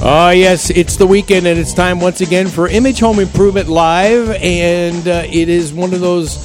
[0.00, 4.30] Oh, yes, it's the weekend and it's time once again for Image Home Improvement Live.
[4.40, 6.36] And uh, it is one of those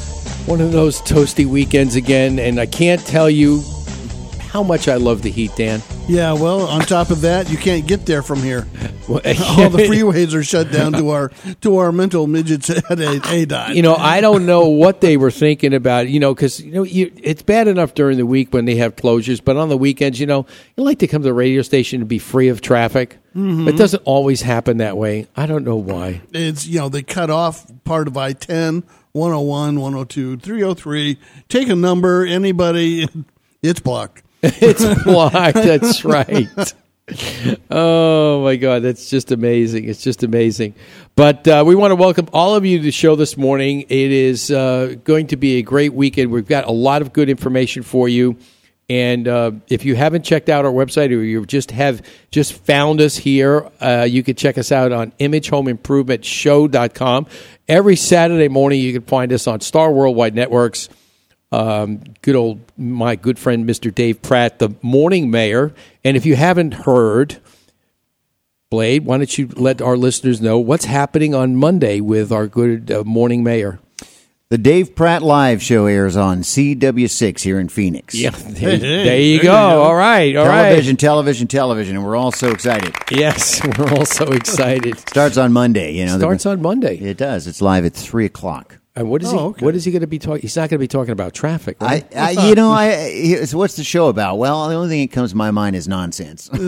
[0.48, 2.40] one of those toasty weekends again.
[2.40, 3.62] And I can't tell you
[4.40, 5.84] how much I love the heat, Dan.
[6.08, 8.68] Yeah, well, on top of that, you can't get there from here.
[9.10, 11.30] All the freeways are shut down to our
[11.62, 13.76] to our mental midgets at a, ADOT.
[13.76, 16.08] You know, I don't know what they were thinking about.
[16.08, 18.96] You know, because you know, you, it's bad enough during the week when they have
[18.96, 20.46] closures, but on the weekends, you know,
[20.78, 23.18] you like to come to the radio station and be free of traffic.
[23.36, 23.68] Mm-hmm.
[23.68, 25.28] It doesn't always happen that way.
[25.36, 26.22] I don't know why.
[26.32, 31.20] it's you know they cut off part of I-10, 101, 102, 303.
[31.50, 33.08] Take a number, anybody,
[33.62, 34.24] it's blocked.
[34.44, 35.56] It's blocked.
[35.56, 36.74] That's right.
[37.70, 39.88] Oh my God, that's just amazing!
[39.88, 40.74] It's just amazing.
[41.16, 43.82] But uh, we want to welcome all of you to the show this morning.
[43.82, 46.30] It is uh, going to be a great weekend.
[46.32, 48.36] We've got a lot of good information for you.
[48.90, 53.00] And uh, if you haven't checked out our website or you just have just found
[53.00, 57.28] us here, uh, you can check us out on imagehomeimprovement.show.com.
[57.70, 60.90] Every Saturday morning, you can find us on Star Worldwide Networks
[61.54, 63.94] um, good old my good friend Mr.
[63.94, 65.72] Dave Pratt, the morning mayor.
[66.04, 67.38] And if you haven't heard,
[68.72, 72.90] Blade, why don't you let our listeners know what's happening on Monday with our good
[72.90, 73.80] uh, morning mayor?
[74.50, 78.14] The Dave Pratt Live show airs on CW6 here in Phoenix.
[78.16, 79.54] Yeah, there, there you go.
[79.54, 80.70] All right, all right.
[80.70, 82.96] television, television, television, and we're all so excited.
[83.12, 84.98] Yes, we're all so excited.
[85.10, 85.94] Starts on Monday.
[85.94, 86.98] You know, Starts on Monday.
[86.98, 87.46] It does.
[87.48, 88.80] It's live at three o'clock.
[88.96, 89.38] And what is he?
[89.38, 89.66] Oh, okay.
[89.66, 90.42] What is he going to be talking?
[90.42, 91.82] He's not going to be talking about traffic.
[91.82, 92.06] right?
[92.16, 92.92] I, I, you know, I.
[93.10, 94.38] here's- What's the show about?
[94.38, 96.48] Well, the only thing that comes to my mind is nonsense.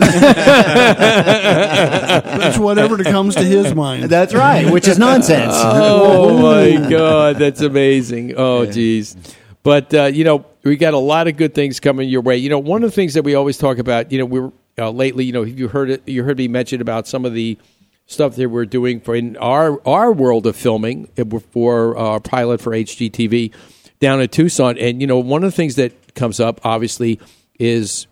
[1.46, 4.04] It's whatever comes to his mind.
[4.04, 5.52] That's right, which is nonsense.
[5.56, 9.16] oh my god that's amazing oh geez
[9.62, 12.48] but uh, you know we got a lot of good things coming your way you
[12.48, 15.24] know one of the things that we always talk about you know we're uh, lately
[15.24, 17.58] you know you heard it you heard me mention about some of the
[18.06, 22.60] stuff that we're doing for in our our world of filming uh, for our pilot
[22.60, 23.52] for hgtv
[24.00, 27.18] down in tucson and you know one of the things that comes up obviously
[27.58, 28.06] is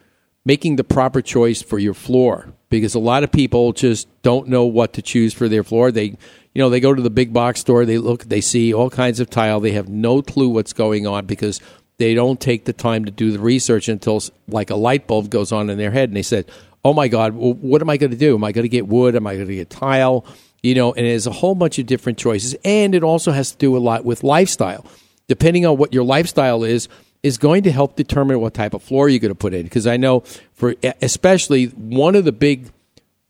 [0.44, 4.65] making the proper choice for your floor because a lot of people just don't know
[4.65, 5.91] what to choose for their floor.
[5.91, 6.16] They, you
[6.56, 9.31] know, they go to the big box store, they look, they see all kinds of
[9.31, 11.61] tile, they have no clue what's going on because
[11.97, 15.53] they don't take the time to do the research until like a light bulb goes
[15.53, 16.50] on in their head and they said,
[16.84, 18.34] "Oh my god, well, what am I going to do?
[18.34, 19.17] Am I going to get wood?
[19.17, 20.25] Am I going to get tile?"
[20.62, 23.59] You know, and there's a whole bunch of different choices and it also has to
[23.59, 24.87] do a lot with lifestyle.
[25.28, 26.89] Depending on what your lifestyle is,
[27.23, 29.65] is going to help determine what type of floor you're going to put in.
[29.65, 30.21] Because I know,
[30.53, 32.71] for especially one of the big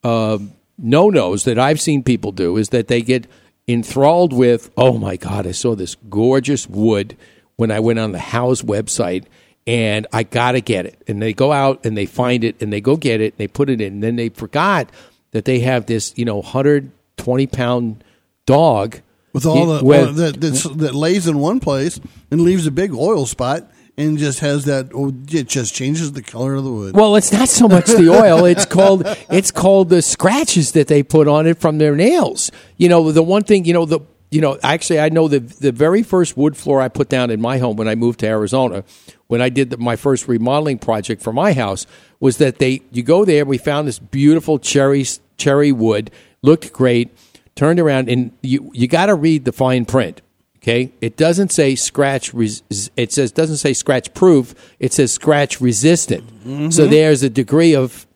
[0.02, 0.38] uh,
[0.78, 3.26] no nos that I've seen people do is that they get
[3.66, 7.16] enthralled with, oh my God, I saw this gorgeous wood
[7.56, 9.24] when I went on the house website
[9.66, 11.00] and I got to get it.
[11.08, 13.48] And they go out and they find it and they go get it and they
[13.48, 13.94] put it in.
[13.94, 14.90] And then they forgot
[15.32, 18.04] that they have this, you know, 120 pound
[18.46, 19.00] dog
[19.32, 20.40] with all the with- oil that
[20.78, 21.98] that lays in one place
[22.30, 24.90] and leaves a big oil spot and just has that.
[24.94, 26.96] oh, It just changes the color of the wood.
[26.96, 28.44] Well, it's not so much the oil.
[28.44, 32.50] It's called it's called the scratches that they put on it from their nails.
[32.76, 34.00] You know, the one thing you know the
[34.30, 37.40] you know actually I know the the very first wood floor I put down in
[37.40, 38.84] my home when I moved to Arizona,
[39.26, 41.86] when I did the, my first remodeling project for my house,
[42.20, 45.04] was that they you go there we found this beautiful cherry
[45.36, 46.10] cherry wood
[46.42, 47.10] looked great,
[47.54, 50.20] turned around and you you got to read the fine print.
[50.58, 52.32] Okay, it doesn't say scratch.
[52.32, 52.62] Res-
[52.96, 54.54] it says doesn't say scratch proof.
[54.78, 56.26] It says scratch resistant.
[56.26, 56.70] Mm-hmm.
[56.70, 58.06] So there's a degree of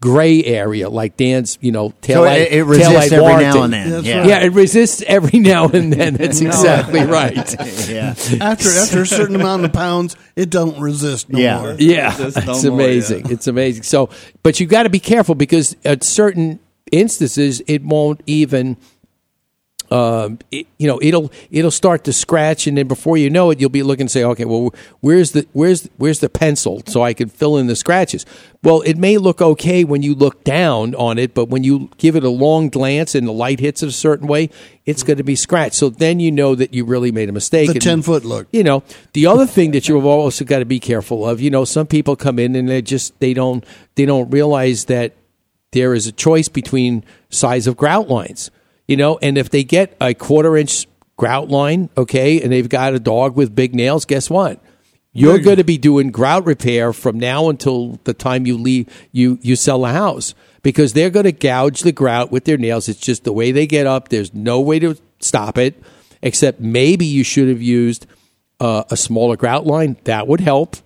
[0.00, 3.44] gray area, like Dan's, you know, tail So light, it- it resists taillight every warranty.
[3.58, 3.90] now and then.
[3.90, 4.18] That's Yeah.
[4.32, 4.42] right.
[4.44, 6.14] it resists every now and then.
[6.14, 7.88] That's exactly right.
[7.88, 8.14] yeah.
[8.40, 11.60] after after a certain amount of pounds, it don't resist no Yeah.
[11.60, 11.76] more.
[11.78, 13.30] Yeah, Just no it's more, amazing.
[13.30, 13.82] It's amazing.
[13.82, 14.10] So,
[14.44, 16.60] but you got to be careful because at certain
[16.92, 18.76] instances, it won't even
[19.90, 23.60] um, it, you know it'll it'll start to scratch, and then before you know it,
[23.60, 27.14] you'll be looking and say, okay, well, where's the where's where's the pencil so I
[27.14, 28.26] can fill in the scratches?
[28.62, 32.16] Well, it may look okay when you look down on it, but when you give
[32.16, 34.50] it a long glance and the light hits it a certain way,
[34.84, 35.74] it's going to be scratched.
[35.76, 37.68] So then you know that you really made a mistake.
[37.68, 38.48] The And- 10 foot look.
[38.52, 38.82] you know
[39.12, 42.16] the other thing that you've also got to be careful of you know some people
[42.16, 43.64] come in and they just they don't
[43.94, 45.14] they don't realize that
[45.72, 48.50] there is a choice between size of grout lines
[48.88, 52.94] you know and if they get a quarter inch grout line okay and they've got
[52.94, 54.60] a dog with big nails guess what?
[55.12, 59.38] You're going to be doing grout repair from now until the time you leave you
[59.42, 62.88] you sell the house because they're going to gouge the grout with their nails.
[62.88, 64.08] It's just the way they get up.
[64.08, 65.82] There's no way to stop it
[66.22, 68.06] except maybe you should have used
[68.60, 69.96] uh, a smaller grout line.
[70.04, 70.76] That would help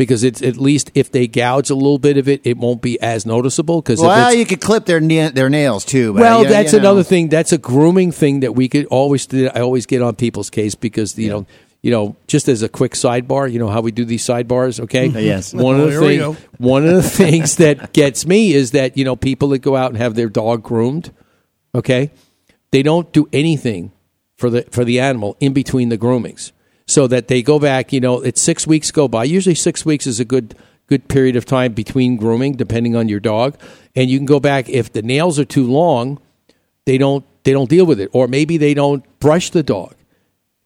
[0.00, 2.98] because it's at least if they gouge a little bit of it it won't be
[3.02, 6.14] as noticeable because Well, you could clip their na- their nails too.
[6.14, 6.84] But well, you- that's you know.
[6.86, 7.28] another thing.
[7.28, 9.50] That's a grooming thing that we could always do.
[9.54, 11.46] I always get on people's case because you know,
[11.82, 14.80] you know, just as a quick sidebar, you know how we do these sidebars.
[14.80, 15.52] Okay, Yes.
[15.52, 19.04] One of Oh, the things, one of the things that gets me is that you
[19.04, 21.12] know people that go out and have their dog groomed.
[21.74, 22.10] Okay,
[22.70, 23.92] they don't do anything
[24.38, 26.52] for the for the animal in between the groomings,
[26.90, 27.92] so that they go back.
[27.92, 29.24] You know, it's six weeks go by.
[29.24, 30.56] Usually, six weeks is a good
[30.86, 33.56] good period of time between grooming, depending on your dog.
[33.94, 36.20] And you can go back if the nails are too long,
[36.86, 39.94] they don't they don't deal with it, or maybe they don't brush the dog,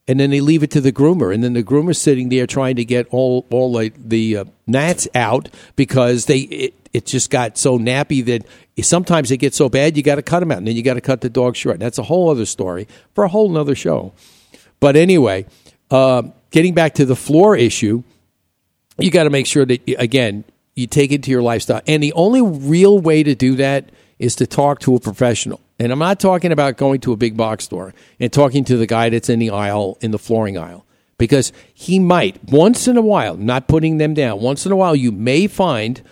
[0.09, 2.77] and then they leave it to the groomer, and then the groomer's sitting there trying
[2.77, 7.59] to get all all like the uh, gnats out because they it, it just got
[7.59, 8.47] so nappy that
[8.83, 10.95] sometimes they get so bad you got to cut them out, and then you got
[10.95, 11.79] to cut the dog short.
[11.81, 14.15] That's a whole other story for a whole nother show.
[14.81, 15.47] But anyway,
[15.91, 18.03] uh, getting back to the floor issue,
[18.99, 20.45] you got to make sure that again
[20.75, 21.83] you take it to your lifestyle.
[21.87, 25.61] And the only real way to do that is to talk to a professional.
[25.79, 28.87] And i'm not talking about going to a big box store and talking to the
[28.87, 30.85] guy that's in the aisle in the flooring aisle.
[31.17, 34.97] Because he might once in a while not putting them down once in a while
[34.97, 36.03] you may find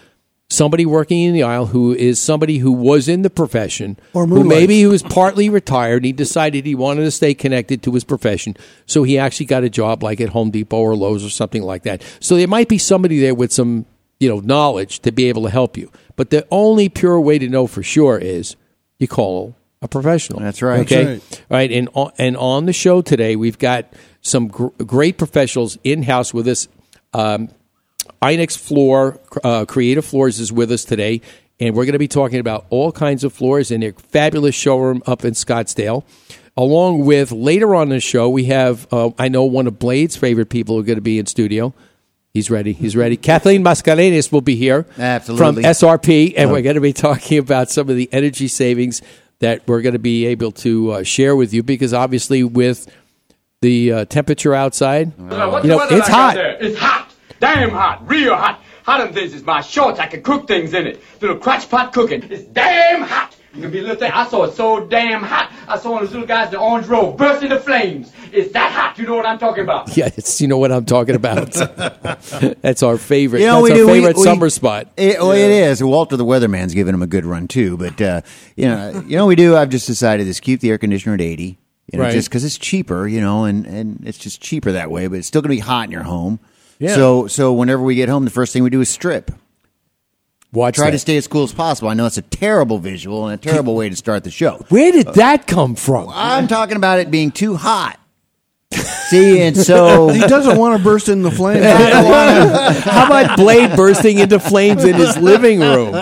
[0.52, 4.44] somebody working in the aisle who is somebody who was in the profession Or who
[4.44, 8.56] maybe he was partly retired he decided he wanted to stay connected to his profession
[8.86, 11.82] so he actually got a job like at home depot or lowes or something like
[11.84, 12.02] that.
[12.20, 13.86] So there might be somebody there with some
[14.20, 15.90] you know knowledge to be able to help you.
[16.16, 18.56] But the only pure way to know for sure is
[18.98, 20.40] you call a professional.
[20.40, 20.80] That's right.
[20.80, 21.04] okay?
[21.04, 25.18] That's All right and on, and on the show today we've got some gr- great
[25.18, 26.68] professionals in house with us.
[27.12, 27.48] Um,
[28.20, 31.20] Inex Floor, uh, Creative Floors is with us today,
[31.60, 35.02] and we're going to be talking about all kinds of floors in their fabulous showroom
[35.06, 36.04] up in Scottsdale.
[36.56, 40.16] Along with later on in the show, we have, uh, I know one of Blade's
[40.16, 41.72] favorite people are going to be in studio.
[42.34, 42.72] He's ready.
[42.72, 43.16] He's ready.
[43.18, 45.62] Kathleen Mascareñas will be here Absolutely.
[45.62, 49.00] from SRP, and we're going to be talking about some of the energy savings
[49.38, 52.88] that we're going to be able to uh, share with you because obviously with
[53.60, 56.36] the uh, temperature outside, What's you know, it's hot.
[56.36, 57.11] It's hot.
[57.42, 58.08] Damn hot.
[58.08, 58.60] Real hot.
[58.84, 59.98] Hotter than this is my shorts.
[59.98, 61.02] I can cook things in it.
[61.20, 62.22] Little crotch pot cooking.
[62.30, 63.36] It's damn hot.
[63.52, 64.12] You can be a little thing.
[64.12, 65.50] I saw it so damn hot.
[65.68, 68.12] I saw one of those little guys in the orange robe burst into flames.
[68.32, 68.96] It's that hot.
[68.96, 69.94] You know what I'm talking about.
[69.96, 71.50] Yeah, it's, you know what I'm talking about.
[72.62, 73.40] That's our favorite.
[73.40, 73.86] You know, That's we our do.
[73.88, 74.88] we- favorite we- summer spot.
[74.96, 75.82] It, well, it is.
[75.82, 77.76] Walter the weatherman's giving him a good run too.
[77.76, 78.20] But uh,
[78.56, 79.56] you know, you know, we do.
[79.56, 81.58] I've just decided is keep the air conditioner at eighty.
[81.92, 82.12] You know, Right.
[82.12, 83.06] just because it's cheaper.
[83.06, 85.08] You know, and and it's just cheaper that way.
[85.08, 86.38] But it's still going to be hot in your home.
[86.82, 86.96] Yeah.
[86.96, 89.30] So so whenever we get home, the first thing we do is strip.
[90.52, 90.90] Watch Try that.
[90.90, 91.88] to stay as cool as possible.
[91.88, 94.66] I know it's a terrible visual and a terrible way to start the show.
[94.68, 96.08] Where did uh, that come from?
[96.10, 97.98] I'm talking about it being too hot.
[98.72, 101.64] See, and so He doesn't want to burst into flames.
[102.84, 105.94] How about Blade bursting into flames in his living room?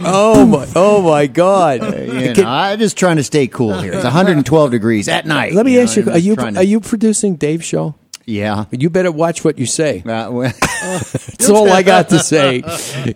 [0.00, 0.66] Oh my!
[0.74, 1.80] Oh my God!
[1.82, 3.92] Uh, you Can- know, I'm just trying to stay cool here.
[3.92, 5.52] It's 112 degrees at night.
[5.52, 7.94] let me know, ask you: Are you trying to- are you producing Dave's show?
[8.26, 8.66] Yeah.
[8.70, 10.00] You better watch what you say.
[10.00, 12.62] Uh, well, That's all I got to say.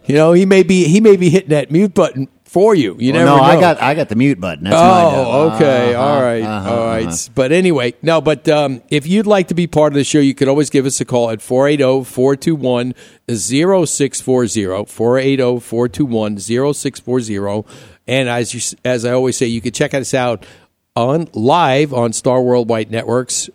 [0.04, 2.96] You know, he may be he may be hitting that mute button for you.
[3.00, 3.42] You never no, know.
[3.42, 4.64] I got I got the mute button.
[4.64, 4.76] That's.
[4.76, 5.92] Oh, okay.
[5.92, 6.42] Uh-huh, all right.
[6.42, 7.06] uh-huh, all right.
[7.06, 7.32] uh-huh.
[7.34, 10.34] But anyway, no, but um, if you'd like to be part of the show, you
[10.36, 12.94] could always give us a call at oh, 480 421
[13.28, 14.84] 0640.
[14.86, 17.64] 480 421 0640.
[18.06, 20.46] And as, you, as I always say, you can check us out
[20.94, 23.50] on live on Star Worldwide Networks.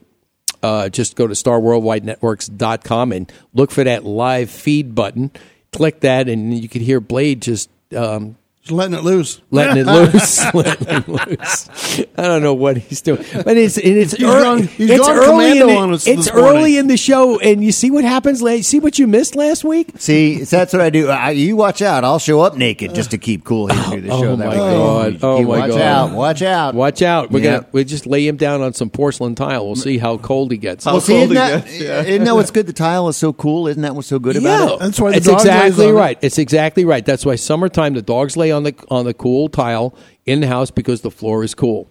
[0.62, 5.32] Uh, just go to starworldwidenetworks.com and look for that live feed button.
[5.72, 8.38] Click that, and you can hear Blade just um,
[8.72, 9.42] letting it loose.
[9.52, 11.70] letting it loose, letting it loose.
[12.18, 15.18] I don't know what he's doing, but it's it's He's ear- gone- he's it's gone
[15.18, 18.42] early in the, on us it's early in the show, and you see what happens.
[18.42, 19.90] la- See what you missed last week.
[19.98, 21.10] See, that's what I do.
[21.10, 22.04] I, you watch out.
[22.04, 24.30] I'll show up naked just to keep cool here through the Oh, show.
[24.32, 24.56] Oh my that.
[24.56, 25.20] God.
[25.24, 25.82] Oh, you my watch God.
[25.82, 26.12] out.
[26.14, 26.76] Watch out.
[26.76, 27.32] Watch out!
[27.32, 27.52] We're Yeah.
[27.58, 29.66] gonna we just lay him down on some porcelain tile.
[29.66, 30.86] We'll see how cold he gets.
[30.86, 32.02] Well, see, cold isn't it that, gets, yeah.
[32.04, 32.68] isn't that what's good?
[32.68, 33.68] The tile is so cool.
[33.68, 34.80] Isn't that what's so good about Yeah, it?
[34.80, 35.98] That's why the it's dog exactly on it.
[35.98, 36.18] right.
[36.22, 37.06] It's exactly right.
[37.06, 39.94] That's why summertime the dogs lay on the on the cool tile
[40.26, 41.88] in the house because the floor is cool.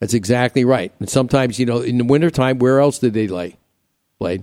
[0.00, 0.92] That's exactly right.
[1.00, 3.56] And sometimes you know in the wintertime, where else did they lay?
[4.18, 4.42] Blade,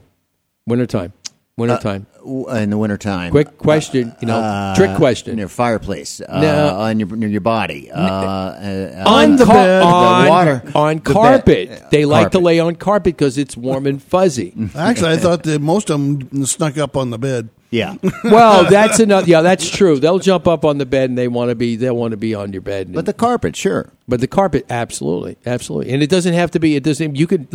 [0.65, 1.13] wintertime,
[1.57, 2.05] wintertime.
[2.19, 3.31] W- In the wintertime.
[3.31, 5.33] Quick question, you know, Uh, trick question.
[5.33, 6.21] In your fireplace.
[6.21, 6.67] Uh, No.
[6.79, 7.91] on your, near your body.
[7.91, 11.13] Uh, uh, on the car- bed, the water, on the bed.
[11.13, 11.83] carpet.
[11.91, 14.53] They like to lay on carpet because it's warm and fuzzy.
[14.75, 17.49] Actually, I thought that most of them snuck up on the bed.
[17.73, 17.95] Yeah.
[18.23, 19.27] well, that's another.
[19.27, 19.99] Yeah, that's true.
[19.99, 21.75] They'll jump up on the bed and they want to be.
[21.75, 22.93] They want to be on your bed.
[22.93, 23.91] But the carpet, sure.
[24.07, 26.75] But the carpet, absolutely, absolutely, and it doesn't have to be.
[26.75, 27.15] It doesn't.
[27.15, 27.47] You could.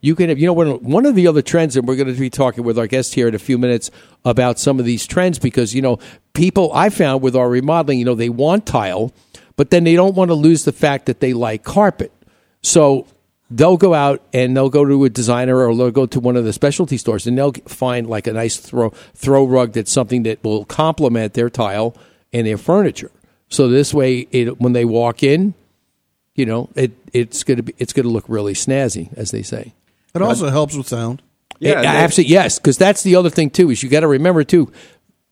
[0.00, 0.38] You can have.
[0.40, 2.78] You know, one one of the other trends, and we're going to be talking with
[2.78, 3.92] our guest here in a few minutes
[4.24, 6.00] about some of these trends because you know,
[6.32, 9.12] people I found with our remodeling, you know, they want tile,
[9.54, 12.10] but then they don't want to lose the fact that they like carpet.
[12.60, 13.06] So
[13.56, 16.44] they'll go out and they'll go to a designer or they'll go to one of
[16.44, 20.42] the specialty stores and they'll find like a nice throw throw rug that's something that
[20.42, 21.96] will complement their tile
[22.32, 23.10] and their furniture.
[23.48, 25.54] So this way, it, when they walk in,
[26.34, 29.74] you know, it it's gonna be it's gonna look really snazzy, as they say.
[30.14, 31.22] It also helps with sound.
[31.60, 32.32] Yeah, Yeah, they- absolutely.
[32.32, 33.70] Yes, because that's the other thing too.
[33.70, 34.72] Is you got to remember too,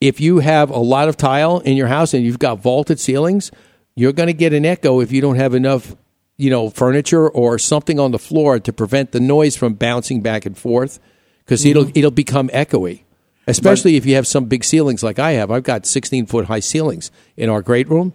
[0.00, 3.50] if you have a lot of tile in your house and you've got vaulted ceilings,
[3.96, 5.94] you're going to get an echo if you don't have enough,
[6.42, 10.44] you know, furniture or something on the floor to prevent the noise from bouncing back
[10.46, 10.98] and forth.
[11.44, 13.02] Because it'll it'll become echoey,
[13.46, 15.50] especially if you have some big ceilings like I have.
[15.50, 18.12] I've got 16 foot high ceilings in our great room.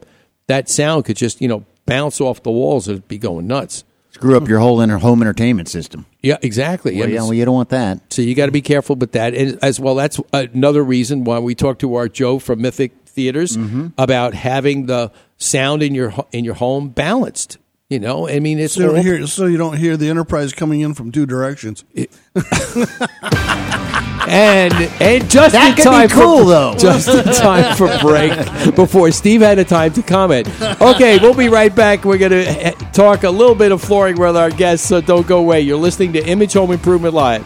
[0.48, 2.88] That sound could just you know bounce off the walls.
[2.88, 3.84] It'd be going nuts.
[4.12, 6.05] Screw up your whole inner home entertainment system.
[6.24, 6.98] Yeah, exactly.
[6.98, 8.12] Well, yeah, well, you don't want that.
[8.12, 9.36] so you got to be careful with that.
[9.36, 13.57] And as well, that's another reason why we talked to our Joe from Mythic Theaters
[13.57, 13.88] Mm-hmm.
[13.98, 17.57] about having the sound in your in your home balanced.
[17.89, 20.10] You know, I mean, it's So you, all- don't hear, so you don't hear the
[20.10, 21.86] Enterprise coming in from two directions.
[21.96, 22.10] and
[25.01, 26.75] and just That in could time be cool, for, though.
[26.77, 30.50] Just in time for break before Steve had a time to comment.
[30.82, 32.03] Okay, we'll be right back.
[32.03, 35.25] We're going to eh, talk a little bit of flooring with our guests, so don't
[35.25, 35.62] go away.
[35.62, 37.46] You're listening to Image Home Improvement Live.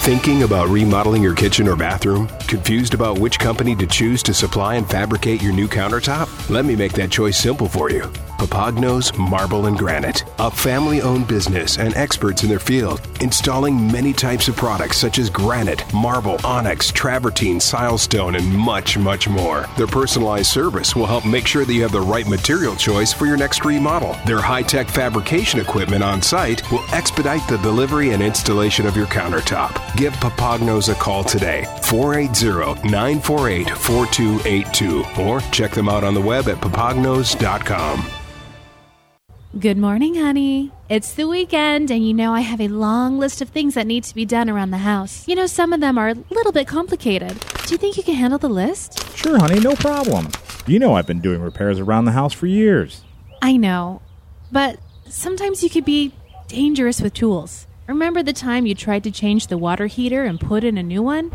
[0.00, 2.26] Thinking about remodeling your kitchen or bathroom?
[2.48, 6.48] Confused about which company to choose to supply and fabricate your new countertop?
[6.48, 8.10] Let me make that choice simple for you.
[8.38, 14.14] Papagnos Marble and Granite, a family owned business and experts in their field, installing many
[14.14, 19.68] types of products such as granite, marble, onyx, travertine, silestone, and much, much more.
[19.76, 23.26] Their personalized service will help make sure that you have the right material choice for
[23.26, 24.16] your next remodel.
[24.24, 29.06] Their high tech fabrication equipment on site will expedite the delivery and installation of your
[29.08, 29.89] countertop.
[29.96, 36.48] Give Papagnos a call today, 480 948 4282, or check them out on the web
[36.48, 38.08] at papagnos.com.
[39.58, 40.70] Good morning, honey.
[40.88, 44.04] It's the weekend, and you know I have a long list of things that need
[44.04, 45.26] to be done around the house.
[45.26, 47.36] You know, some of them are a little bit complicated.
[47.66, 49.16] Do you think you can handle the list?
[49.16, 50.28] Sure, honey, no problem.
[50.68, 53.02] You know I've been doing repairs around the house for years.
[53.42, 54.02] I know,
[54.52, 54.78] but
[55.08, 56.12] sometimes you could be
[56.46, 57.66] dangerous with tools.
[57.90, 61.02] Remember the time you tried to change the water heater and put in a new
[61.02, 61.28] one?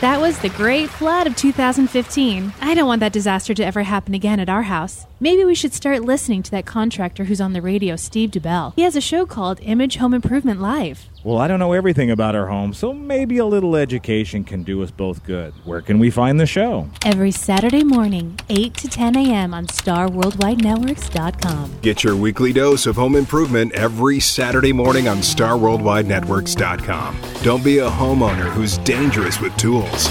[0.00, 2.54] That was the Great Flood of 2015.
[2.62, 5.04] I don't want that disaster to ever happen again at our house.
[5.20, 8.72] Maybe we should start listening to that contractor who's on the radio, Steve DuBell.
[8.74, 11.06] He has a show called Image Home Improvement Live.
[11.24, 14.82] Well, I don't know everything about our home, so maybe a little education can do
[14.82, 15.54] us both good.
[15.64, 16.90] Where can we find the show?
[17.02, 19.54] Every Saturday morning, 8 to 10 a.m.
[19.54, 21.78] on StarWorldWideNetworks.com.
[21.80, 27.16] Get your weekly dose of home improvement every Saturday morning on StarWorldWideNetworks.com.
[27.42, 30.10] Don't be a homeowner who's dangerous with tools.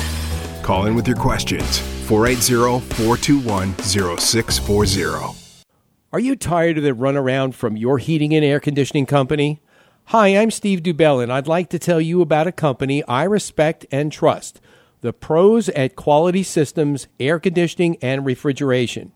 [0.64, 1.78] Call in with your questions
[2.08, 5.40] 480 421 0640.
[6.12, 9.62] Are you tired of the runaround from your heating and air conditioning company?
[10.08, 13.86] Hi, I'm Steve Dubell, and I'd like to tell you about a company I respect
[13.90, 14.62] and trust
[15.02, 19.12] the pros at Quality Systems Air Conditioning and Refrigeration.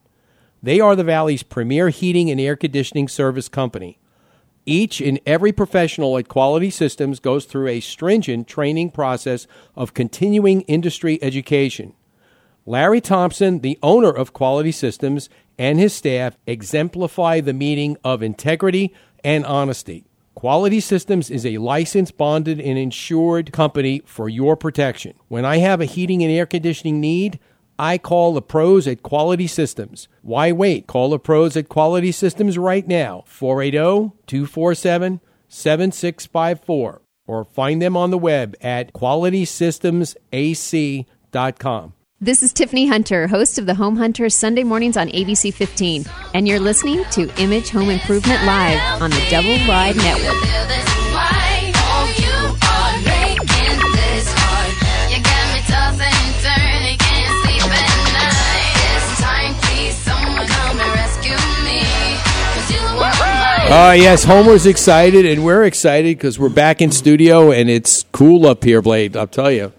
[0.64, 4.00] They are the Valley's premier heating and air conditioning service company.
[4.66, 10.62] Each and every professional at Quality Systems goes through a stringent training process of continuing
[10.62, 11.94] industry education.
[12.66, 15.30] Larry Thompson, the owner of Quality Systems,
[15.60, 20.06] and his staff exemplify the meaning of integrity and honesty.
[20.38, 25.16] Quality Systems is a licensed, bonded, and insured company for your protection.
[25.30, 27.40] When I have a heating and air conditioning need,
[27.80, 30.08] I call the pros at Quality Systems.
[30.22, 30.86] Why wait?
[30.86, 33.22] Call the pros at Quality Systems right now.
[33.22, 41.94] oh, 480 247 7654 or find them on the web at qualitysystemsac.com.
[42.20, 46.48] This is Tiffany Hunter, host of the Home Hunter Sunday mornings on ABC 15, and
[46.48, 50.34] you're listening to Image Home Improvement Live on the Double Wide Network.
[63.70, 68.48] Oh, yes, Homer's excited, and we're excited because we're back in studio, and it's cool
[68.48, 69.16] up here, Blade.
[69.16, 69.72] I'll tell you.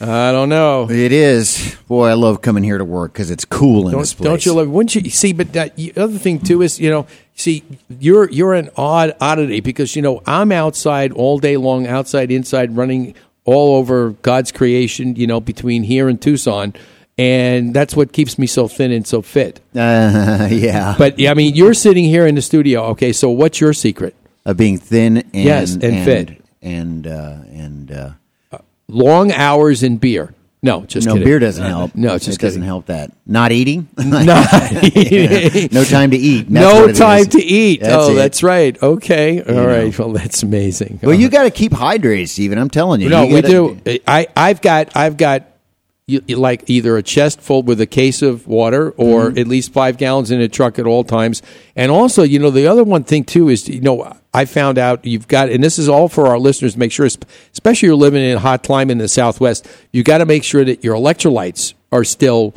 [0.00, 0.90] I don't know.
[0.90, 1.76] It is.
[1.86, 4.26] Boy, I love coming here to work because it's cool in this Don't, place.
[4.28, 4.68] don't you love?
[4.68, 5.32] Wouldn't you see?
[5.32, 7.62] But that the other thing too is you know, see,
[8.00, 12.76] you're you're an odd oddity because you know I'm outside all day long, outside, inside,
[12.76, 15.14] running all over God's creation.
[15.16, 16.74] You know, between here and Tucson,
[17.16, 19.60] and that's what keeps me so thin and so fit.
[19.76, 20.96] Uh, yeah.
[20.98, 22.82] But yeah, I mean, you're sitting here in the studio.
[22.86, 24.14] Okay, so what's your secret?
[24.44, 26.42] Of being thin and Yes, and fit.
[26.60, 28.10] and uh, and uh,
[28.88, 30.34] Long hours in beer.
[30.62, 31.28] No, just no kidding.
[31.28, 31.94] beer doesn't help.
[31.94, 33.12] No, it's just it doesn't help that.
[33.26, 33.86] Not eating.
[33.98, 35.68] Not eating.
[35.72, 36.48] no time to eat.
[36.48, 37.28] That's no time is.
[37.28, 37.80] to eat.
[37.82, 38.14] That's oh, it.
[38.14, 38.82] that's right.
[38.82, 39.42] Okay.
[39.42, 39.66] All know.
[39.66, 39.98] right.
[39.98, 41.00] Well, that's amazing.
[41.02, 42.56] Well, you got to keep hydrated, Stephen.
[42.56, 43.10] I'm telling you.
[43.10, 43.78] No, You we do.
[44.08, 45.46] I I've got I've got
[46.06, 49.38] you, like either a chest full with a case of water or Mm-hmm.
[49.38, 51.40] at least five gallons in a truck at all times.
[51.76, 55.04] And also, you know, the other one thing too is you know I found out
[55.06, 56.74] you've got, and this is all for our listeners.
[56.74, 60.18] to Make sure, especially you're living in a hot climate in the Southwest, you got
[60.18, 62.54] to make sure that your electrolytes are still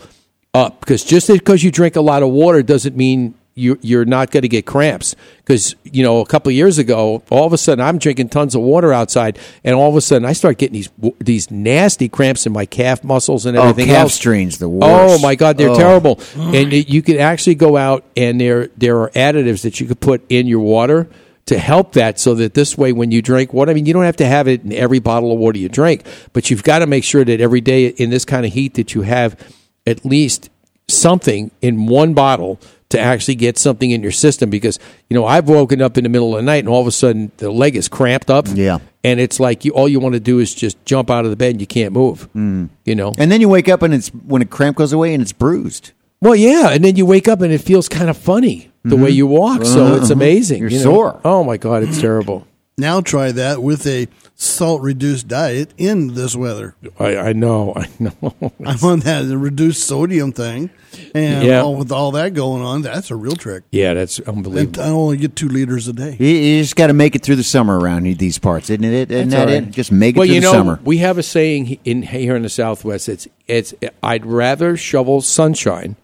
[0.53, 4.31] up because just because you drink a lot of water doesn't mean you, you're not
[4.31, 5.15] going to get cramps.
[5.37, 8.53] Because you know, a couple of years ago, all of a sudden I'm drinking tons
[8.55, 12.45] of water outside, and all of a sudden I start getting these these nasty cramps
[12.45, 14.13] in my calf muscles and Oh, everything calf else.
[14.15, 15.19] strains, the worst.
[15.19, 15.77] Oh my God, they're Oh.
[15.77, 16.19] terrible.
[16.35, 19.99] And it, you can actually go out and there there are additives that you could
[19.99, 21.07] put in your water
[21.45, 24.03] to help that so that this way when you drink water, I mean you don't
[24.03, 26.87] have to have it in every bottle of water you drink, but you've got to
[26.87, 29.39] make sure that every day in this kind of heat that you have
[29.85, 30.49] at least
[30.89, 34.79] something in one bottle to actually get something in your system because
[35.09, 36.91] you know I've woken up in the middle of the night and all of a
[36.91, 38.79] sudden the leg is cramped up Yeah.
[39.03, 41.35] and it's like you all you want to do is just jump out of the
[41.35, 42.69] bed and you can't move mm.
[42.85, 45.21] you know And then you wake up and it's when a cramp goes away and
[45.21, 45.91] it's bruised.
[46.21, 49.09] well, yeah, and then you wake up and it feels kind of funny the way
[49.09, 49.65] you walk.
[49.65, 50.61] So it's amazing.
[50.61, 50.83] You're you know?
[50.83, 51.21] sore.
[51.25, 52.47] Oh my god, it's terrible.
[52.77, 54.07] Now try that with a
[54.39, 56.75] salt reduced diet in this weather.
[56.99, 58.33] I, I know, I know.
[58.63, 60.69] I'm on that reduced sodium thing,
[61.15, 61.61] and Yeah.
[61.61, 63.63] all, with all that going on, that's a real trick.
[63.71, 64.57] yeah, that's unbelievable.
[64.59, 64.83] And unbelievable.
[64.83, 66.15] I only get two liters a day.
[66.19, 69.09] You, you just got to make it through the summer around these parts, isn't it?
[69.11, 69.67] Isn't That's that all right.
[69.67, 69.71] it?
[69.71, 70.79] Just make it well, through you the summer.
[70.83, 73.09] we have a saying in here in the Southwest.
[73.09, 73.73] It's it's
[74.03, 75.95] I'd rather shovel sunshine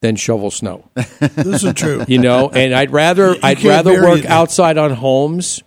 [0.00, 0.88] than shovel snow.
[1.20, 2.04] This is true.
[2.08, 5.62] You know, and I'd rather I'd rather work it outside on homes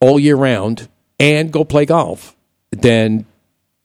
[0.00, 0.88] all year round
[1.22, 2.34] and go play golf
[2.70, 3.24] than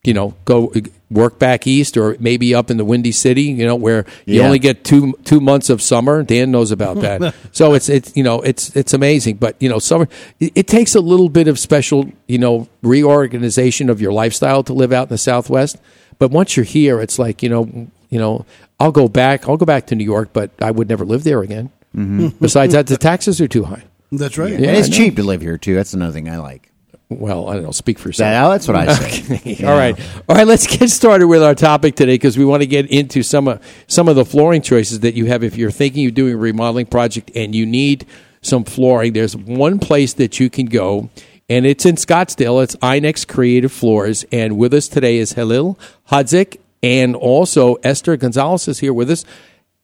[0.03, 0.71] you know go
[1.09, 4.45] work back east or maybe up in the windy city you know where you Yeah.
[4.45, 8.23] only get two two months of summer dan knows about that so it's it's you
[8.23, 10.07] know it's it's amazing but you know summer
[10.39, 14.73] it, it takes a little bit of special you know reorganization of your lifestyle to
[14.73, 15.77] live out in the southwest
[16.19, 18.45] but once you're here it's like you know you know
[18.79, 21.41] i'll go back i'll go back to new york but i would never live there
[21.41, 22.27] again mm-hmm.
[22.41, 24.51] besides that the taxes are too high That's right.
[24.51, 24.69] Yeah.
[24.69, 25.75] and it's cheap to live here too.
[25.75, 26.71] That's another thing I like.
[27.09, 28.93] Well i don't know speak for yourself That, that's what I
[29.57, 29.65] say.
[29.65, 30.45] All right, all right.
[30.47, 33.61] Let's get started with our topic today because we want to get into some of
[33.87, 35.43] some of the flooring choices that you have.
[35.43, 38.05] If you're thinking of doing a remodeling project and you need
[38.41, 41.09] some flooring, there's one place that you can go,
[41.49, 42.61] and it's in Scottsdale.
[42.63, 45.77] It's Inex Creative Floors, and with us today is Halil
[46.11, 49.25] Hadzik and also Esther Gonzalez is here with us.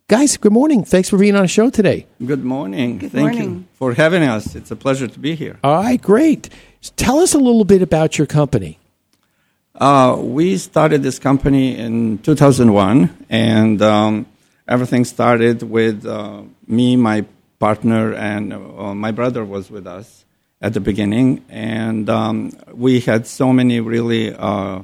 [0.08, 0.84] Guys, good morning.
[0.84, 2.06] Thanks for being on the show today.
[2.24, 2.98] Good morning.
[3.00, 3.50] Good Thank morning.
[3.54, 4.54] you for having us.
[4.56, 5.58] It's a pleasure to be here.
[5.64, 6.50] All right, great.
[6.92, 8.78] Tell us a little bit about your company.
[9.76, 14.26] Uh, we started this company in 2001, and um,
[14.68, 17.26] everything started with uh, me, my
[17.58, 20.26] partner, and uh, my brother was with us
[20.62, 21.44] at the beginning.
[21.50, 24.84] And um, we had so many really uh,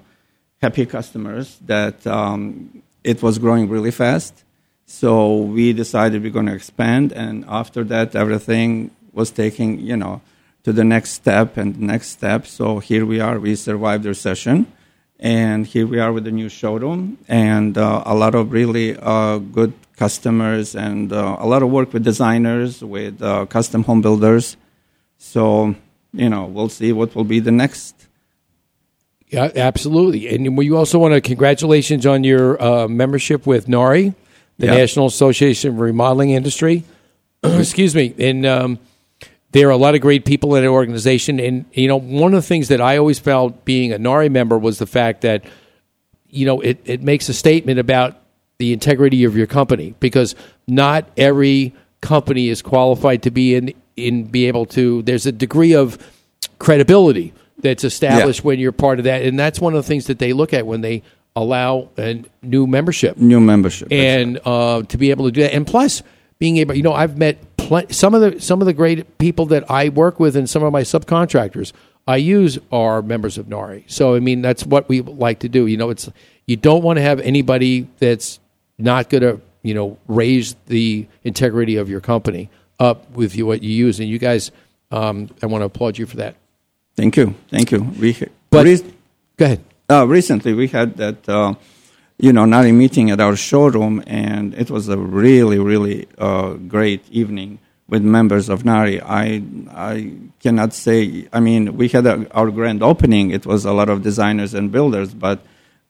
[0.62, 4.44] happy customers that um, it was growing really fast.
[4.86, 10.22] So we decided we're going to expand, and after that, everything was taking, you know,
[10.64, 12.46] to the next step and the next step.
[12.46, 13.40] So here we are.
[13.40, 14.68] We survived the recession,
[15.20, 19.38] and here we are with the new showroom and uh, a lot of really uh,
[19.38, 24.58] good customers and uh, a lot of work with designers, with uh, custom home builders.
[25.18, 25.76] So
[26.14, 28.08] you know, we'll see what will be the next
[29.28, 30.28] Yeah, absolutely.
[30.34, 34.16] And we also want to congratulations on your uh, membership with NARI,
[34.58, 34.68] the.
[34.68, 36.84] National Association of Remodeling Industry.
[37.44, 38.14] Excuse me.
[38.18, 38.80] And um,
[39.52, 41.40] there are a lot of great people in the organization.
[41.40, 44.58] And, you know, one of the things that I always felt being a NARI member
[44.58, 45.44] was the fact that,
[46.30, 48.20] you know, it, it makes a statement about
[48.60, 50.36] the integrity of your company because
[50.68, 55.74] not every company is qualified to be in, in be able to, there's a degree
[55.74, 55.98] of
[56.60, 59.24] credibility that's established when you're part of that.
[59.24, 61.04] And that's one of the things that they look at when they
[61.36, 63.88] allow a new membership New membership.
[63.92, 66.04] and uh, to be able to do that, and plus
[66.38, 69.46] being able, you know, I've met pl- some of the some of the great people
[69.48, 71.72] that I work with, and some of my subcontractors
[72.08, 73.84] I use are members of NARI.
[73.88, 75.68] So I mean, that's what we like to do.
[75.68, 76.10] You know, it's
[76.48, 78.40] you don't want to have anybody that's
[78.78, 83.62] not going to you know raise the integrity of your company up with you what
[83.64, 84.52] you use, and you guys,
[84.92, 86.36] um, I want to applaud you for that.
[86.96, 87.36] Thank you.
[87.50, 87.84] Thank you.
[88.00, 88.18] We,
[88.50, 88.82] But- rec-
[89.38, 89.62] Go ahead.
[89.90, 91.54] uh, recently we had that, uh,
[92.20, 97.10] you know, NARI meeting at our showroom, and it was a really, really uh, great
[97.10, 99.02] evening with members of NARI.
[99.02, 103.32] I, I cannot say, I mean, we had a, our grand opening.
[103.32, 105.40] It was a lot of designers and builders, but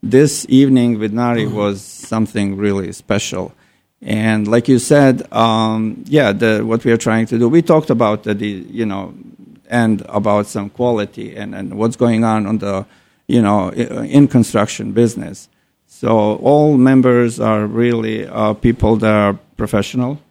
[0.04, 3.52] this evening with NARI was something really special.
[4.02, 7.90] And like you said, um, yeah, the, what we are trying to do, we talked
[7.90, 9.16] about the, the you know,
[9.68, 12.86] and about some quality and, and what's going on on the,
[13.28, 15.50] you know, in construction business.
[16.00, 20.22] So all members are really uh, people that are professional,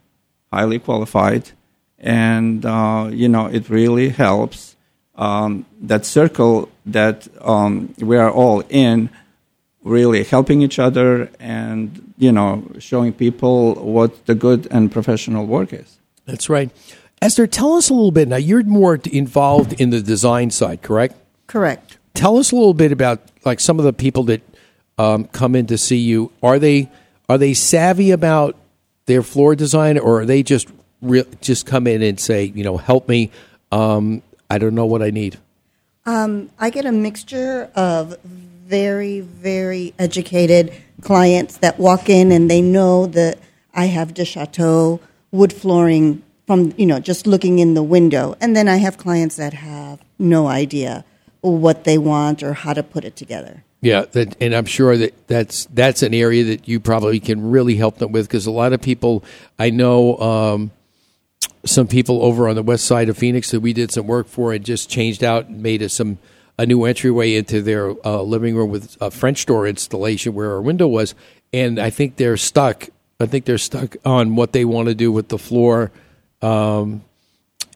[0.51, 1.51] highly qualified,
[1.99, 4.75] and uh, you know it really helps
[5.13, 9.11] um, that circle that um, we are all in,
[9.83, 15.71] really helping each other and you know showing people what the good and professional work
[15.71, 15.99] is.
[16.25, 16.71] That's right.
[17.21, 18.27] Esther, tell us a little bit.
[18.27, 21.13] Now, you're more involved in the design side, correct?
[21.45, 21.99] Correct.
[22.15, 24.41] Tell us a little bit about like some of the people that
[24.99, 26.31] um, come in to see you.
[26.43, 26.91] Are they
[27.27, 28.55] are they savvy about
[29.05, 30.67] their floor design, or are they just
[31.01, 33.31] re- just come in and say, you know, help me?
[33.71, 35.39] Um, I don't know what I need.
[36.05, 42.61] Um, I get a mixture of very, very educated clients that walk in and they
[42.61, 43.39] know that
[43.73, 44.99] I have DuChateau
[45.31, 49.37] wood flooring from you know just looking in the window, and then I have clients
[49.37, 51.05] that have no idea
[51.41, 53.63] what they want or how to put it together.
[53.81, 57.75] Yeah, that, and I'm sure that that's that's an area that you probably can really
[57.75, 59.23] help them with because a lot of people
[59.57, 60.71] I know um,
[61.65, 64.51] some people over on the west side of Phoenix that we did some work for
[64.51, 66.17] and just changed out and made a, some
[66.57, 70.61] a new entryway into their uh, living room with a French door installation where our
[70.61, 71.15] window was,
[71.53, 72.89] and I think they're stuck.
[73.21, 75.91] I think they're stuck on what they want to do with the floor.
[76.41, 77.03] Um,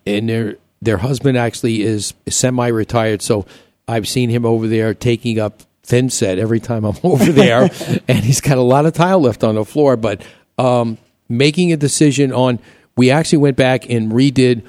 [0.06, 3.46] and their their husband actually is semi-retired, so
[3.88, 7.70] I've seen him over there taking up thin set every time I'm over there,
[8.08, 9.96] and he's got a lot of tile left on the floor.
[9.98, 10.22] But
[10.58, 10.98] um,
[11.30, 12.60] making a decision on,
[12.96, 14.64] we actually went back and redid,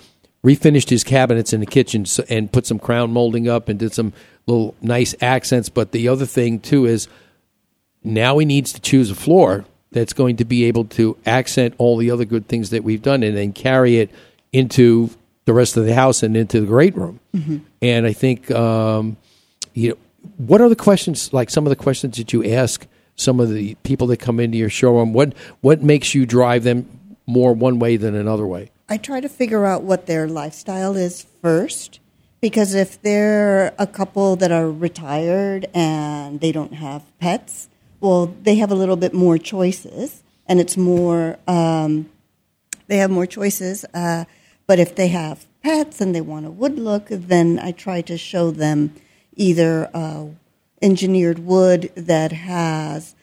[0.44, 4.12] refinished his cabinets in the kitchen and put some crown molding up and did some
[4.46, 5.68] little nice accents.
[5.68, 7.09] But the other thing too is
[8.03, 11.96] now he needs to choose a floor that's going to be able to accent all
[11.96, 14.11] the other good things that we've done and then carry it
[14.53, 15.09] into
[15.44, 17.20] the rest of the house and into the great room.
[17.81, 19.16] And I think, um,
[19.72, 19.96] you know,
[20.37, 23.74] what are the questions, like some of the questions that you ask some of the
[23.82, 25.12] people that come into your showroom?
[25.12, 26.88] What, what makes you drive them
[27.26, 28.70] more one way than another way?
[28.88, 32.00] I try to figure out what their lifestyle is first
[32.40, 37.68] because if they're a couple that are retired and they don't have pets,
[38.00, 42.10] well, they have a little bit more choices and it's more, um,
[42.87, 43.87] they have more choices.
[43.94, 44.24] Uh,
[44.66, 48.18] but if they have pets and they want a wood look, then I try to
[48.18, 48.94] show them
[49.37, 50.27] either uh,
[50.83, 53.14] engineered wood that has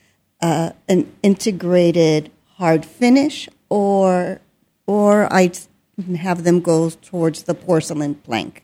[0.42, 4.40] uh, an integrated hard finish, or
[4.88, 5.52] or I
[6.18, 8.64] have them go towards the porcelain plank.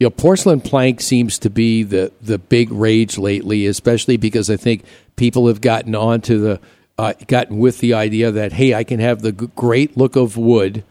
[0.00, 4.84] You porcelain plank seems to be the, the big rage lately, especially because I think
[5.16, 6.60] people have gotten onto the
[6.96, 10.84] uh, gotten with the idea that hey, I can have the great look of wood,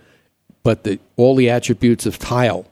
[0.64, 2.66] but the all the attributes of tile,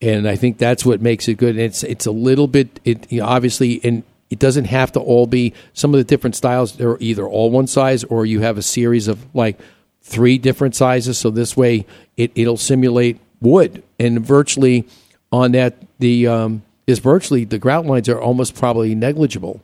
[0.00, 1.50] and I think that's what makes it good.
[1.50, 5.00] And it's it's a little bit it you know, obviously and it doesn't have to
[5.00, 6.76] all be some of the different styles.
[6.76, 9.58] They're either all one size or you have a series of like
[10.02, 11.18] three different sizes.
[11.18, 11.86] So this way
[12.16, 14.86] it it'll simulate wood and virtually
[15.32, 19.62] on that the um, is virtually the grout lines are almost probably negligible.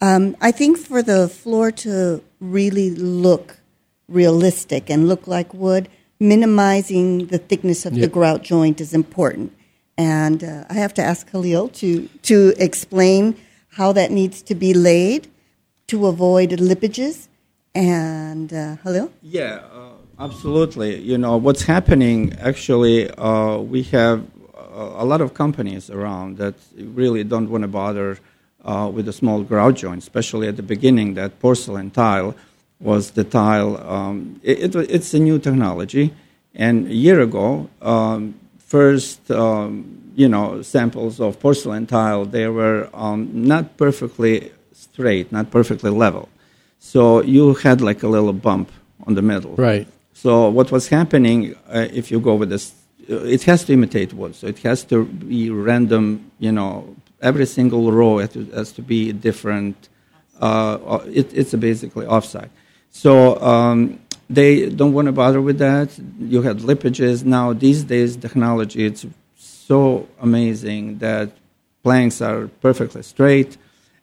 [0.00, 3.58] Um, I think for the floor to really look
[4.08, 5.88] realistic and look like wood,
[6.32, 8.02] minimizing the thickness of Yeah.
[8.04, 9.48] the grout joint is important.
[9.96, 11.88] And uh, I have to ask Khalil to,
[12.30, 12.36] to
[12.68, 13.22] explain
[13.78, 15.22] how that needs to be laid
[15.90, 17.16] to avoid lippages.
[17.74, 19.08] And uh, Khalil?
[19.22, 20.90] Yeah, uh, absolutely.
[21.10, 22.18] You know, what's happening
[22.50, 24.18] actually, uh, we have
[24.56, 26.54] uh, a lot of companies around that
[27.00, 28.18] really don't want to bother
[28.64, 32.34] uh, with a small grout joint, especially at the beginning, that porcelain tile
[32.80, 33.76] was the tile.
[33.88, 36.14] Um, it, it, it's a new technology.
[36.54, 42.88] And a year ago, um, first, um, you know, samples of porcelain tile, they were
[42.94, 46.28] um, not perfectly straight, not perfectly level.
[46.78, 48.70] So you had like a little bump
[49.06, 49.54] on the middle.
[49.56, 49.88] Right.
[50.12, 52.74] So what was happening, uh, if you go with this,
[53.08, 54.34] it has to imitate wood.
[54.34, 58.82] So it has to be random, you know, every single row has to, has to
[58.82, 59.88] be different.
[60.40, 62.50] Uh, it, it's basically offside.
[62.94, 63.98] So um,
[64.30, 65.88] they don't want to bother with that.
[66.20, 67.24] You have lippages.
[67.24, 69.04] Now, these days, technology, it's
[69.36, 71.30] so amazing that
[71.82, 73.58] planks are perfectly straight.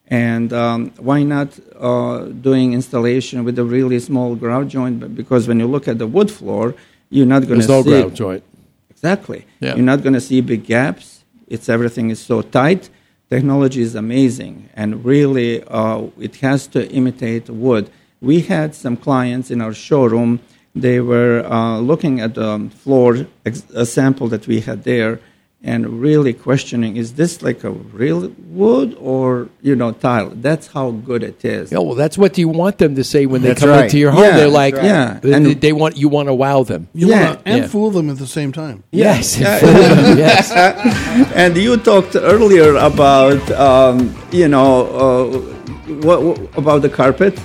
[0.08, 5.16] And um, why not uh, doing installation with a really small grout joint?
[5.16, 6.76] Because when you look at the wood floor,
[7.10, 8.44] you're not going to There's see no grout joint.
[8.90, 9.46] Exactly.
[9.62, 9.76] Yeah.
[9.76, 11.24] You're not going to see big gaps.
[11.48, 12.90] It's everything is so tight.
[13.30, 17.90] Technology is amazing, and really, uh, it has to imitate wood.
[18.22, 20.40] We had some clients in our showroom.
[20.76, 25.20] They were uh, looking at the floor, ex- a sample that we had there,
[25.64, 30.30] and really questioning: Is this like a real wood or you know tile?
[30.34, 31.72] That's how good it is.
[31.72, 33.84] Yeah, well, that's what you want them to say when they That's come right.
[33.86, 34.24] into your home.
[34.24, 34.86] Yeah, They're like, right.
[34.86, 36.88] Yeah, they, and- they want you want to wow them.
[36.94, 37.68] You Yeah, wanna, and yeah.
[37.68, 38.84] fool them at the same time.
[38.92, 39.60] Yes, Yeah.
[40.26, 40.52] yes.
[41.36, 44.72] and you talked earlier about um, you know
[45.04, 45.38] uh,
[46.06, 47.38] what, what about the carpet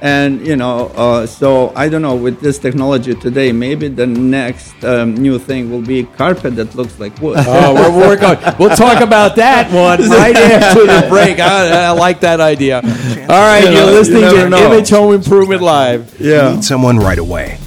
[0.00, 4.74] and you know uh, so i don't know with this technology today maybe the next
[4.84, 8.56] um, new thing will be carpet that looks like wood Oh, we're working on.
[8.58, 11.38] We'll talk about that one right after the break.
[11.40, 12.76] I, I like that idea.
[12.76, 14.72] All right, You you're listening you to know.
[14.72, 16.20] Image Home Improvement Live.
[16.20, 17.58] yeah Need someone right away.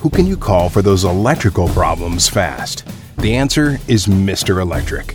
[0.00, 2.84] Who can you call for those electrical problems fast?
[3.18, 4.60] The answer is Mr.
[4.60, 5.14] Electric,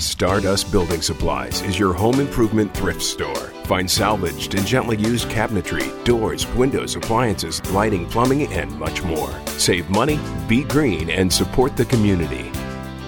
[0.00, 3.52] Stardust Building Supplies is your home improvement thrift store.
[3.64, 9.30] Find salvaged and gently used cabinetry, doors, windows, appliances, lighting, plumbing, and much more.
[9.46, 12.50] Save money, be green, and support the community.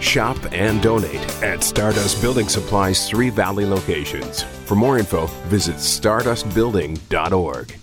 [0.00, 4.42] Shop and donate at Stardust Building Supplies' three valley locations.
[4.42, 7.79] For more info, visit stardustbuilding.org.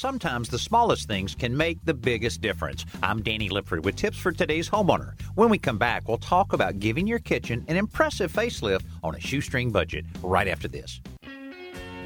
[0.00, 2.86] Sometimes the smallest things can make the biggest difference.
[3.02, 5.12] I'm Danny Lipford with tips for today's homeowner.
[5.34, 9.20] When we come back, we'll talk about giving your kitchen an impressive facelift on a
[9.20, 11.02] shoestring budget right after this.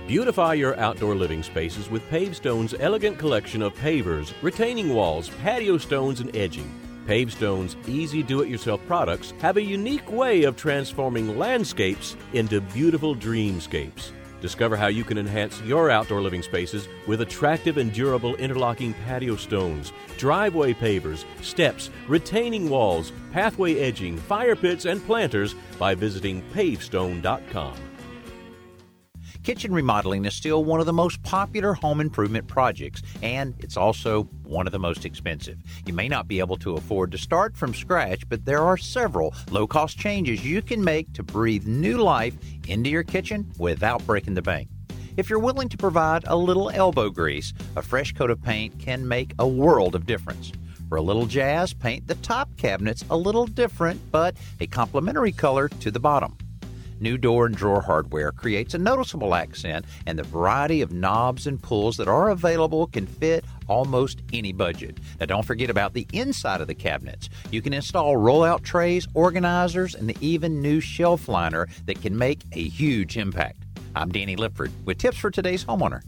[0.09, 6.18] Beautify your outdoor living spaces with Pavestone's elegant collection of pavers, retaining walls, patio stones,
[6.18, 6.68] and edging.
[7.07, 13.14] Pavestone's easy do it yourself products have a unique way of transforming landscapes into beautiful
[13.14, 14.11] dreamscapes.
[14.44, 19.37] Discover how you can enhance your outdoor living spaces with attractive and durable interlocking patio
[19.37, 27.93] stones, driveway pavers, steps, retaining walls, pathway edging, fire pits, and planters by visiting pavestone.com.
[29.44, 34.22] Kitchen remodeling is still one of the most popular home improvement projects, and it's also
[34.44, 35.59] one of the most expensive.
[35.85, 39.35] You may not be able to afford to start from scratch, but there are several
[39.50, 42.35] low cost changes you can make to breathe new life
[42.68, 44.70] into your kitchen without breaking the bank.
[45.18, 49.07] If you're willing to provide a little elbow grease, a fresh coat of paint can
[49.07, 50.52] make a world of difference.
[50.88, 55.68] For a little jazz, paint the top cabinets a little different, but a complementary color
[55.68, 56.35] to the bottom.
[57.00, 61.61] New door and drawer hardware creates a noticeable accent, and the variety of knobs and
[61.61, 64.98] pulls that are available can fit almost any budget.
[65.18, 67.28] Now, don't forget about the inside of the cabinets.
[67.50, 72.62] You can install rollout trays, organizers, and even new shelf liner that can make a
[72.62, 73.64] huge impact.
[73.96, 76.02] I'm Danny Lipford with tips for today's homeowner.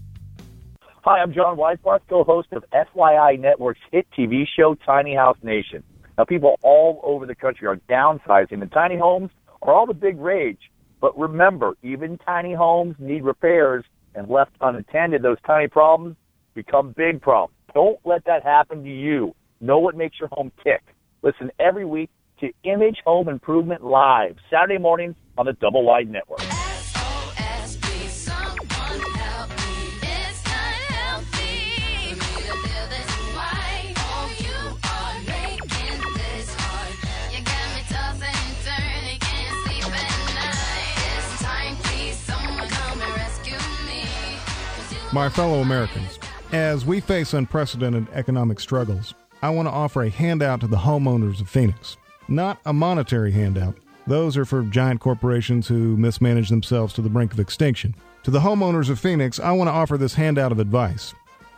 [1.05, 5.83] Hi, I'm John Weisbarth, co-host of FYI Network's hit TV show Tiny House Nation.
[6.17, 9.31] Now, people all over the country are downsizing, and tiny homes
[9.63, 10.71] are all the big rage.
[11.01, 16.17] But remember, even tiny homes need repairs, and left unattended, those tiny problems
[16.55, 17.55] become big problems.
[17.75, 19.35] Don't let that happen to you.
[19.61, 20.83] Know what makes your home tick.
[21.23, 26.41] Listen every week to Image Home Improvement Live, Saturday mornings on the Double Wide Network.
[45.17, 46.19] My fellow Americans,
[46.53, 51.41] as we face unprecedented economic struggles, I want to offer a handout to the homeowners
[51.41, 51.97] of Phoenix.
[52.29, 53.79] Not a monetary handout.
[54.07, 57.95] Those are for giant corporations who mismanage themselves to the brink of extinction.
[58.25, 61.15] To the homeowners of Phoenix, I want to offer this handout of advice.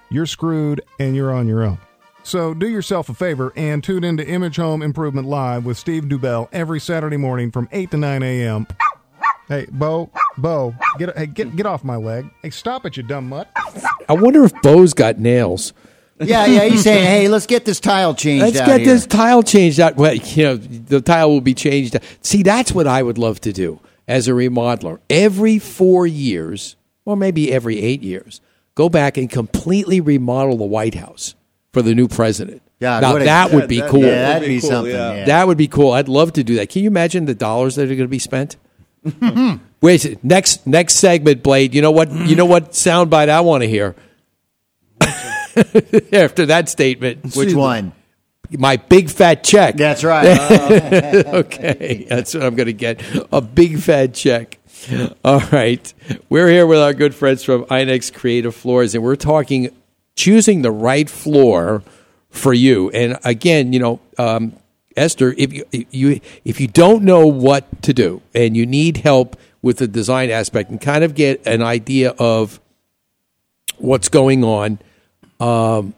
[0.08, 1.78] You're screwed and you're on your own.
[2.22, 6.04] So do yourself a favor and tune in to Image Home Improvement Live with Steve
[6.04, 8.68] Dubell every Saturday morning from 8 to 9 a.m.
[9.48, 12.26] Hey, Bo, Bo, get hey, get get off my leg.
[12.42, 13.48] Hey, stop it, you dumb mutt.
[14.08, 15.72] I wonder if Bo's got nails.
[16.20, 16.64] Yeah, yeah.
[16.64, 19.80] He's saying, "Hey, let's get this tile changed Let's out get here." this tile changed
[19.80, 19.96] out.
[19.96, 21.96] Well, you know, the tile will be changed.
[22.22, 24.98] See, that's what I would love to do as a remodeler.
[25.08, 28.40] Every four years, or maybe every eight years,
[28.74, 31.34] go back and completely remodel the White House
[31.72, 32.60] for the new president.
[32.80, 34.00] God, now what a- that would be that- cool.
[34.02, 35.24] yeah, that'd be something, yeah.
[35.24, 35.92] That would be cool.
[35.92, 36.68] I'd love to do that.
[36.68, 38.56] Can you imagine the dollars that are going to be spent?
[39.80, 41.74] Wait, next next segment, Blade.
[41.74, 42.10] You know what?
[42.10, 43.94] You know what soundbite I want to hear
[46.12, 47.36] after that statement.
[47.36, 47.92] Which one?
[48.50, 49.76] My big fat check.
[49.76, 50.26] That's right.
[51.26, 53.02] okay, that's what I'm going to get.
[53.30, 54.58] A big fat check.
[55.24, 55.92] All right.
[56.30, 59.70] We're here with our good friends from Inex Creative Floors, and we're talking
[60.16, 61.82] choosing the right floor
[62.30, 62.90] for you.
[62.90, 64.54] And again, you know, um,
[64.98, 68.98] Esther, if you, if you if you don't know what to do and you need
[68.98, 72.60] help with the design aspect and kind of get an idea of
[73.78, 74.78] what's going on,
[75.40, 75.94] um,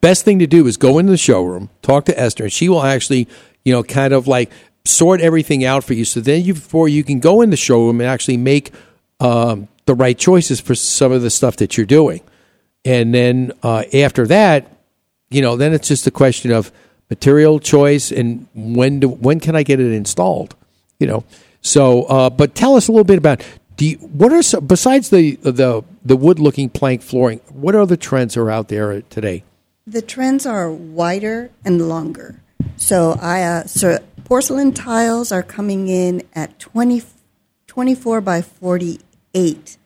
[0.00, 2.82] best thing to do is go into the showroom, talk to Esther, and she will
[2.82, 3.28] actually,
[3.64, 4.50] you know, kind of like
[4.84, 6.04] sort everything out for you.
[6.04, 8.72] So then you before you can go in the showroom and actually make
[9.20, 12.20] um, the right choices for some of the stuff that you're doing.
[12.84, 14.70] And then uh, after that,
[15.30, 16.70] you know, then it's just a question of
[17.10, 20.54] material choice and when do when can I get it installed?
[20.98, 21.24] You know.
[21.60, 23.42] So, uh, but tell us a little bit about
[23.76, 27.40] do you, what are some, besides the the the wood looking plank flooring?
[27.50, 29.44] What other trends are out there today?
[29.86, 32.40] The trends are wider and longer.
[32.76, 37.02] So I uh, so porcelain tiles are coming in at 20,
[37.66, 39.76] 24 by 48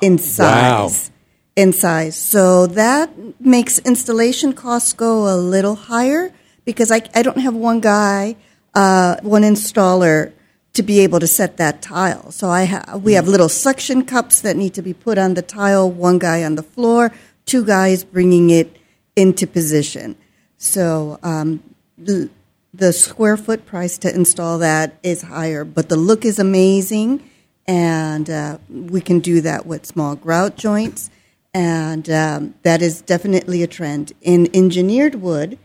[0.00, 1.10] in size.
[1.54, 2.16] In size.
[2.16, 6.32] So that makes installation costs go a little higher
[6.64, 8.36] because I, I don't have one guy,
[8.74, 10.32] uh, one installer
[10.72, 12.30] to be able to set that tile.
[12.30, 15.42] So I ha- we have little suction cups that need to be put on the
[15.42, 17.12] tile, one guy on the floor,
[17.44, 18.74] two guys bringing it
[19.14, 20.16] into position.
[20.56, 21.62] So um,
[21.98, 22.30] the,
[22.72, 27.28] the square foot price to install that is higher, but the look is amazing,
[27.66, 31.10] and uh, we can do that with small grout joints,
[31.54, 34.12] and um, that is definitely a trend.
[34.20, 35.58] In engineered wood,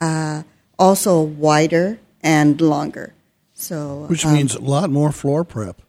[0.00, 0.42] uh,
[0.78, 3.14] also wider and longer.
[3.54, 5.82] So, Which um, means a lot more floor prep.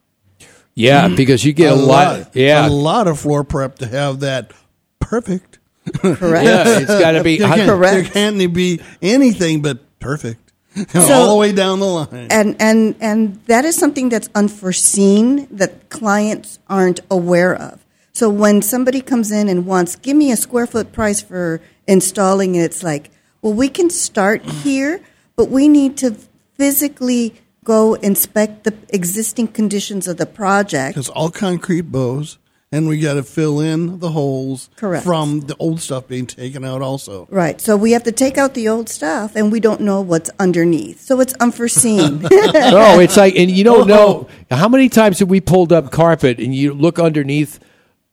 [0.75, 4.53] Yeah, because you get a, lot, Yeah, a lot of floor prep to have that
[4.99, 5.59] perfect.
[6.01, 6.45] Correct.
[6.45, 8.13] Yeah, it's gotta be- There can't, Correct.
[8.13, 10.53] There can't be anything but perfect,
[10.93, 12.27] So- all the way down the line.
[12.29, 17.83] and and and that is something that's unforeseen that clients aren't aware of.
[18.13, 22.55] So when somebody comes in and wants, give me a square foot price for installing
[22.55, 24.61] it, it's like, well, we can start mm.
[24.61, 25.01] here,
[25.35, 26.15] but we need to
[26.55, 30.97] physically go inspect the existing conditions of the project.
[30.97, 32.37] It's all concrete bows,
[32.71, 35.05] and we got to fill in the holes Correct.
[35.05, 36.81] from the old stuff being taken out.
[36.81, 37.61] Also, Right.
[37.61, 41.01] So we have to take out the old stuff, and we don't know what's underneath.
[41.01, 42.25] So it's unforeseen.
[42.31, 44.29] oh, it's like, and you don't oh, oh.
[44.49, 47.59] know how many times have we pulled up carpet and you look underneath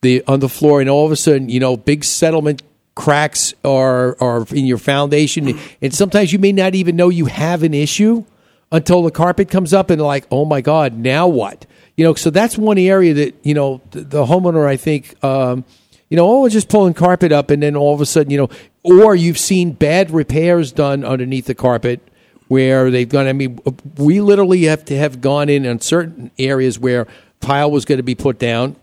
[0.06, 2.62] the on the floor, and all of a sudden, you know, big settlement
[2.94, 7.62] cracks are are in your foundation, and sometimes you may not even know you have
[7.62, 8.24] an issue
[8.70, 11.66] until the carpet comes up, and like, oh my god, now what?
[11.96, 15.02] You know, so that's one area that you know the, the homeowner, I think.
[15.22, 15.64] Um,
[16.08, 18.48] You know, oh, just pulling carpet up, and then all of a sudden, you know,
[18.84, 21.98] or you've seen bad repairs done underneath the carpet
[22.46, 23.26] where they've gone.
[23.26, 23.58] I mean,
[23.98, 27.08] we literally have to have gone in on certain areas where
[27.40, 28.76] tile was going to be put down,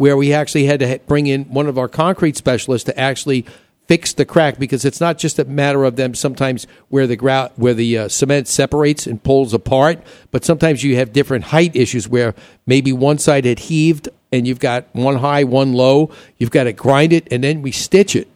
[0.00, 3.44] where we actually had to bring in one of our concrete specialists to actually
[3.86, 7.52] fix the crack because it's not just a matter of them sometimes where the grout
[7.58, 9.98] where the uh, cement separates and pulls apart
[10.30, 12.34] but sometimes you have different height issues where
[12.66, 16.72] maybe one side had heaved and you've got one high one low you've got to
[16.72, 18.26] grind it and then we stitch it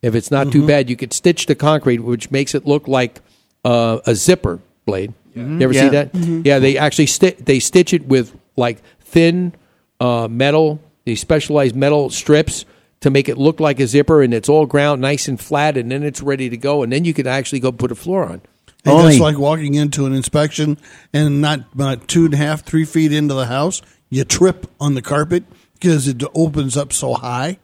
[0.00, 0.66] if it's not too Mhm.
[0.68, 3.20] bad you could stitch the concrete which makes it look like
[3.66, 5.58] uh, a zipper blade Mhm.
[5.60, 5.82] you ever Yeah.
[5.82, 6.46] see that Mhm.
[6.46, 9.52] yeah they actually sti- they stitch it with like thin
[10.00, 12.64] uh, metal these specialized metal strips
[13.00, 15.90] to make it look like a zipper and it's all ground nice and flat and
[15.90, 18.40] then it's ready to go and then you can actually go put a floor on
[18.84, 20.78] And that's like walking into an inspection
[21.12, 24.94] and not about two and a half, three feet into the house, you trip on
[24.94, 25.44] the carpet
[25.74, 27.58] because it opens up so high.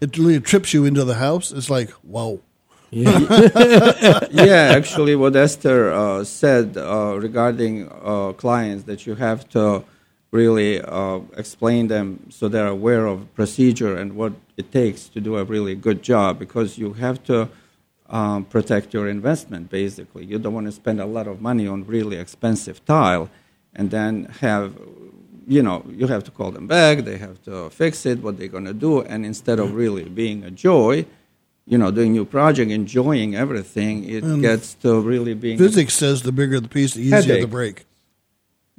[0.00, 1.50] It really trips you into the house.
[1.50, 2.40] It's like, whoa.
[2.90, 9.84] yeah, actually, what Esther uh, said uh, regarding uh, clients that you have to
[10.34, 15.36] really uh, explain them so they're aware of procedure and what it takes to do
[15.38, 17.48] a really good job because you have to
[18.08, 19.70] um, protect your investment.
[19.70, 23.30] Basically, you don't want to spend a lot of money on really expensive tile
[23.74, 24.74] and then have
[25.46, 28.48] you know you have to call them back they have to fix it what they're
[28.56, 31.04] going to do and instead of really being a joy
[31.66, 36.22] you know doing new project enjoying everything it And gets to really being Physics says
[36.22, 37.84] the bigger the piece, the easier the break.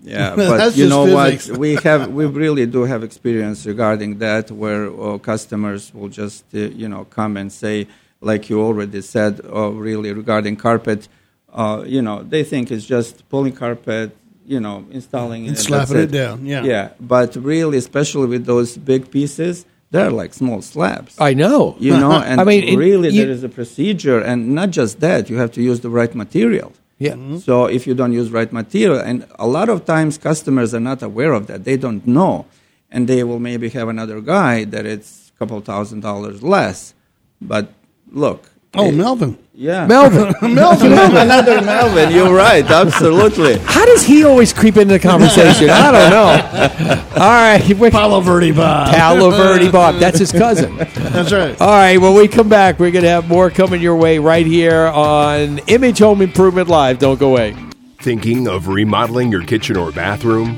[0.01, 1.49] Yeah but That's you know physics.
[1.49, 6.43] what we have we really do have experience regarding that where uh, customers will just
[6.53, 7.87] uh, you know come and say
[8.21, 11.07] like you already said uh, really regarding carpet
[11.53, 14.15] uh, you know they think it's just pulling carpet
[14.45, 16.63] you know installing And it slapping that's it down, yeah.
[16.63, 21.75] yeah but really especially with those big pieces they're like small slabs I know.
[21.79, 24.99] you know and I mean, it- really you- there is a procedure and not just
[24.99, 27.13] that you have to use the right material Yeah.
[27.13, 27.37] Mm-hmm.
[27.39, 31.03] so if you don't use right material and a lot of times customers are not
[31.03, 31.65] aware of that.
[31.65, 32.45] They don't know.
[32.89, 36.93] And they will maybe have another guy that it's a couple thousand dollars less.
[37.41, 37.73] But
[38.11, 39.37] look Oh, it- Melvin.
[39.53, 40.33] yeah Melvin.
[40.53, 45.69] Melvin another Melvin you're right absolutely How does he always creep into the conversation?
[45.69, 47.01] I don't know.
[47.15, 47.91] All right.
[47.91, 48.93] Palo Verde Bob.
[48.93, 49.95] Palo Verde Bob.
[49.99, 50.75] That's his cousin.
[50.77, 51.59] That's right.
[51.61, 51.97] All right.
[51.97, 55.59] When we come back, we're going to have more coming your way right here on
[55.67, 56.99] Image Home Improvement Live.
[56.99, 57.55] Don't go away.
[57.99, 60.57] Thinking of remodeling your kitchen or bathroom?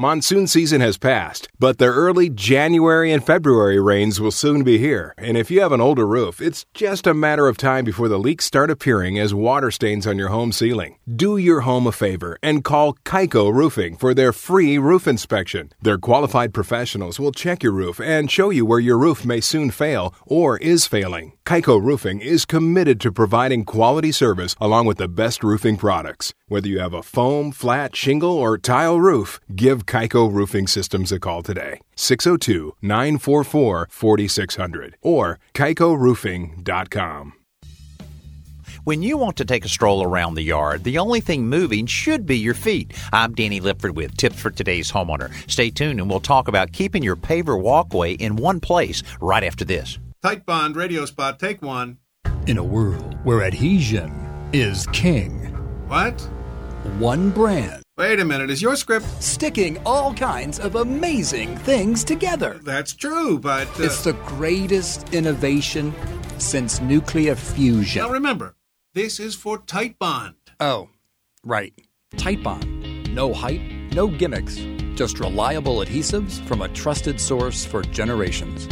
[0.00, 5.12] Monsoon season has passed, but the early January and February rains will soon be here.
[5.18, 8.16] And if you have an older roof, it's just a matter of time before the
[8.16, 10.98] leaks start appearing as water stains on your home ceiling.
[11.12, 15.72] Do your home a favor and call Kaiko Roofing for their free roof inspection.
[15.82, 19.72] Their qualified professionals will check your roof and show you where your roof may soon
[19.72, 21.32] fail or is failing.
[21.44, 26.34] Kaiko Roofing is committed to providing quality service along with the best roofing products.
[26.46, 31.18] Whether you have a foam, flat, shingle, or tile roof, give Kaiko Roofing Systems a
[31.18, 31.80] call today.
[31.96, 37.32] 602 944 4600 or kaikoroofing.com.
[38.84, 42.26] When you want to take a stroll around the yard, the only thing moving should
[42.26, 42.92] be your feet.
[43.12, 45.32] I'm Danny Lipford with tips for today's homeowner.
[45.50, 49.64] Stay tuned and we'll talk about keeping your paver walkway in one place right after
[49.64, 49.98] this.
[50.22, 51.98] Titebond radio spot, take one.
[52.46, 54.12] In a world where adhesion
[54.52, 55.32] is king.
[55.88, 56.20] What?
[56.98, 57.82] One brand.
[57.98, 59.04] Wait a minute, is your script.
[59.20, 62.60] Sticking all kinds of amazing things together.
[62.62, 63.66] That's true, but.
[63.80, 65.92] Uh, It's the greatest innovation
[66.38, 68.00] since nuclear fusion.
[68.02, 68.54] Now remember,
[68.94, 70.34] this is for Titebond.
[70.60, 70.90] Oh,
[71.42, 71.74] right.
[72.14, 73.12] Titebond.
[73.12, 73.60] No hype,
[73.92, 74.54] no gimmicks,
[74.94, 78.68] just reliable adhesives from a trusted source for generations.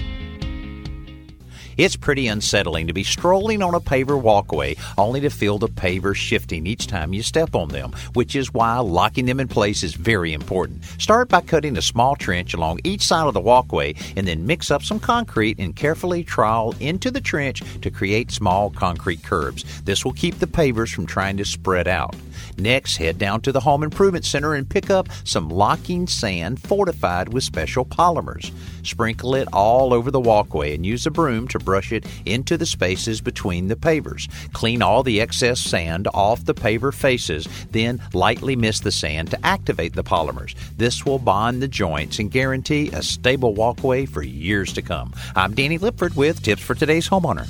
[1.77, 6.17] It's pretty unsettling to be strolling on a paver walkway only to feel the pavers
[6.17, 9.95] shifting each time you step on them, which is why locking them in place is
[9.95, 10.83] very important.
[10.99, 14.71] Start by cutting a small trench along each side of the walkway and then mix
[14.71, 19.83] up some concrete and carefully trowel into the trench to create small concrete curbs.
[19.83, 22.17] This will keep the pavers from trying to spread out.
[22.57, 27.35] Next, head down to the Home Improvement Center and pick up some locking sand fortified
[27.35, 28.51] with special polymers.
[28.87, 32.67] Sprinkle it all over the walkway and use a broom to brush it into the
[32.67, 34.29] spaces between the pavers.
[34.53, 39.47] Clean all the excess sand off the paver faces, then lightly mist the sand to
[39.47, 40.55] activate the polymers.
[40.77, 45.13] This will bond the joints and guarantee a stable walkway for years to come.
[45.35, 47.49] I'm Danny Lipford with tips for today's homeowner.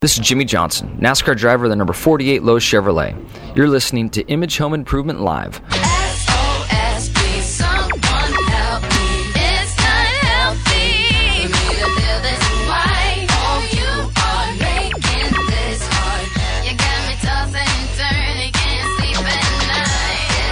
[0.00, 3.14] This is Jimmie Johnson, NASCAR driver of the number 48 Lowe's Chevrolet.
[3.54, 5.60] You're listening to Image Home Improvement Live.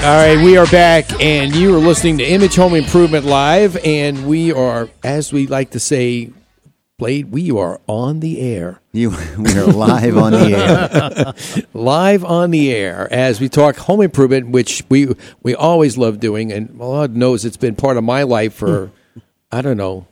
[0.08, 4.26] All right, we are back, and you are listening to Image Home Improvement Live, and
[4.26, 6.32] we are, as we like to say,
[6.96, 8.80] Blade, we are on the air.
[8.92, 11.62] You, we are live on the air.
[11.74, 16.52] live on the air as we talk home improvement, which we we always love doing,
[16.52, 19.18] and God knows it's been part of my life for hmm.
[19.52, 20.06] I don't know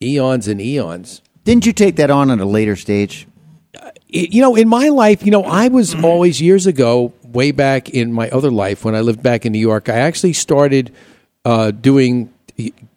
[0.00, 1.20] eons and eons.
[1.44, 3.26] Didn't you take that on at a later stage?
[3.78, 6.06] Uh, it- you know, in my life, you know, I was hmm.
[6.06, 9.58] always years ago, way back in my other life when I lived back in New
[9.58, 9.88] York.
[9.88, 10.92] I actually started
[11.44, 12.32] uh, doing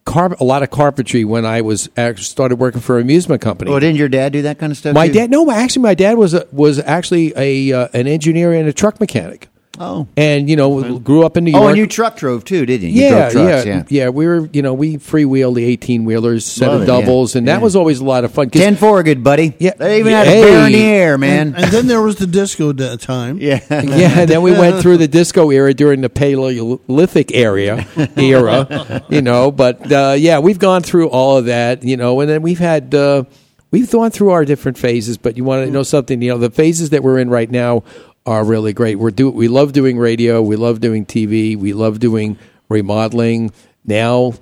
[0.05, 3.71] car- a lot of carpentry when I was actually started working for an amusement company.
[3.71, 4.93] Well, didn't your dad do that kind of stuff?
[4.93, 5.13] My too?
[5.13, 8.73] dad, no, actually, my dad was a, was actually a uh, an engineer and a
[8.73, 9.49] truck mechanic.
[9.80, 11.59] Oh, and you know, grew up in New York.
[11.59, 11.71] Oh, York.
[11.71, 12.95] and you truck drove too, didn't you?
[12.95, 13.84] You yeah, drove trucks, yeah, yeah.
[13.89, 14.09] yeah.
[14.09, 16.99] We were, you know, we freewheeled the eighteen wheelers, set Love of it, yeah.
[17.01, 17.63] doubles, and that Yeah.
[17.63, 18.49] was always a lot of fun.
[18.49, 19.53] 10 4, good buddy.
[19.59, 21.47] Yeah, They even yeah, had a bear in the air, man.
[21.55, 23.38] And, and then there was the disco da- time.
[23.39, 23.59] Yeah.
[23.69, 27.86] yeah, and then we went through the disco era during the Paleolithic area
[28.17, 29.51] era, you know.
[29.51, 32.93] But uh, yeah, we've gone through all of that, you know, and then we've had
[32.95, 33.23] uh,
[33.71, 35.17] we've gone through our different phases.
[35.17, 36.21] But you want to know something?
[36.21, 37.84] You know, the phases that we're in right now
[38.26, 38.95] are really great.
[38.95, 42.38] We're do we love doing radio, we love doing TV, we love doing
[42.69, 43.51] remodeling.
[43.84, 44.34] Now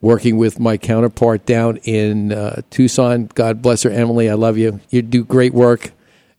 [0.00, 3.26] working with my counterpart down in uh, Tucson.
[3.34, 4.28] God bless her, Emily.
[4.30, 4.80] I love you.
[4.90, 5.92] You do great work,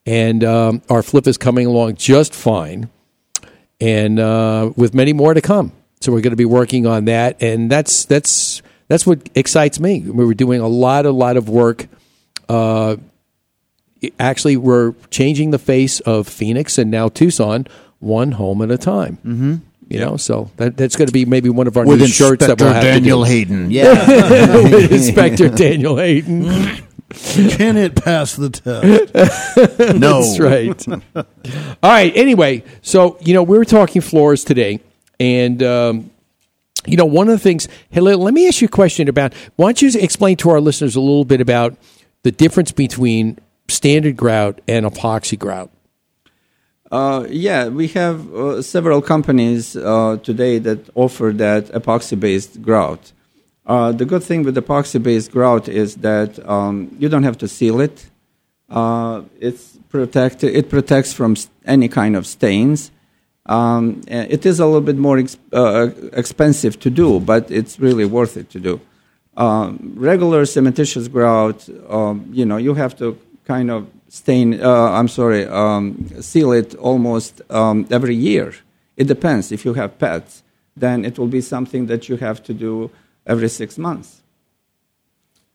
[0.05, 2.89] and um, our flip is coming along just fine,
[3.79, 5.71] and uh, with many more to come.
[5.99, 10.01] So we're going to be working on that, and that's that's that's what excites me.
[10.01, 11.87] We were doing a lot, a lot of work.
[12.47, 12.97] Uh,
[14.19, 17.67] actually, we're changing the face of Phoenix and now Tucson,
[17.99, 19.17] one home at a time.
[19.17, 19.55] Mm-hmm.
[19.89, 22.45] You know, so that, that's going to be maybe one of our With new shirts
[22.45, 23.31] that we'll have Daniel to do.
[23.31, 24.63] Hayden, yeah.
[24.63, 26.43] With Inspector Daniel Hayden.
[27.09, 29.13] Can it pass the test?
[29.97, 30.21] No.
[30.21, 30.87] That's right.
[31.81, 32.11] All right.
[32.15, 34.81] Anyway, so you know we were talking floors today,
[35.19, 36.11] and um,
[36.85, 37.69] you know one of the things.
[37.89, 39.33] Hey, let, let me ask you a question about.
[39.55, 41.77] Why don't you explain to our listeners a little bit about
[42.23, 43.39] the difference between
[43.69, 45.71] standard grout and epoxy grout?
[46.91, 53.11] Uh, yeah, we have uh, several companies uh, today that offer that epoxy-based grout.
[53.65, 57.81] Uh, the good thing with epoxy-based grout is that um, you don't have to seal
[57.81, 58.09] it.
[58.69, 60.55] Uh, it's protected.
[60.55, 62.91] It protects from any kind of stains.
[63.45, 68.05] Um, it is a little bit more ex- uh, expensive to do, but it's really
[68.05, 68.79] worth it to do.
[69.37, 73.17] Um, regular cementitious grout, um, you know, you have to
[73.47, 74.61] kind of stain.
[74.61, 78.53] Uh, I'm sorry, um, seal it almost um, every year.
[78.97, 79.51] It depends.
[79.51, 80.43] If you have pets,
[80.75, 82.89] then it will be something that you have to do
[83.25, 84.21] every six months.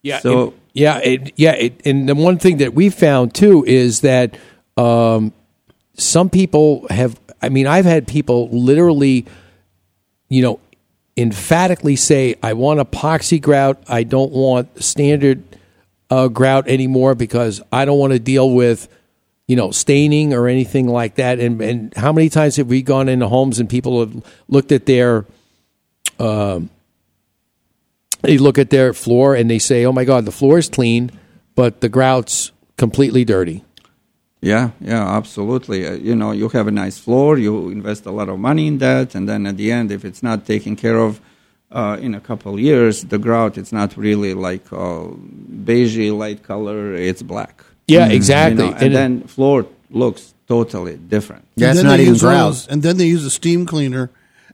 [0.02, 0.20] Yeah.
[0.20, 4.00] So- it- yeah, it, yeah, it, and the one thing that we found too is
[4.00, 4.38] that
[4.78, 5.32] um,
[5.98, 7.20] some people have.
[7.42, 9.26] I mean, I've had people literally,
[10.30, 10.60] you know,
[11.14, 13.82] emphatically say, "I want epoxy grout.
[13.86, 15.42] I don't want standard
[16.12, 18.88] uh, grout anymore because I don't want to deal with."
[19.48, 23.08] You know, staining or anything like that, and and how many times have we gone
[23.08, 25.26] into homes and people have looked at their
[26.18, 26.70] um,
[28.22, 31.10] they look at their floor and they say, "Oh my God, the floor is clean,
[31.54, 33.64] but the grout's completely dirty."
[34.40, 35.86] Yeah, yeah, absolutely.
[35.86, 38.78] Uh, you know, you have a nice floor, you invest a lot of money in
[38.78, 41.20] that, and then at the end, if it's not taken care of
[41.72, 45.06] uh, in a couple years, the grout it's not really like uh,
[45.64, 47.64] beigey light color; it's black.
[47.88, 48.64] Yeah, You exactly.
[48.64, 51.44] know, and, And- then floor looks totally different.
[51.60, 54.10] And then they use one of those- And then they use a steam cleaner,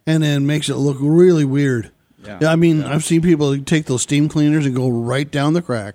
[0.07, 1.91] and then makes it look really weird.
[2.25, 2.51] Yeah.
[2.53, 5.95] I mean, I've seen people take those steam cleaners and go right down the crack,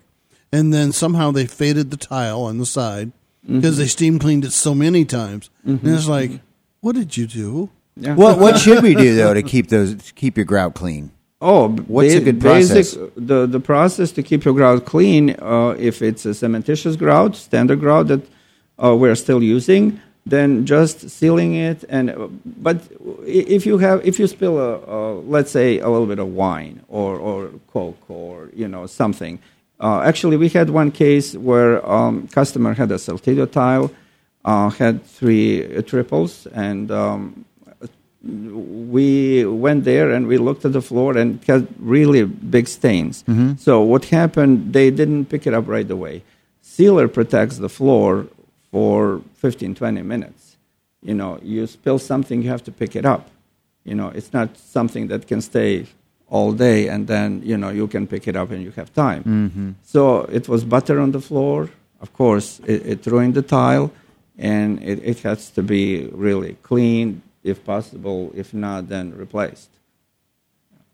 [0.51, 3.11] and then somehow they faded the tile on the side
[3.45, 3.79] because Mhm.
[3.79, 5.49] they steam cleaned it so many times.
[5.67, 5.83] Mhm.
[5.83, 6.39] And it's like,
[6.81, 7.69] what did you do?
[7.95, 11.11] What what should we do though to keep those to keep your grout clean?
[11.41, 13.11] Oh, what's a ba- good basic, process?
[13.15, 17.79] The the process to keep your grout clean, uh, if it's a cementitious grout, standard
[17.79, 18.21] grout that
[18.83, 21.83] uh, we're still using, then just sealing it.
[21.89, 22.77] And but
[23.25, 26.81] if you have if you spill a, a let's say a little bit of wine
[26.87, 29.39] or or coke or you know something.
[29.79, 33.91] Uh, actually, we had one case where um, customer had a Saltillo tile,
[34.45, 37.43] uh, had three uh, triples, and um,
[38.23, 43.23] we went there and we looked at the floor and it had really big stains.
[43.27, 43.59] Mhm.
[43.59, 44.73] So what happened?
[44.73, 46.23] They didn't pick it up right away.
[46.61, 48.25] Sealer protects the floor
[48.71, 50.55] for 15, 20 minutes.
[51.01, 53.29] You know, you spill something, you have to pick it up.
[53.83, 55.85] You know, it's not something that can stay
[56.29, 59.23] all day and then you know you can pick it up and you have time.
[59.23, 59.73] Mhm.
[59.83, 61.69] So it was butter on the floor.
[62.01, 63.91] Of course, it, it ruined the tile,
[64.37, 68.31] and it, it has to be really clean if possible.
[68.35, 69.69] If not, then replaced.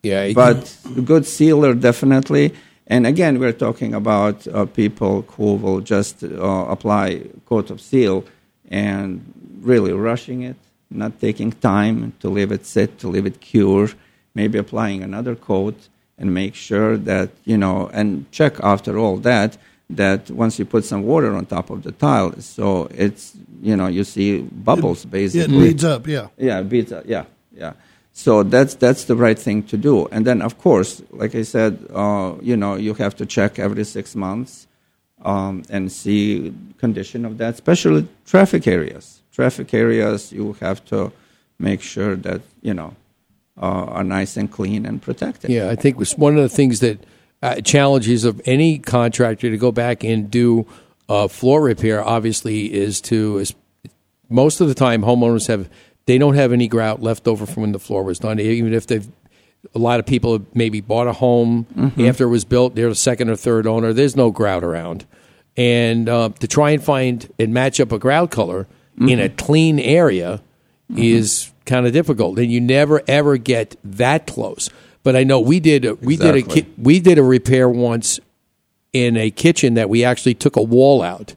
[0.03, 2.53] Yeah, but a good sealer definitely.
[2.87, 8.25] And again, we're talking about uh, people who will just uh, apply coat of seal
[8.69, 9.21] and
[9.61, 10.55] really rushing it,
[10.89, 13.89] not taking time to leave it sit, to leave it cure,
[14.33, 15.75] maybe applying another coat
[16.17, 19.57] and make sure that you know and check after all that
[19.89, 23.87] that once you put some water on top of the tile, so it's you know
[23.87, 25.57] you see bubbles basically.
[25.57, 26.27] it beads up, yeah.
[26.37, 27.03] Yeah, it beads up.
[27.05, 27.73] Yeah, yeah.
[28.11, 30.07] So that's that's the right thing to do.
[30.07, 33.83] And then of course, like I said, uh, you know, you have to check every
[33.83, 34.67] six months
[35.23, 39.21] um, and see condition of that, especially traffic areas.
[39.31, 41.11] Traffic areas, you have to
[41.57, 42.93] make sure that you know
[43.57, 45.49] uh, are nice and clean and protected.
[45.49, 46.99] Yeah, I think was one of the things that
[47.41, 50.65] uh, challenges of any contractor to go back and do
[51.07, 52.03] uh, floor repair.
[52.03, 53.53] Obviously, is to is
[54.29, 55.69] most of the time homeowners have
[56.05, 58.87] they don't have any grout left over from when the floor was done, even if
[58.87, 59.07] they've.
[59.75, 62.07] A lot of people have maybe bought a home Mhm.
[62.07, 62.75] after it was built.
[62.75, 63.91] They're the second or third owner.
[63.91, 65.05] There's no grout around,
[65.57, 68.67] and uh, to try and find and match up a grout color
[69.01, 70.41] in a clean area
[70.95, 74.69] is kind of difficult, and you never ever get that close.
[75.03, 78.19] But I know we did a, we did a ki- we did a repair once
[78.91, 81.35] in a kitchen that we actually took a wall out.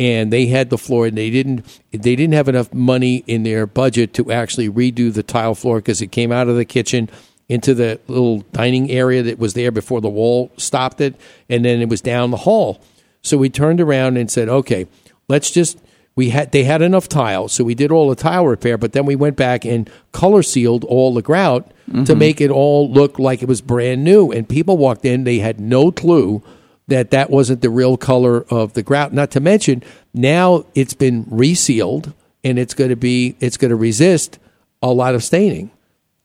[0.00, 3.66] And they had the floor and they didn't they didn't have enough money in their
[3.66, 7.10] budget to actually redo the tile floor because it came out of the kitchen
[7.48, 11.16] into the little dining area that was there before the wall stopped it.
[11.48, 12.80] And then it was down the hall.
[13.22, 14.86] So we turned around and said okay
[15.28, 15.78] let's just
[16.18, 19.06] we had they had enough tile so we did all the tile repair but then
[19.06, 22.18] we went back and color sealed all the grout to Mhm.
[22.18, 25.58] make it all look like it was brand new and people walked in they had
[25.60, 26.42] no clue
[26.88, 29.12] that that wasn't the real color of the grout.
[29.12, 29.82] Not to mention,
[30.14, 34.38] now it's been resealed and it's going to be it's going to resist
[34.82, 35.70] a lot of staining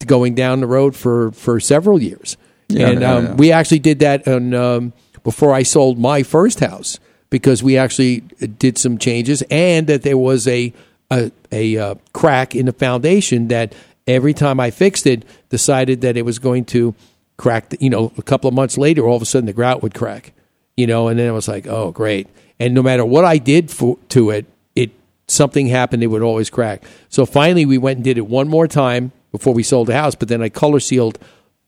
[0.07, 2.37] going down the road for for several years.
[2.69, 3.33] Yeah, and yeah, um, yeah.
[3.35, 6.97] we actually did that on, um, before I sold my first house
[7.33, 8.19] because we actually
[8.59, 10.71] did some changes and that there was a
[11.11, 13.73] a, a uh, crack in the foundation that
[14.07, 16.93] every time I fixed it, decided that it was going to
[17.37, 17.69] crack.
[17.69, 19.95] The, you know, a couple of months later, all of a sudden the grout would
[19.95, 20.31] crack.
[20.77, 22.27] You know, and then it was like, oh, great.
[22.59, 24.91] And no matter what I did for, to it, it
[25.27, 26.03] something happened.
[26.03, 26.83] It would always crack.
[27.09, 30.13] So finally, we went and did it one more time before we sold the house.
[30.15, 31.17] But then I color sealed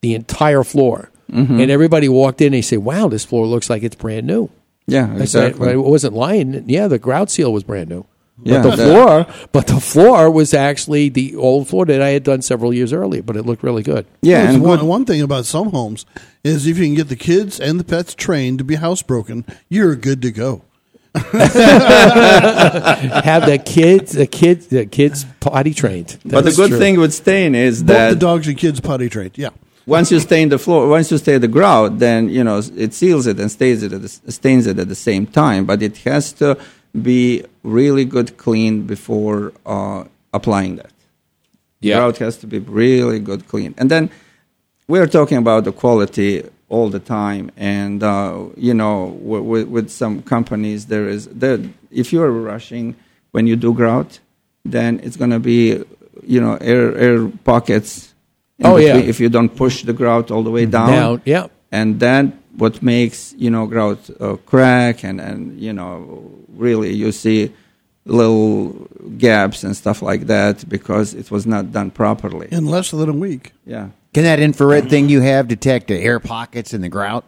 [0.02, 1.60] the entire floor, Mhm.
[1.62, 2.48] and everybody walked in.
[2.48, 4.50] and They say, "Wow, this floor looks like it's brand new."
[4.88, 5.72] Yeah, I said, exactly.
[5.72, 6.70] I wasn't lying.
[6.70, 8.06] Yeah, the grout seal was brand new.
[8.44, 12.10] Yeah, but the that- floor, but the floor was actually the old floor that I
[12.10, 14.06] had done several years earlier, but it looked really good.
[14.22, 16.06] There's one, one thing about some homes
[16.44, 19.96] is if you can get the kids and the pets trained to be housebroken, you're
[19.96, 20.64] good to go.
[21.16, 21.32] have
[23.46, 26.18] the kids, the kids, the kids potty trained.
[26.26, 26.78] But the good true.
[26.78, 29.38] thing with stain is Both that the dogs and kids potty trained.
[29.38, 29.52] Yeah.
[29.86, 33.28] Once you stain the floor, once you stain the grout, then you know it seals
[33.28, 35.66] it and stains it, at the, stains it at the same time.
[35.66, 36.58] But it has to
[37.00, 40.92] be really good clean before uh, applying that.
[41.82, 41.98] Yeah.
[41.98, 44.10] Grout has to be really good clean, and then
[44.88, 47.52] we're talking about the quality all the time.
[47.58, 51.60] And uh, you know, with, with, with some companies, there is there.
[51.92, 52.96] If you are rushing
[53.32, 54.20] when you do grout,
[54.64, 55.84] then it's going to be
[56.24, 58.15] you know air air pockets.
[58.60, 58.98] In Oh, yeah.
[58.98, 60.90] if you don't push the grout all the way down.
[60.92, 61.48] Down, yeah.
[61.72, 67.12] And then what makes you know grout uh, crack and and you know really you
[67.12, 67.52] see
[68.06, 68.88] little
[69.18, 72.48] gaps and stuff like that because it was not done properly.
[72.52, 73.52] In less than a week.
[73.66, 73.90] Yeah.
[74.14, 77.26] Can that infrared thing you have detect the air pockets in the grout?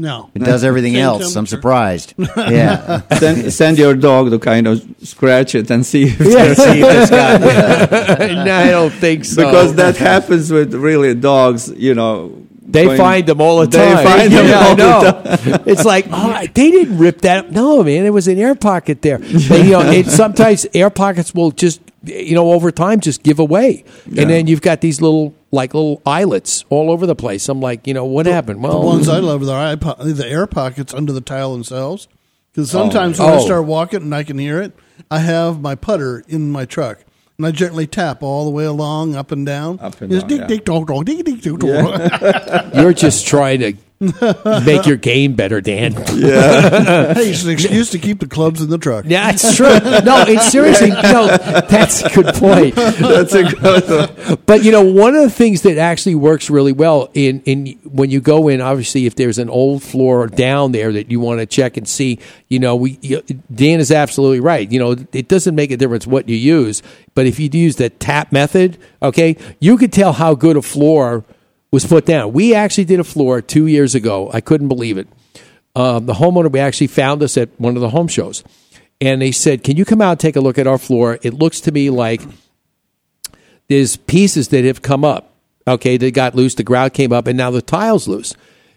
[0.00, 0.30] No.
[0.34, 1.36] It does everything Same else.
[1.36, 2.14] I'm surprised.
[2.36, 3.02] Yeah.
[3.18, 6.54] send, send your dog to kind of scratch it and see if Yeah.
[6.54, 7.40] See if it's got-
[8.46, 9.44] No, I don't think so.
[9.44, 12.46] Because that happens with really dogs, you know.
[12.72, 14.04] They find them all the They time.
[14.04, 15.62] find them Yeah, I all the time.
[15.66, 17.50] It's like, oh, they didn't rip that.
[17.50, 19.22] No, man, it was an air pocket there.
[19.24, 23.84] You know, it, sometimes air pockets will just, you know, over time just give away,
[24.06, 24.22] Yeah.
[24.22, 27.48] and then you've got these little like little eyelets all over the place.
[27.48, 28.62] I'm like, you know, what happened?
[28.62, 32.06] Well, the ones I love are the, the air pockets under the tile themselves.
[32.52, 33.44] Because oh, sometimes when I Oh.
[33.44, 34.72] start walking and I can hear it,
[35.10, 36.98] I have my putter in my truck.
[37.40, 39.80] And I gently tap all the way along, up and down.
[39.80, 40.46] Up and It's down, yeah.
[40.46, 42.74] dick, dog, dog, dick, dick, dog, dog.
[42.74, 43.72] You're just trying to
[44.64, 45.92] make your game better, Dan.
[45.92, 49.04] hey, it's an excuse to keep the clubs in the truck.
[49.06, 49.66] Yeah, it's true.
[49.68, 51.26] No, it's seriously no.
[51.68, 52.76] That's a good point.
[52.76, 57.10] That's a good But you know, one of the things that actually works really well
[57.12, 61.10] in in when you go in, obviously, if there's an old floor down there that
[61.10, 63.20] you want to check and see, you know, we you,
[63.54, 64.70] Dan is absolutely right.
[64.72, 66.82] You know, it doesn't make a difference what you use,
[67.14, 71.22] but if you use the tap method, okay, you could tell how good a floor
[71.70, 72.32] was put down.
[72.32, 74.30] We actually did a floor two years ago.
[74.32, 75.08] I couldn't believe it.
[75.76, 78.42] Um, the homeowner we actually found us at one of the home shows,
[79.00, 81.18] and they said, "Can you come out and take a look at our floor?
[81.22, 82.22] It looks to me like."
[83.70, 85.32] there's pieces that have come up.
[85.66, 88.34] Okay, they got loose, the grout came up, and now the tile's loose.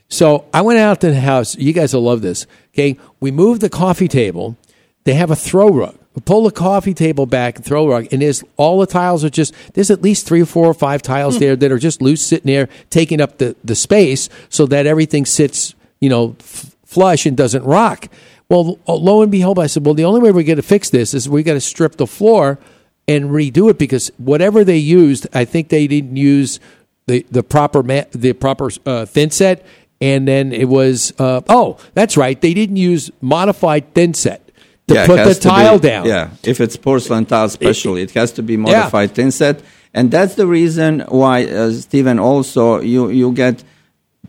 [0.08, 1.58] So I went out to the house.
[1.58, 2.46] You guys will love this.
[2.74, 4.56] Okay, we moved the coffee table.
[5.04, 5.98] They have a throw rug.
[6.26, 9.32] Pull the coffee table back and throw a rug, and there's all the tiles are
[9.32, 12.22] just there's at least three or four or five tiles there that are just loose
[12.22, 17.26] sitting there, taking up the the space so that everything sits you know f- flush
[17.26, 18.10] and doesn't rock.
[18.48, 21.16] Well, lo and behold, I said, well, the only way we're going to fix this
[21.16, 22.60] is we got to strip the floor
[23.08, 26.60] and redo it because whatever they used, I think they didn't use
[27.08, 29.66] the the proper ma- the proper uh, thin set,
[30.00, 34.43] and then it was uh, oh, that's right, they didn't use modified thin set
[34.88, 36.06] to Yeah, put the tile be- down.
[36.06, 39.62] Yeah, if it's porcelain tile, especially, it, has to be modified thin set,
[39.94, 42.20] and that's the reason why, uh, Stephen.
[42.20, 43.64] Also, you you get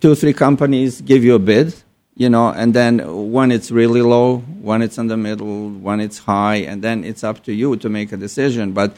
[0.01, 1.75] two three companies give you a bid,
[2.17, 3.01] you know, and then
[3.33, 7.25] when it's really low, when it's in the middle, when it's high, and then it's
[7.25, 8.73] up to you to make a decision.
[8.73, 8.97] But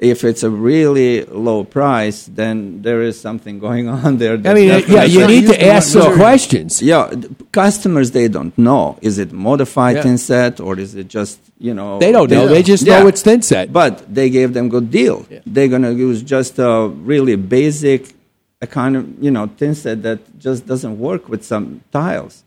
[0.00, 4.34] if it's a really low price, then there is something going on there.
[4.44, 6.80] I mean, yeah, you need to ask some questions.
[6.80, 7.10] Yeah,
[7.52, 8.98] customers they don't know.
[9.02, 10.02] Is it modified Yeah.
[10.02, 11.98] thin set or is it just you know?
[11.98, 12.46] They don't know.
[12.48, 13.72] They just know it's thin set.
[13.72, 15.26] But they gave them good deal.
[15.46, 18.14] They're gonna use just a really basic,
[18.62, 22.42] a kind of you know thin set that just doesn't work with some tiles.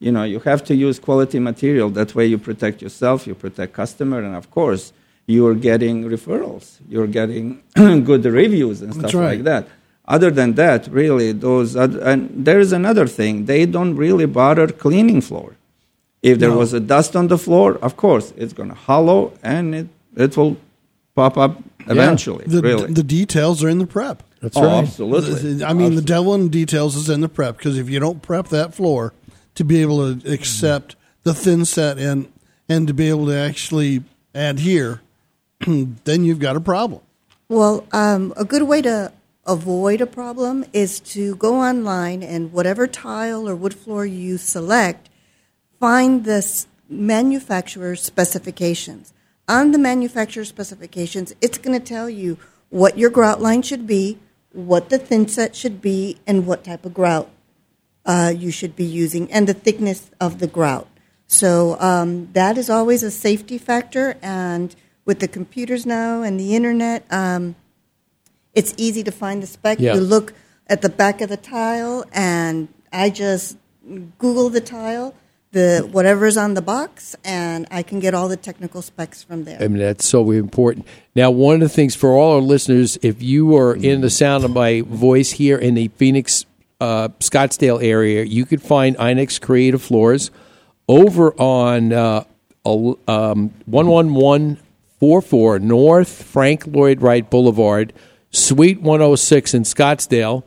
[0.00, 1.88] You know, you have to use quality material.
[1.90, 4.92] That way, you protect yourself, you protect customer, and of course,
[5.26, 6.78] you're getting referrals.
[6.88, 9.36] You're getting good reviews and stuff right.
[9.36, 9.68] like that.
[10.06, 13.46] Other than that, really, those oth- and there is another thing.
[13.46, 15.56] They don't really bother cleaning floor.
[16.22, 16.58] If there No.
[16.58, 20.36] was a dust on the floor, of course, it's going to hollow and it it
[20.36, 20.56] will
[21.14, 22.44] pop up eventually.
[22.46, 24.22] The, really, the details are in the prep.
[24.40, 24.84] That's Oh, right.
[24.84, 25.64] absolutely.
[25.64, 28.48] I mean, the devil in details is in the prep because if you don't prep
[28.48, 29.12] that floor
[29.54, 32.28] to be able to accept the thin set and
[32.68, 34.02] and to be able to actually
[34.34, 35.00] adhere,
[36.04, 37.02] then you've got a problem.
[37.48, 39.12] Well, um, a good way to
[39.46, 45.10] avoid a problem is to go online and whatever tile or wood floor you select,
[45.78, 49.12] find the manufacturer's specifications.
[49.48, 52.38] On the manufacturer specifications, it's going to tell you
[52.70, 54.18] what your grout line should be,
[54.52, 57.30] what the thin set should be, and what type of grout
[58.06, 60.88] uh, you should be using, and the thickness of the grout.
[61.26, 64.74] So um, that is always a safety factor, and
[65.04, 67.56] with the computers now and the internet, um,
[68.54, 69.80] it's easy to find the spec.
[69.80, 69.94] Yeah.
[69.94, 70.34] You look
[70.66, 73.58] at the back of the tile, and I just
[74.18, 75.14] Google the tile,
[75.52, 79.58] the whatever's on the box, and I can get all the technical specs from there.
[79.60, 80.86] I mean, that's so important.
[81.14, 84.44] Now, one of the things for all our listeners, if you are in the sound
[84.44, 86.46] of my voice here in the Phoenix,
[86.80, 90.30] uh, Scottsdale area, you could find Inex Creative Floors
[90.88, 91.92] over on.
[91.92, 92.24] Uh,
[92.66, 94.58] um, 111
[95.04, 97.92] 44 North Frank Lloyd Wright Boulevard,
[98.30, 100.44] Suite 106 in Scottsdale.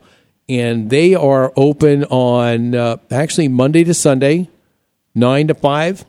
[0.48, 4.48] And they are open on uh, actually Monday to Sunday,
[5.14, 6.04] 9 to 5.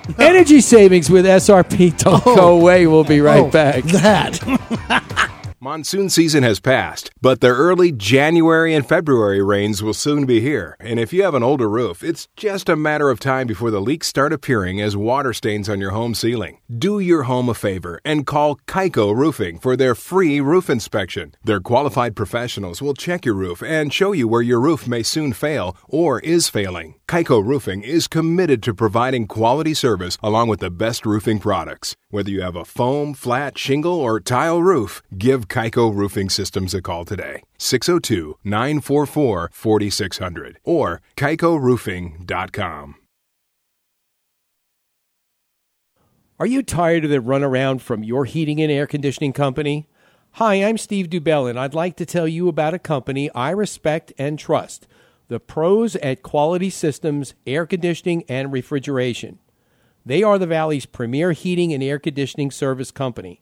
[0.20, 1.97] energy savings with SRP.
[1.97, 2.36] Don't oh.
[2.36, 2.88] go away.
[2.88, 3.84] We'll be right Oh, back.
[3.86, 5.30] That.
[5.62, 10.78] Monsoon season has passed, but the early January and February rains will soon be here.
[10.80, 13.82] And if you have an older roof, it's just a matter of time before the
[13.82, 16.60] leaks start appearing as water stains on your home ceiling.
[16.74, 21.36] Do your home a favor and call Kaiko Roofing for their free roof inspection.
[21.43, 25.34] Their qualified professionals will check your roof and show you where your roof may soon
[25.34, 26.95] fail or is failing.
[27.10, 31.97] Kaiko Roofing is committed to providing quality service along with the best roofing products.
[32.12, 36.82] Whether you have a foam, flat, shingle, or tile roof, give Kaiko Roofing Systems a
[36.82, 37.43] call today.
[37.58, 42.95] 602 944 4600 or kaikoroofing.com.
[46.39, 49.89] Are you tired of the runaround from your heating and air conditioning company?
[50.34, 54.14] Hi, I'm Steve Dubell, and I'd like to tell you about a company I respect
[54.18, 54.88] and trust
[55.28, 59.39] the pros at Quality Systems Air Conditioning and Refrigeration.
[60.06, 63.41] They are the Valley's premier heating and air conditioning service company.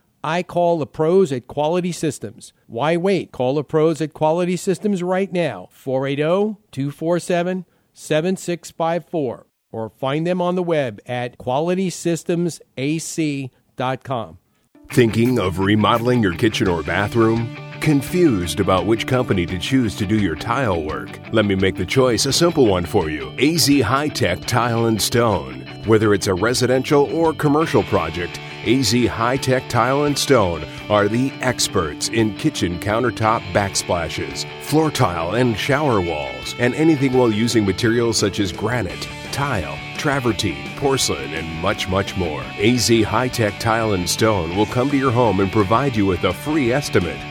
[0.23, 2.53] I call the pros at Quality Systems.
[2.67, 3.31] Why wait?
[3.31, 10.41] Call the pros at Quality Systems right now, oh, 480 247 7654, or find them
[10.41, 14.37] on the web at qualitysystemsac.com.
[14.91, 17.55] Thinking of remodeling your kitchen or bathroom?
[17.79, 21.09] Confused about which company to choose to do your tile work?
[21.31, 25.01] Let me make the choice a simple one for you AZ High Tech Tile and
[25.01, 25.61] Stone.
[25.85, 31.33] Whether it's a residential or commercial project, AZ High Tech Tile and Stone are the
[31.41, 38.19] experts in kitchen countertop backsplashes, floor tile and shower walls, and anything while using materials
[38.19, 42.43] such as granite, tile, travertine, porcelain, and much, much more.
[42.59, 46.23] AZ High Tech Tile and Stone will come to your home and provide you with
[46.23, 47.30] a free estimate.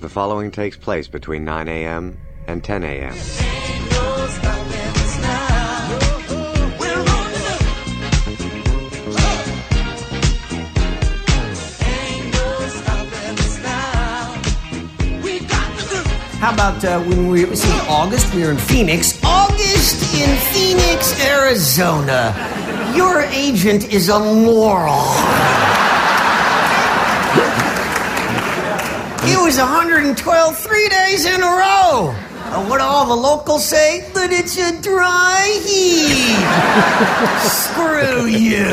[0.00, 2.18] The following takes place between 9 a.m.
[2.46, 3.16] and 10 a.m.
[16.38, 18.32] How about uh, when we see August?
[18.32, 19.20] We were in Phoenix.
[19.24, 22.32] August in Phoenix, Arizona.
[22.94, 25.02] Your agent is a moral.
[29.30, 32.14] It was 112 three days in a row.
[32.50, 34.10] Uh, what do all the locals say?
[34.14, 36.38] That it's a dry heat.
[37.46, 38.64] Screw you.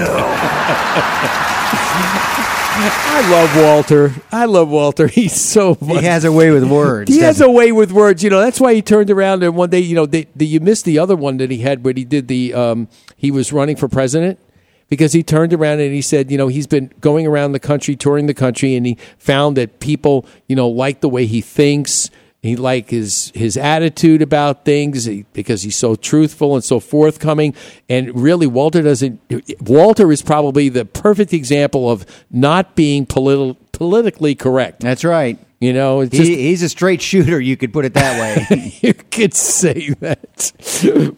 [2.78, 4.14] I love Walter.
[4.32, 5.08] I love Walter.
[5.16, 7.12] He's so He has a way with words.
[7.14, 8.24] He has a way with words.
[8.24, 10.60] You know, that's why he turned around and one day, you know, they, the, you
[10.60, 13.76] missed the other one that he had where he did the, um, he was running
[13.76, 14.40] for president.
[14.88, 17.96] Because he turned around and he said, you know, he's been going around the country,
[17.96, 22.10] touring the country, and he found that people, you know, like the way he thinks.
[22.42, 27.56] He like his his attitude about things because he's so truthful and so forthcoming.
[27.90, 29.20] And really, Walter doesn't.
[29.62, 34.82] Walter is probably the perfect example of not being politi- politically correct.
[34.82, 35.40] That's right.
[35.60, 37.40] You know, He, just, he's a straight shooter.
[37.40, 38.78] You could put it that way.
[38.82, 40.52] you could say that.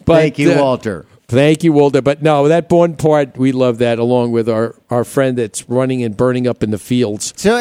[0.06, 1.04] But, Thank you, uh, Walter.
[1.28, 2.00] Thank you, Walter.
[2.00, 6.02] But no, that one part we love that, along with our our friend that's running
[6.02, 7.34] and burning up in the fields.
[7.36, 7.60] So uh,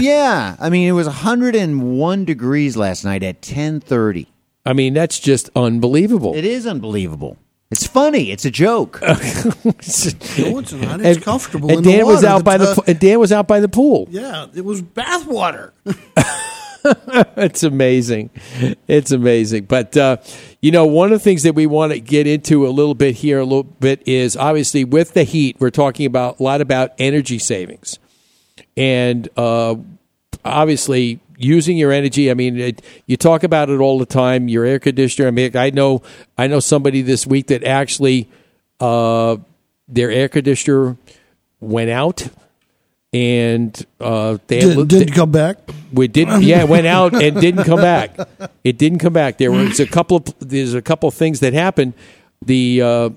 [0.00, 4.26] yeah, I mean it was 101 degrees last night at 10:30.
[4.66, 6.34] I mean, that's just unbelievable.
[6.34, 7.36] It is unbelievable.
[7.70, 8.30] It's funny.
[8.30, 9.00] It's a joke.
[9.02, 9.10] No,
[10.58, 11.00] it's not.
[11.00, 11.68] It's And- comfortable.
[11.70, 12.26] And in Dan the was water.
[12.28, 14.06] out by the po- and Dan was out by the pool.
[14.10, 15.72] Yeah, it was bath water.
[17.36, 18.30] it's amazing.
[18.86, 19.64] It's amazing.
[19.64, 20.18] But, uh,
[20.60, 23.16] you know, one of the things that we want to get into a little bit
[23.16, 26.92] here, a little bit, is obviously with the heat, we're talking about a lot about
[26.98, 27.98] energy savings.
[28.76, 29.76] And uh,
[30.44, 32.30] obviously, using your energy.
[32.30, 34.48] I mean, it, you talk about it all the time.
[34.48, 35.28] Your air conditioner.
[35.28, 36.02] I mean, I know,
[36.36, 38.28] I know somebody this week that actually
[38.80, 39.36] uh,
[39.88, 40.96] their air conditioner
[41.60, 42.28] went out,
[43.14, 45.58] and uh, they Didn't, didn't come back.
[45.92, 46.42] we didn't.
[46.42, 48.18] Yeah, it went out and didn't come back.
[48.64, 49.38] It didn't come back.
[49.38, 51.94] There was a couple of there's a couple of things that happened.
[52.44, 53.10] The uh,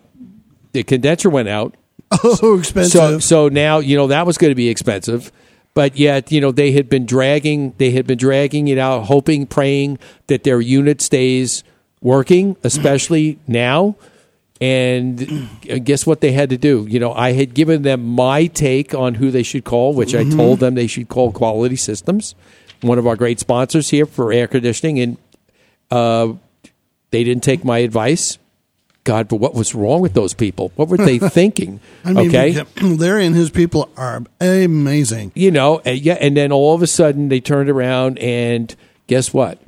[0.74, 1.76] the condenser went out.
[2.24, 2.92] Oh, expensive.
[2.92, 5.32] So so now you know that was going to be expensive.
[5.74, 9.46] But yet, you know, they had been dragging they had been dragging it out, hoping,
[9.48, 11.64] praying that their unit stays
[12.02, 13.96] working, especially now.
[14.60, 15.48] And
[15.84, 16.88] guess what they had to do?
[16.90, 20.24] You know, I had given them my take on who they should call, which I
[20.28, 22.34] told them they should call Quality Systems,
[22.82, 25.18] one of our great sponsors here for air conditioning, and
[25.92, 26.34] uh,
[27.12, 28.40] they didn't take my advice.
[29.04, 30.74] God, but what was wrong with those people?
[30.76, 31.80] What were they thinking?
[32.04, 35.32] I mean, okay, Larry and his people are amazing.
[35.34, 39.34] you know, and yeah, and then all of a sudden they turned around and guess
[39.34, 39.62] what?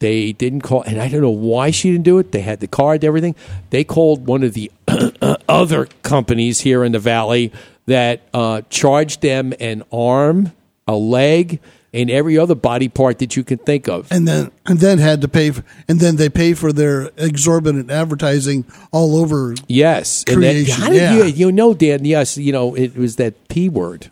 [0.00, 2.32] They didn't call, and I don't know why she didn't do it.
[2.32, 3.34] They had the card, everything.
[3.70, 4.70] They called one of the
[5.48, 7.52] other companies here in the valley
[7.86, 10.52] that uh, charged them an arm,
[10.88, 11.60] a leg,
[11.92, 14.10] and every other body part that you can think of.
[14.12, 17.90] and then and then had to pay for, and then they pay for their exorbitant
[17.90, 20.74] advertising all over Yes, and creation.
[20.80, 21.14] how did yeah.
[21.16, 22.04] you you know Dan?
[22.04, 24.10] Yes, you know it was that p word,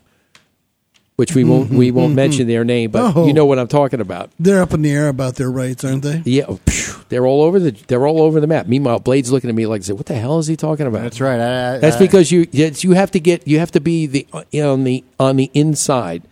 [1.18, 3.26] which we won't we won't mention their name, but Oh.
[3.26, 4.30] you know what I'm talking about.
[4.38, 6.22] They're up in the air about their rights, aren't they?
[6.24, 8.68] Yeah, oh, phew, they're all over the they're all over the map.
[8.68, 11.40] Meanwhile, Blade's looking at me like, "What the hell is he talking about?" That's right.
[11.40, 14.06] I, I, That's I- because you yes, you have to get you have to be
[14.06, 16.22] the uh, on the on the inside.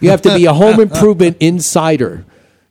[0.00, 2.24] You have to be a home improvement insider.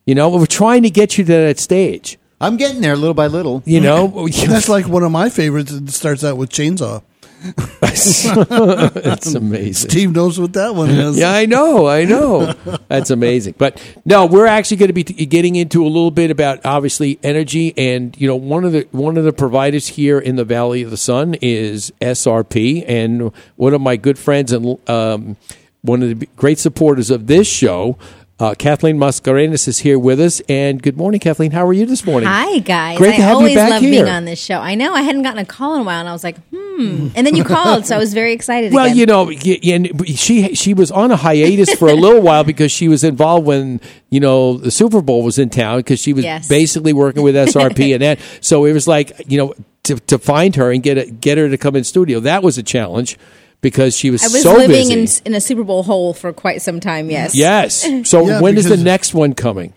[0.05, 2.17] You know, we're trying to get you to that stage.
[2.39, 3.63] I'm getting there little by little.
[3.65, 5.71] You know, That's like one of my favorites.
[5.73, 7.01] It starts out with chainsaw.
[7.81, 9.89] it's amazing.
[9.89, 11.17] Steve knows what that one is.
[11.17, 12.53] Yeah, I know, I know.
[12.87, 13.55] That's amazing.
[13.57, 17.19] But no, we're actually going to be t- getting into a little bit about obviously
[17.23, 20.81] energy, and you know, one of the one of the providers here in the Valley
[20.81, 25.37] of the Sun is SRP, and one of my good friends and um,
[25.81, 27.97] one of the great supporters of this show.
[28.37, 31.51] Uh, Kathleen Mascareñas is here with us, and good morning, Kathleen.
[31.51, 32.27] How are you this morning?
[32.27, 32.97] Hi, guys.
[32.97, 33.91] Great I to have you always back love here.
[33.91, 34.59] being on this show.
[34.59, 37.07] I know I hadn't gotten a call in a while, and I was like, hmm.
[37.15, 38.73] And then you called, so I was very excited.
[38.73, 38.97] Well, again.
[38.97, 39.31] you know,
[39.73, 43.47] and she she was on a hiatus for a little while because she was involved
[43.47, 43.79] when
[44.09, 46.49] you know the Super Bowl was in town because she was Yes.
[46.49, 48.19] basically working with SRP and that.
[48.41, 51.47] So it was like you know to to find her and get a, get her
[51.47, 53.17] to come in studio that was a challenge
[53.65, 55.21] because she was, I was so living busy.
[55.23, 57.09] in in a Super Bowl hole for quite some time.
[57.09, 57.33] Yes.
[57.33, 57.83] yes.
[58.05, 59.73] So Yeah, when is the next one coming?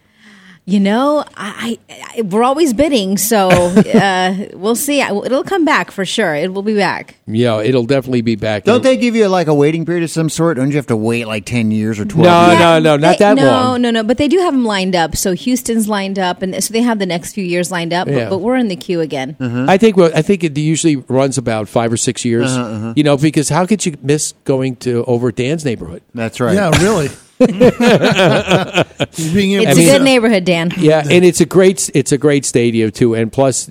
[0.68, 3.48] You know, I, I we're always bidding, so
[3.94, 5.00] uh, we'll see.
[5.00, 6.34] I- It'll come back for sure.
[6.34, 7.14] It will be back.
[7.26, 8.64] Yeah, it'll definitely be back.
[8.64, 10.58] Don't they give you like a waiting period of some sort?
[10.58, 12.26] Don't you have to wait like ten years or twelve?
[12.26, 12.60] No, years?
[12.60, 13.80] no, no, not They- that no, long.
[13.80, 14.06] No, no, no.
[14.06, 15.16] But they do have them lined up.
[15.16, 18.06] So Houston's lined up, and so they have the next few years lined up.
[18.06, 18.24] Yeah.
[18.24, 19.36] But, but we're in the queue again.
[19.40, 22.50] I think well, I think it usually runs about five or six years.
[22.54, 26.02] Uh-huh, You know, because how could you miss going to over Dan's neighborhood?
[26.14, 26.54] That's right.
[26.54, 27.08] Yeah, really.
[29.32, 30.72] Being It's a good neighborhood, Dan.
[30.76, 33.68] Yeah, and it's a great it's a great stadium too, and plus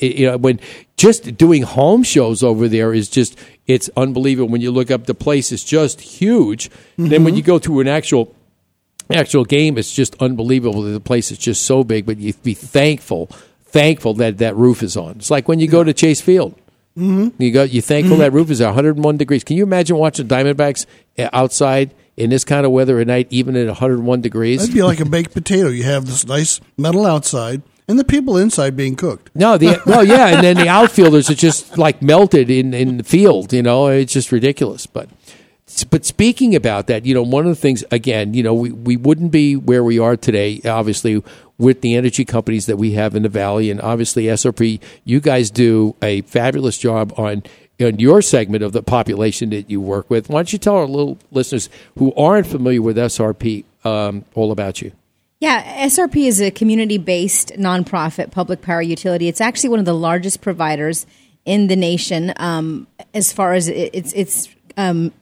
[0.00, 0.60] you know when
[0.96, 4.48] just doing home shows over there is just it's unbelievable.
[4.48, 6.70] When you look up the place, is just huge.
[6.98, 8.34] Then when you go to an actual
[9.10, 10.82] actual game, it's just unbelievable.
[10.82, 13.30] The place is just so big, but you be thankful
[13.76, 15.16] thankful that that roof is on.
[15.16, 16.54] It's like when you go to Chase Field.
[16.96, 17.42] Mm-hmm.
[17.42, 19.44] You go, you thankful that roof is 101 degrees.
[19.44, 20.86] Can you imagine watching Diamondbacks
[21.18, 24.60] uh, outside in this kind of weather at night, even at 101 degrees?
[24.60, 25.68] That'd be like a baked potato.
[25.68, 29.30] You have this nice metal outside, and the people inside being cooked.
[29.34, 33.04] No, the well, yeah, and then the outfielders are just like melted in in the
[33.04, 33.52] field.
[33.52, 34.86] You know, it's just ridiculous.
[34.86, 35.08] But
[35.90, 38.96] but speaking about that, you know, one of the things again, you know, we we
[38.96, 41.22] wouldn't be where we are today, obviously,
[41.58, 44.80] with the energy companies that we have in the valley, and obviously SRP.
[45.04, 47.42] You guys do a fabulous job on.
[47.78, 50.86] On your segment of the population that you work with, why don't you tell our
[50.86, 51.68] little listeners
[51.98, 54.92] who aren't familiar with SRP um, all about you?
[55.40, 59.28] Yeah, SRP is a community based nonprofit public power utility.
[59.28, 61.06] It's actually one of the largest providers
[61.44, 64.48] in the nation um, as far as its its
[64.78, 65.12] um,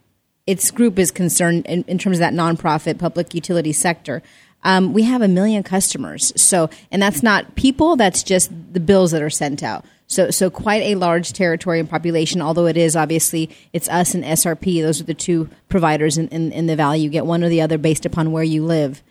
[0.47, 4.23] its group is concerned in, in terms of that nonprofit public utility sector.
[4.63, 7.97] Um, we have a million customers, so and that's not people.
[7.97, 9.85] That's just the bills that are sent out.
[10.07, 12.41] So, so quite a large territory and population.
[12.43, 14.83] Although it is obviously it's us and SRP.
[14.83, 17.01] Those are the two providers in, in, in the valley.
[17.01, 19.03] You get one or the other based upon where you live,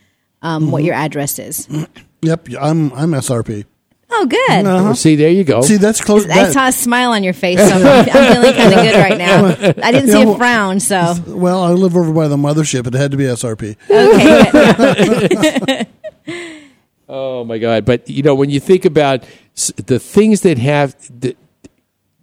[0.43, 0.85] um, what Mhm.
[0.85, 1.67] your address is.
[2.25, 3.65] Yep, I'm I'm SRP.
[4.09, 4.65] Oh, good.
[4.65, 4.93] Uh-huh.
[4.93, 5.59] See, there you go.
[5.61, 6.23] See, that's close.
[6.23, 8.95] I that- saw a smile on your face, so I'm, I'm feeling kind of good
[8.95, 9.45] right now.
[9.83, 12.87] I didn't see Yeah, a frown, so Well, I live over by the mothership.
[12.87, 13.75] It had to be SRP.
[13.89, 15.85] okay.
[17.09, 17.83] Oh my God!
[17.83, 21.35] But you know, when you think about s- the things that have the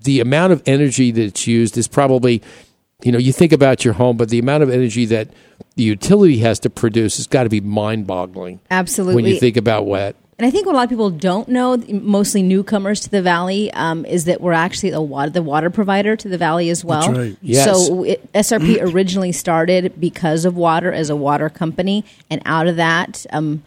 [0.02, 2.42] the amount of energy that's used is probably,
[3.02, 5.28] you know, you think about your home, but the amount of energy that
[5.76, 8.60] the utility has to produce has got to be mind-boggling.
[8.70, 9.14] Absolutely.
[9.14, 10.16] When you think about what.
[10.38, 13.70] And I think what a lot of people don't know, mostly newcomers to the valley,
[13.74, 17.02] um, is that we're actually the water, the water provider to the valley as well.
[17.02, 17.36] That's right.
[17.42, 17.66] Yes.
[17.66, 22.76] So it, SRP originally started because of water as a water company, and out of
[22.76, 23.62] that, um,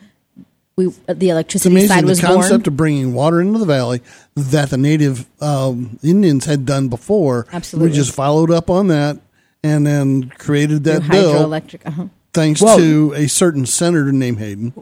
[0.75, 2.73] we the It's electricity amazing side the was concept born.
[2.73, 4.01] of bringing water into the valley
[4.35, 7.45] that the native um, Indians had done before.
[7.53, 7.89] Absolutely.
[7.91, 9.17] we just followed up on that
[9.63, 11.33] and then created that Through bill.
[11.49, 11.79] hydroelectric.
[11.85, 12.05] Uh-huh.
[12.33, 14.73] Thanks Well- to a certain senator named Hayden.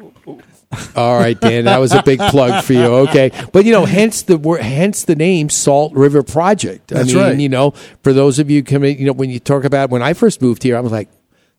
[0.96, 2.80] All right, Dan, that was a big plug for you.
[3.10, 6.88] Okay, but you know, hence the word, hence the name Salt River Project.
[6.88, 7.38] That's I mean, right.
[7.38, 7.72] you know,
[8.04, 10.64] for those of you coming, you know, when you talk about when I first moved
[10.64, 11.10] here, I was like,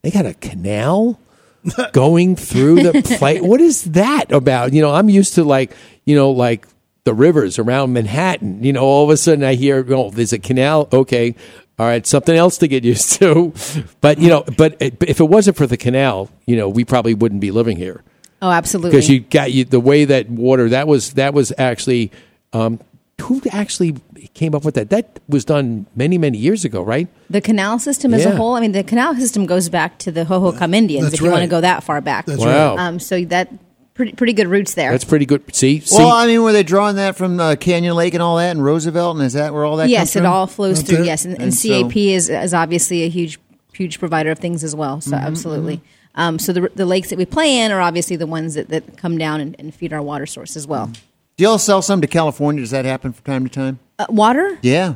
[0.01, 1.20] they got a canal
[1.93, 3.41] going through the place.
[3.43, 4.73] What is that about?
[4.73, 5.73] You know, I'm used to like,
[6.05, 6.67] you know, like
[7.05, 8.63] the rivers around Manhattan.
[8.63, 10.89] You know, all of a sudden I hear, oh, there's a canal.
[10.93, 11.35] Okay.
[11.79, 13.53] All right, something else to get used to.
[14.01, 17.41] But, you know, but if it wasn't for the canal, you know, we probably wouldn't
[17.41, 18.03] be living here
[18.43, 18.91] Oh, absolutely.
[18.91, 22.11] because you got you the way that water that was that was actually
[22.53, 22.81] um,
[23.21, 23.95] who actually
[24.35, 28.13] came up with that that was done many many years ago right The canal system
[28.15, 28.31] as Yeah.
[28.33, 31.21] a whole, I mean, the canal system goes back to the Hohokam Indians, That's if
[31.23, 32.27] you want to go that far back.
[32.27, 32.77] That's Wow.
[32.77, 33.49] Um, so that
[33.95, 34.91] pretty pretty good roots there.
[34.91, 37.95] that's pretty good see see Well, I mean, were they drawing that from uh, Canyon
[37.95, 39.89] Lake and all that, and Roosevelt, and is that where all that?
[39.89, 40.33] yes, comes it from?
[40.33, 41.05] all flows Up through.
[41.05, 43.39] Yes, and, and, And so- CAP is is obviously a huge
[43.75, 45.01] huge provider of things as well.
[45.01, 45.81] So Mhm, absolutely.
[46.15, 48.97] Um, so the the lakes that we play in are obviously the ones that, that
[48.97, 50.91] come down and, and feed our water source as well.
[51.37, 52.62] Do y'all sell some to California?
[52.62, 53.78] Does that happen from time to time?
[53.99, 54.59] Uh, water.
[54.62, 54.95] Yeah.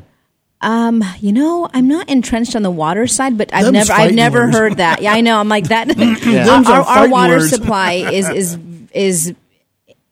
[0.61, 4.15] Um, you know, I'm not entrenched on the water side, but I've Them's never, I've
[4.15, 4.57] never words.
[4.57, 5.03] heard that.
[5.03, 5.39] Yeah, I know.
[5.39, 5.89] I'm like that.
[6.27, 6.49] Yeah.
[6.67, 7.51] our, our, our water words.
[7.51, 8.59] supply is is
[8.93, 9.35] is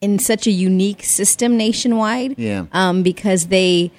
[0.01, 2.35] in such a unique system nationwide.
[2.37, 2.65] Yeah.
[2.71, 3.91] Um, because they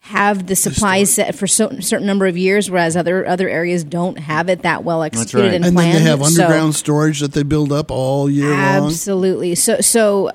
[0.00, 4.18] have the supplies set for so, certain number of years, whereas other other areas don't
[4.18, 5.94] have it that well executed and And planned.
[5.96, 8.60] then they have So- underground storage that they build up all year long.
[8.86, 9.54] Absolutely.
[9.54, 10.30] So, so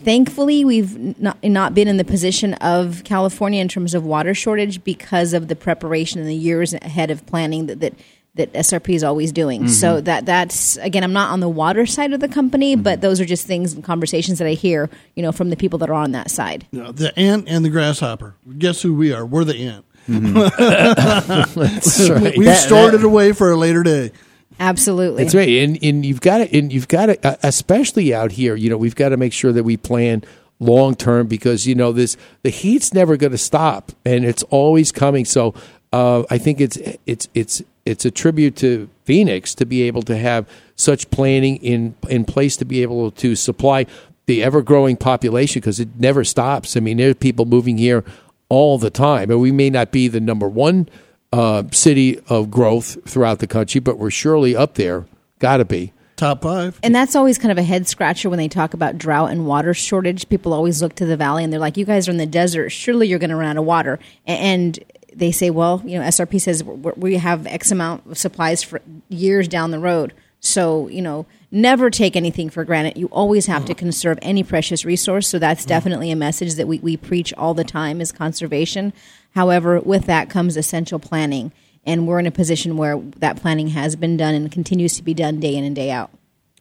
[0.00, 4.82] thankfully, we've not, not been in the position of California in terms of water shortage
[4.84, 7.94] because of the preparation and the years ahead of planning that that,
[8.36, 9.68] that SRP is always doing.
[9.68, 10.04] So Mm-hmm.
[10.06, 13.24] that that's again, I'm not on the water side of the company, but those are
[13.24, 16.12] just things and conversations that I hear, you know, from the people that are on
[16.12, 16.66] that side.
[16.72, 18.34] Yeah, the ant and the grasshopper.
[18.58, 19.24] Guess who we are?
[19.24, 19.84] We're the ant.
[20.08, 22.36] That's right.
[22.36, 24.12] We've That- stored that- it away for a later day.
[24.60, 25.24] Absolutely.
[25.24, 28.54] That's right, and and you've got to, and you've got to, uh, especially out here.
[28.54, 30.22] You know, we've got to make sure that we plan
[30.60, 34.92] long term because you know this the heat's never going to stop, and it's always
[34.92, 35.24] coming.
[35.24, 35.54] So
[35.92, 40.16] uh, I think it's it's it's it's a tribute to Phoenix to be able to
[40.16, 43.86] have such planning in in place to be able to supply
[44.26, 46.76] the ever growing population because it never stops.
[46.76, 48.04] I mean, there's people moving here
[48.48, 50.88] all the time, and we may not be the number one
[51.34, 55.06] uh, city of growth throughout the country, but we're surely up there.
[55.40, 55.92] Got to be.
[56.16, 56.78] Top five.
[56.84, 59.74] And that's always kind of a head scratcher when they talk about drought and water
[59.74, 60.28] shortage.
[60.28, 62.70] People always look to the valley and they're like, "You guys are in the desert.
[62.70, 64.78] Surely you're going to run out of water." And
[65.12, 68.80] they say, "Well, you know, SRP says we're- we have X amount of supplies for
[69.08, 72.96] years down the road." So you know, never take anything for granted.
[72.96, 75.26] You always have to conserve any precious resource.
[75.26, 78.92] So that's definitely a message that we, we preach all the time is conservation.
[79.34, 81.52] However, with that comes essential planning.
[81.86, 85.12] And we're in a position where that planning has been done and continues to be
[85.12, 86.10] done day in and day out.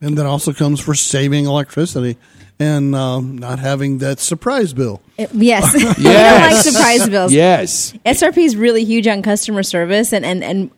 [0.01, 2.17] And that also comes for saving electricity.
[2.59, 5.01] and um, not having that surprise bill.
[5.17, 5.73] Uh, Yes.
[5.97, 5.97] Yes.
[5.97, 7.31] we don't like surprise bills.
[7.33, 7.93] Yes.
[8.05, 10.69] SRP is really huge on customer service, and, and, and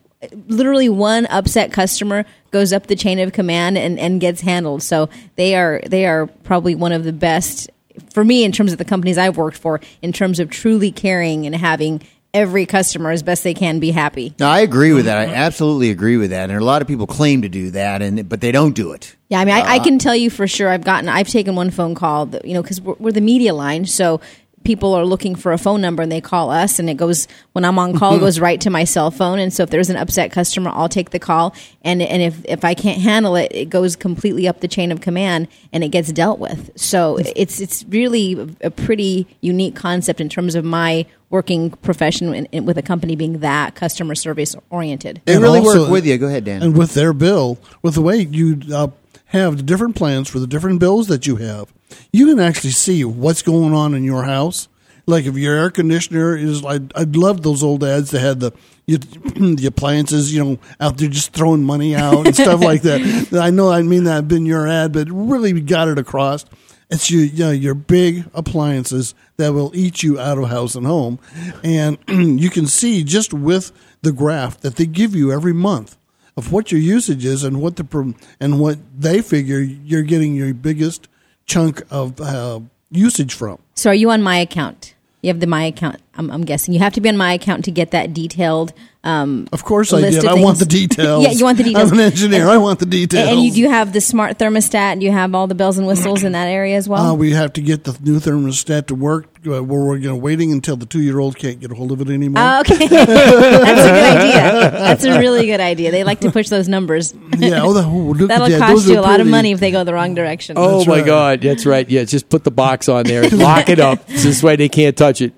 [0.48, 4.82] literally one upset customer goes up the chain of command and, and gets handled.
[4.82, 7.68] So they are they are probably one of the best
[8.12, 11.46] for me in terms of the companies I've worked for in terms of truly caring
[11.46, 12.02] and having
[12.34, 14.34] every customer as best they can be happy.
[14.38, 15.16] No, I agree with that.
[15.16, 16.50] I absolutely agree with that.
[16.50, 19.16] And a lot of people claim to do that, and but they don't do it.
[19.30, 20.68] Yeah, I mean, I, I Uh, can tell you for sure.
[20.68, 23.54] I've gotten, I've taken one phone call, that, you know, because we're, we're the media
[23.54, 24.20] line, so
[24.66, 27.64] people are looking for a phone number and they call us, and it goes when
[27.64, 29.38] I'm on call, it goes right to my cell phone.
[29.38, 32.64] And so if there's an upset customer, I'll take the call, and and if if
[32.64, 36.12] I can't handle it, it goes completely up the chain of command and it gets
[36.12, 36.70] dealt with.
[36.76, 42.46] So it's it's really a pretty unique concept in terms of my working profession in,
[42.46, 45.20] in, with a company being that customer service oriented.
[45.24, 46.18] They really work with you.
[46.18, 46.62] Go ahead, Dan.
[46.62, 48.88] And with their bill, with the way you uh,
[49.26, 51.72] have the different plans for the different bills that you have,
[52.12, 54.68] you can actually see what's going on in your house.
[55.06, 58.52] Like if your air conditioner is, I I love those old ads that had the
[58.86, 58.98] you,
[59.56, 63.28] the appliances, you know, out there just throwing money out and stuff like that.
[63.40, 66.44] I know I mean that been your ad, but really got it across.
[66.90, 70.86] It's your you know, your big appliances that will eat you out of house and
[70.86, 71.20] home,
[71.62, 71.98] and
[72.40, 73.72] you can see just with
[74.02, 75.96] the graph that they give you every month
[76.36, 80.52] of what your usage is and what the and what they figure you're getting your
[80.54, 81.08] biggest
[81.46, 82.60] chunk of uh,
[82.90, 83.58] usage from.
[83.74, 84.94] So are you on my account?
[85.22, 86.00] You have the my account.
[86.14, 88.72] I'm, I'm guessing you have to be on my account to get that detailed.
[89.06, 90.18] Um, Of course, I did.
[90.18, 91.22] of I want the details.
[91.24, 91.92] yeah, you want the details.
[91.92, 92.40] I'm an engineer.
[92.42, 93.28] And- I want the details.
[93.28, 94.74] And you do have the smart thermostat.
[94.94, 97.12] And you have all the bells and whistles in that area as well.
[97.12, 99.26] Uh, we have to get the new thermostat to work.
[99.46, 101.92] Uh, we're, we're you know, waiting until the two year old can't get a hold
[101.92, 102.42] of it anymore.
[102.44, 104.70] Oh, okay, that's a good idea.
[104.72, 105.92] That's a really good idea.
[105.92, 107.14] They like to push those numbers.
[107.38, 108.58] Yeah, oh, the- oh, look That'll that.
[108.58, 110.56] cost Those you a lot of money if they go the wrong direction.
[110.58, 111.06] Oh That's my right.
[111.06, 111.88] God, that's right.
[111.88, 114.04] Yeah, just put the box on there, lock it up.
[114.08, 115.32] This way they can't touch it.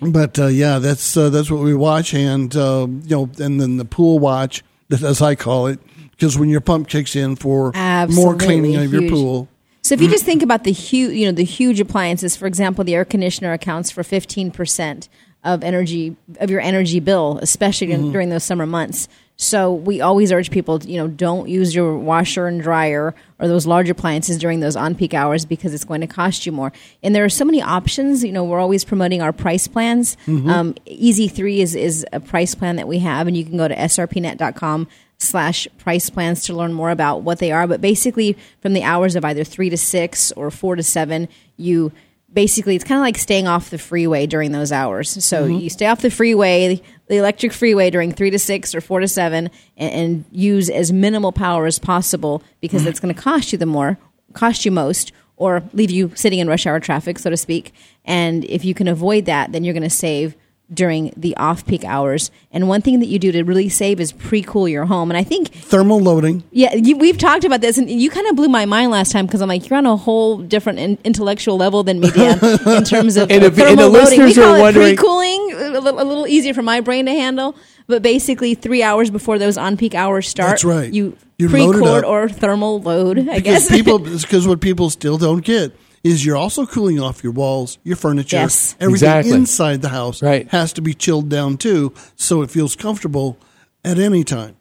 [0.00, 3.78] But uh, yeah, that's uh, that's what we watch, and uh, you know, and then
[3.78, 7.72] the pool watch, as I call it, because when your pump kicks in for more
[7.74, 8.46] Absolutely.
[8.46, 9.48] cleaning of your pool,
[9.82, 12.84] So if you just think about the huge, you know, the huge appliances, for example,
[12.84, 15.08] the air conditioner accounts for 15%
[15.46, 18.12] of energy of your energy bill, especially Mm-hmm.
[18.12, 19.08] during those summer months.
[19.38, 23.48] So we always urge people, to, you know, don't use your washer and dryer or
[23.48, 26.72] those large appliances during those on-peak hours because it's going to cost you more.
[27.02, 28.24] And there are so many options.
[28.24, 30.16] You know, we're always promoting our price plans.
[30.26, 30.48] Mm-hmm.
[30.48, 30.50] Mhm.
[30.52, 33.68] Um, Easy Three is is a price plan that we have, and you can go
[33.68, 37.66] to srpnet.com slash price plans to learn more about what they are.
[37.66, 41.28] But basically, from the hours of either three to six or four to seven,
[41.58, 41.92] you
[42.36, 45.24] basically it's kind of like staying off the freeway during those hours.
[45.24, 45.62] So Mhm.
[45.62, 49.08] you stay off the freeway, the electric freeway during three to six or four to
[49.08, 53.58] seven, and, and use as minimal power as possible because that's going to cost you
[53.58, 53.98] the more,
[54.34, 55.10] cost you most.
[55.38, 57.74] Or leave you sitting in rush hour traffic, so to speak.
[58.06, 60.34] And if you can avoid that, then you're going to save
[60.72, 62.30] during the off peak hours.
[62.50, 65.10] And one thing that you do to really save is pre cool your home.
[65.10, 66.42] And I think thermal loading.
[66.50, 69.26] yeah, you, we've talked about this, and you kind of blew my mind last time
[69.26, 72.84] because I'm like, you're on a whole different in, intellectual level than me, Dan, in
[72.84, 74.22] terms of And if- thermal and the loading.
[74.24, 77.12] We call are it wondering- pre-cooling, a little, a little easier for my brain to
[77.12, 77.54] handle.
[77.86, 80.92] But basically, three hours before those on-peak hours start, That's right.
[80.92, 82.10] You, You load it pre-cooled up.
[82.10, 83.70] or thermal load, I because guess.
[83.70, 85.72] people because what people still don't get
[86.06, 88.74] is you're also cooling off your walls, your furniture, Yes.
[88.80, 89.32] everything Exactly.
[89.32, 90.48] inside the house Right.
[90.50, 93.36] has to be chilled down too, so it feels comfortable
[93.84, 94.56] at any time.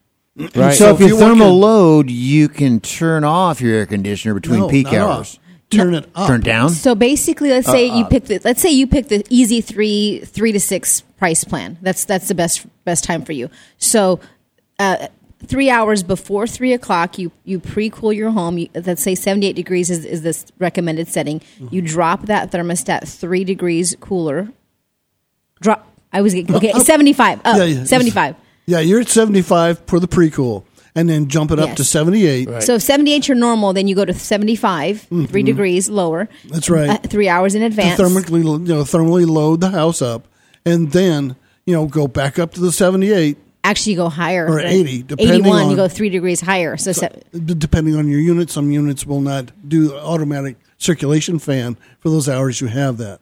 [0.56, 0.74] Right.
[0.76, 4.60] So, if you you're thermal working- load, you can turn off your air conditioner between
[4.60, 5.18] No, peak not off.
[5.18, 5.40] hours.
[5.72, 6.28] turn it up.
[6.28, 6.70] Turn down.
[6.70, 10.22] So basically, let's say Uh, you pick the let's say you pick the easy three
[10.26, 11.78] three to six price plan.
[11.82, 13.50] That's that's the best best time for you.
[13.78, 14.20] So.
[14.78, 15.08] Uh,
[15.48, 18.58] Three hours before three o'clock, you you pre cool your home.
[18.58, 21.42] You, let's say seventy eight degrees is, is this recommended setting.
[21.72, 24.50] You drop that thermostat three degrees cooler.
[25.62, 25.88] Drop.
[26.12, 26.72] I was getting, okay.
[26.72, 26.82] Up.
[26.82, 27.40] Seventy five.
[27.46, 27.58] Up.
[27.58, 27.84] Yeah, yeah.
[27.86, 28.36] Seventy five.
[28.68, 30.66] Yeah, you're at 75 for the pre-cool,
[30.96, 31.78] and then jump it up Yes.
[31.78, 32.64] to 78.
[32.64, 35.46] So if 78 you're normal, then you go to 75, 3 Mhm.
[35.46, 36.28] degrees lower.
[36.50, 36.90] That's right.
[36.90, 37.96] Uh, three hours in to advance.
[38.00, 40.28] thermically, you know, thermally load the house up,
[40.66, 41.36] and then
[41.68, 43.38] you know go back up to the 78.
[43.66, 44.48] Actually, you go higher.
[44.48, 46.78] Or 80, depending 81, on- you go three degrees higher.
[46.78, 51.76] So, se- D- depending on your unit, some units will not do automatic circulation fan
[52.00, 53.22] for those hours you have that.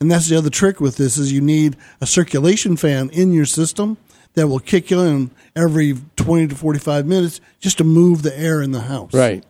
[0.00, 3.46] And that's the other trick with this is you need a circulation fan in your
[3.46, 3.96] system
[4.34, 8.72] that will kick in every 20 to 45 minutes just to move the air in
[8.72, 9.14] the house.
[9.14, 9.44] Right.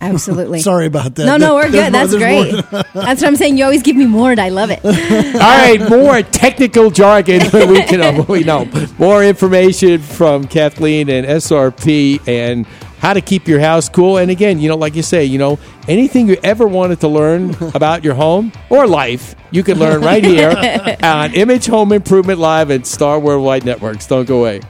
[0.00, 0.60] Absolutely.
[0.60, 1.26] Sorry about that.
[1.26, 1.92] No, no, we're good.
[1.92, 2.52] That's great.
[2.70, 3.58] That's what I'm saying.
[3.58, 4.84] You always give me more, and I love it.
[4.84, 7.40] All right, more technical jargon.
[7.68, 8.68] we can we know
[8.98, 12.66] more information from Kathleen and SRP and
[12.98, 14.16] how to keep your house cool.
[14.16, 17.54] And again, you know, like you say, you know, anything you ever wanted to learn
[17.74, 20.50] about your home or life, you can learn right here
[21.02, 24.06] on Image Home Improvement Live and Star Worldwide Networks.
[24.06, 24.60] Don't go away.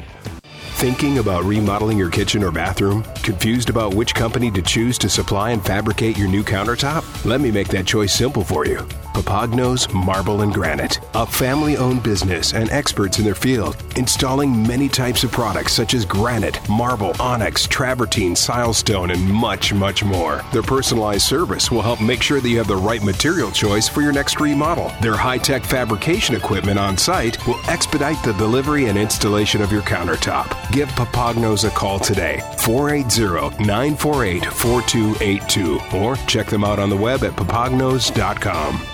[0.76, 3.02] Thinking about remodeling your kitchen or bathroom?
[3.22, 7.24] Confused about which company to choose to supply and fabricate your new countertop?
[7.24, 8.86] Let me make that choice simple for you.
[9.16, 14.90] Papagnos Marble and Granite, a family owned business and experts in their field, installing many
[14.90, 20.44] types of products such as granite, marble, onyx, travertine, silestone, and much, much more.
[20.52, 24.02] Their personalized service will help make sure that you have the right material choice for
[24.02, 24.92] your next remodel.
[25.00, 29.80] Their high tech fabrication equipment on site will expedite the delivery and installation of your
[29.82, 30.70] countertop.
[30.72, 37.24] Give Papagnos a call today, 480 948 4282, or check them out on the web
[37.24, 38.86] at papagnos.com.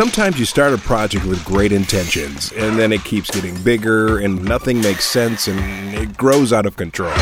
[0.00, 4.42] Sometimes you start a project with great intentions, and then it keeps getting bigger, and
[4.42, 5.60] nothing makes sense, and
[5.94, 7.14] it grows out of control.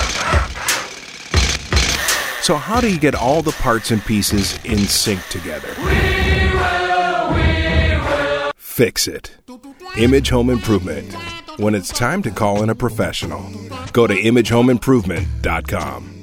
[2.40, 5.74] So, how do you get all the parts and pieces in sync together?
[8.55, 9.32] Fix it.
[9.96, 11.12] Image Home Improvement.
[11.59, 13.42] When it's time to call in a professional,
[13.92, 16.18] go to imagehomeimprovement.com.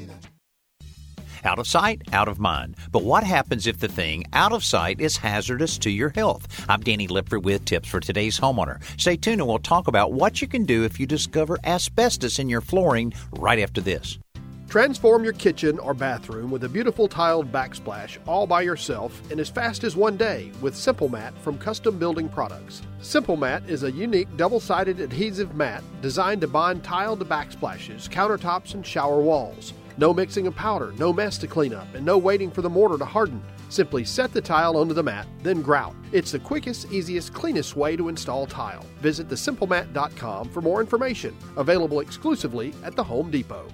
[1.46, 2.76] Out of sight, out of mind.
[2.92, 6.66] But what happens if the thing out of sight is hazardous to your health?
[6.68, 8.82] I'm Danny Lipford with tips for today's homeowner.
[9.00, 12.50] Stay tuned and we'll talk about what you can do if you discover asbestos in
[12.50, 14.18] your flooring right after this.
[14.68, 19.48] Transform your kitchen or bathroom with a beautiful tiled backsplash all by yourself in as
[19.48, 22.82] fast as one day with Simple Mat from Custom Building Products.
[23.02, 28.10] Simple Mat is a unique double sided adhesive mat designed to bond tile to backsplashes,
[28.10, 29.74] countertops, and shower walls.
[29.98, 32.98] No mixing of powder, no mess to clean up, and no waiting for the mortar
[32.98, 33.42] to harden.
[33.70, 35.96] Simply set the tile onto the mat, then grout.
[36.12, 38.86] It's the quickest, easiest, cleanest way to install tile.
[39.02, 41.36] Visit thesimplemat.com for more information.
[41.58, 43.68] Available exclusively at the Home Depot.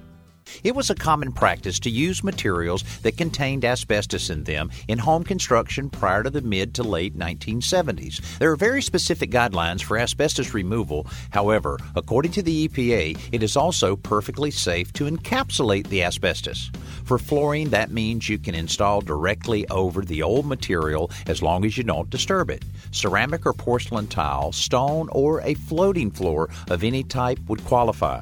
[0.64, 5.24] It was a common practice to use materials that contained asbestos in them in home
[5.24, 8.38] construction prior to the mid to late 1970s.
[8.38, 11.08] There are very specific guidelines for asbestos removal.
[11.32, 16.72] However, according to the EPA, it is also perfectly safe to encapsulate the asbestos.
[17.04, 21.78] For flooring, that means you can install directly over the old material as long as
[21.78, 22.64] you don't disturb it.
[22.92, 28.22] Ceramic or porcelain tile, stone, or a floating floor of any type would qualify.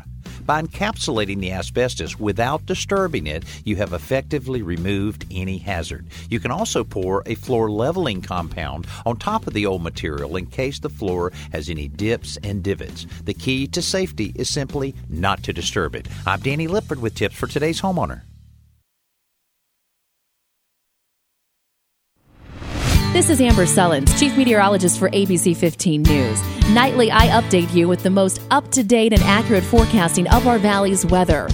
[0.50, 6.08] By encapsulating the asbestos without disturbing it, you have effectively removed any hazard.
[6.28, 10.48] You can also pour a floor leveling compound on top of the old material in
[10.48, 13.06] case the floor has any dips and divots.
[13.26, 16.08] The key to safety is simply not to disturb it.
[16.26, 18.24] I'm Danny Lipford with tips for today's homeowner.
[23.12, 26.40] This is Amber Sullins, Chief Meteorologist for ABC 15 News.
[26.70, 30.60] Nightly, I update you with the most up to date and accurate forecasting of our
[30.60, 31.50] valley's weather.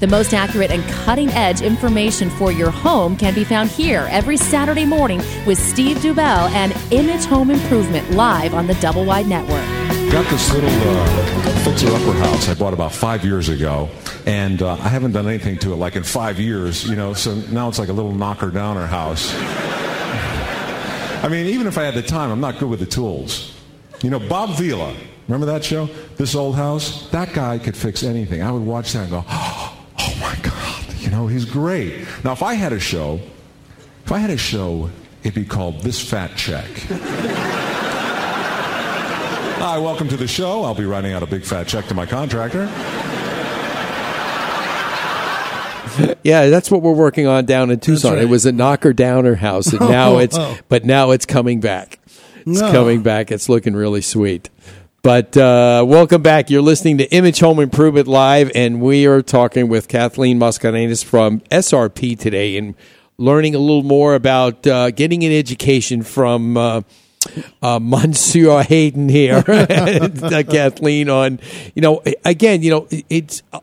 [0.00, 4.36] The most accurate and cutting edge information for your home can be found here every
[4.36, 9.64] Saturday morning with Steve Dubell and Image Home Improvement live on the Double Wide Network.
[10.12, 13.88] Got this little uh, fixer upper house I bought about five years ago,
[14.26, 17.34] and uh, I haven't done anything to it like in five years, you know, so
[17.50, 19.32] now it's like a little knocker downer house.
[21.22, 23.56] I mean, even if I had the time, I'm not good with the tools.
[24.02, 24.92] You know, Bob Vila,
[25.28, 25.86] remember that show?
[26.16, 27.08] This old house?
[27.10, 28.42] That guy could fix anything.
[28.42, 32.08] I would watch that and go, oh my God, you know, he's great.
[32.24, 33.20] Now, if I had a show,
[34.04, 34.90] if I had a show,
[35.22, 36.66] it'd be called This Fat Check.
[39.62, 40.64] Hi, welcome to the show.
[40.64, 42.66] I'll be writing out a big fat check to my contractor.
[46.22, 48.14] yeah, that's what we're working on down in Tucson.
[48.14, 48.22] right.
[48.22, 50.38] It was a knocker downer house, and now Oh, it's
[50.68, 51.98] but now it's coming back.
[52.46, 52.70] It's No.
[52.72, 53.30] coming back.
[53.30, 54.50] It's looking really sweet.
[55.02, 56.48] But uh, welcome back.
[56.48, 61.40] You're listening to Image Home Improvement Live, and we are talking with Kathleen Mascareñas from
[61.50, 62.74] SRP today and
[63.18, 66.82] learning a little more about uh, getting an education from uh,
[67.62, 71.40] uh, Monsieur Hayden here, and, uh, Kathleen, on,
[71.74, 73.58] you know, again, you know, it's uh,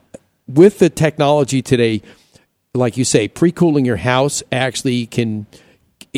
[0.48, 2.02] with the technology today,
[2.74, 5.48] like you say, pre-cooling your house actually can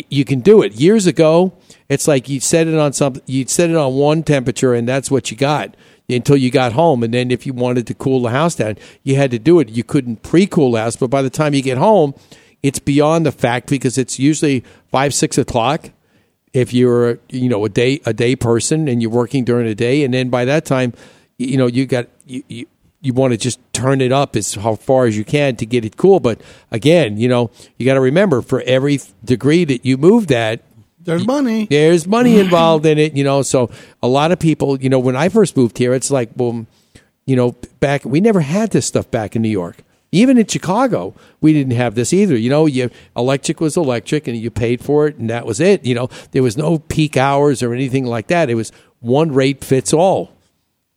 [0.10, 0.74] you can do it.
[0.74, 1.54] Years ago,
[1.90, 5.12] it's like you set it on something, you set it on one temperature, and that's
[5.12, 5.76] what you got
[6.10, 7.04] until you got home.
[7.04, 9.70] And then if you wanted to cool the house down, you had to do it.
[9.70, 12.14] You couldn't pre-cool the house, but by the time you get home,
[12.64, 15.90] it's beyond the fact because it's usually five, six o'clock.
[16.54, 20.04] If you're, you know, a day a day person and you're working during the day,
[20.04, 20.94] and then by that time,
[21.38, 22.44] you know, you got you.
[22.48, 22.68] you
[23.02, 25.84] you want to just turn it up as how far as you can to get
[25.84, 26.20] it cool.
[26.20, 30.62] But again, you know, you got to remember for every degree that you move that,
[31.04, 31.66] there's money.
[31.66, 33.42] There's money involved in it, you know.
[33.42, 33.72] So
[34.04, 37.02] a lot of people, you know, when I first moved here, it's like, boom, you
[37.26, 39.78] you know, back we never had this stuff back in New York.
[40.12, 42.36] Even in Chicago, we didn't have this either.
[42.36, 45.86] You know, you electric was electric, and you paid for it, and that was it.
[45.86, 48.50] You know, there was no peak hours or anything like that.
[48.50, 50.34] It was one rate fits all.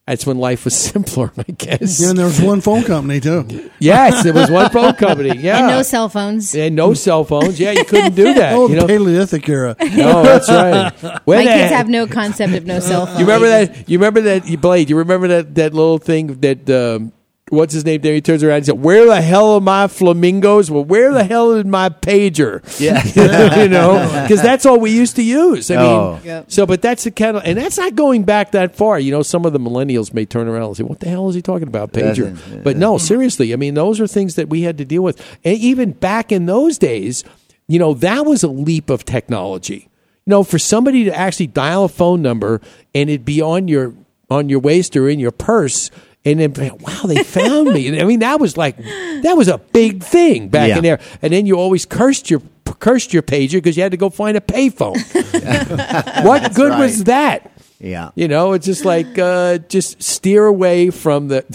[0.07, 1.99] That's when life was simpler, I guess.
[1.99, 3.71] Yeah, and there was one phone company too.
[3.79, 5.35] Yes, it was one phone company.
[5.37, 6.53] Yeah, And no cell phones.
[6.55, 7.59] and no cell phones.
[7.59, 8.53] Yeah, you couldn't do that.
[8.53, 8.87] Oh, you the know?
[8.87, 9.75] Paleolithic era.
[9.79, 10.93] No, that's right.
[11.25, 13.15] When My the- kids have no concept of no cell phone.
[13.19, 13.89] You remember that?
[13.89, 14.89] You remember that, Blade?
[14.91, 17.11] You remember that that little thing that um,
[17.49, 18.01] what's his name?
[18.01, 20.71] There, he turns around and said, "Where the hell are my flamingos?
[20.71, 22.61] Well, where the hell is my pager?
[22.79, 23.03] Yeah.
[23.63, 25.69] you know, because that's all we used to use.
[25.71, 26.13] I Oh.
[26.15, 26.45] mean, Yep.
[26.51, 28.99] so but that's the kind of, and that's not going back that far.
[28.99, 31.35] You know, some of the millennials may turn around and say, "What the hell is
[31.35, 34.61] he talking about, pager?" Doesn't- But no, seriously, I mean, those are things that we
[34.63, 37.23] had to deal with, and even back in those days,
[37.67, 39.89] you know, that was a leap of technology.
[40.25, 42.59] You know, for somebody to actually dial a phone number
[42.95, 43.93] and it be on your
[44.27, 45.91] on your waist or in your purse.
[46.25, 48.01] And then, wow, they found me.
[48.01, 50.77] I mean, that was like, that was a big thing back Yeah.
[50.77, 50.99] in there.
[51.21, 52.41] And then you always cursed your
[52.79, 54.97] cursed your pager because you had to go find a payphone.
[56.25, 57.51] what good was that?
[57.79, 58.09] Yeah.
[58.15, 61.45] You know, it's just like uh, just steer away from the.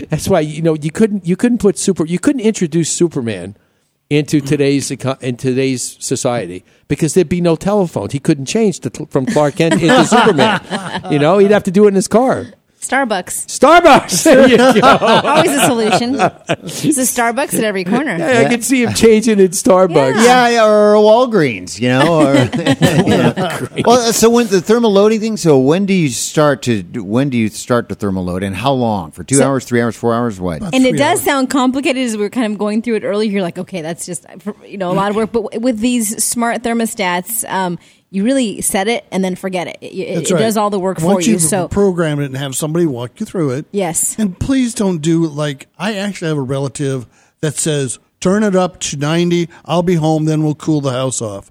[0.10, 3.56] That's why you know you couldn't you couldn't put super you couldn't introduce Superman
[4.10, 8.12] into today's in today's society because there'd be no telephones.
[8.12, 10.60] He couldn't change to, from Clark Kent into Superman.
[11.10, 12.46] You know, he'd have to do it in his car.
[12.88, 13.46] Starbucks.
[13.46, 14.24] Starbucks.
[14.36, 14.96] There you go.
[15.00, 16.12] Always a solution.
[16.12, 18.16] There's a Starbucks at every corner.
[18.16, 20.14] Yeah, I can see him changing in Starbucks.
[20.24, 22.26] Yeah, yeah, or Walgreens, you know.
[22.26, 22.34] Or,
[23.04, 23.68] you know.
[23.84, 25.36] Well, so when the thermal loading thing.
[25.36, 28.72] So when do you start to when do you start to thermal load, and how
[28.72, 29.10] long?
[29.12, 30.40] For two So- hours, three hours, four hours?
[30.40, 30.62] What?
[30.62, 33.30] and it does sound complicated as we were kind of going through it earlier.
[33.30, 34.26] You're like, okay, that's just
[34.66, 35.32] you know a lot of work.
[35.32, 37.78] But with these smart thermostats, um,
[38.10, 39.78] you really set it and then forget it.
[39.80, 41.34] It, it- That's it does all the work for Once you.
[41.34, 43.66] you've So program it and have somebody walk you through it.
[43.72, 47.06] yes, And please don't do like I actually have a relative
[47.40, 49.48] that says, "Turn it up to ninety.
[49.64, 50.24] I'll be home.
[50.24, 51.50] Then we'll cool the house off."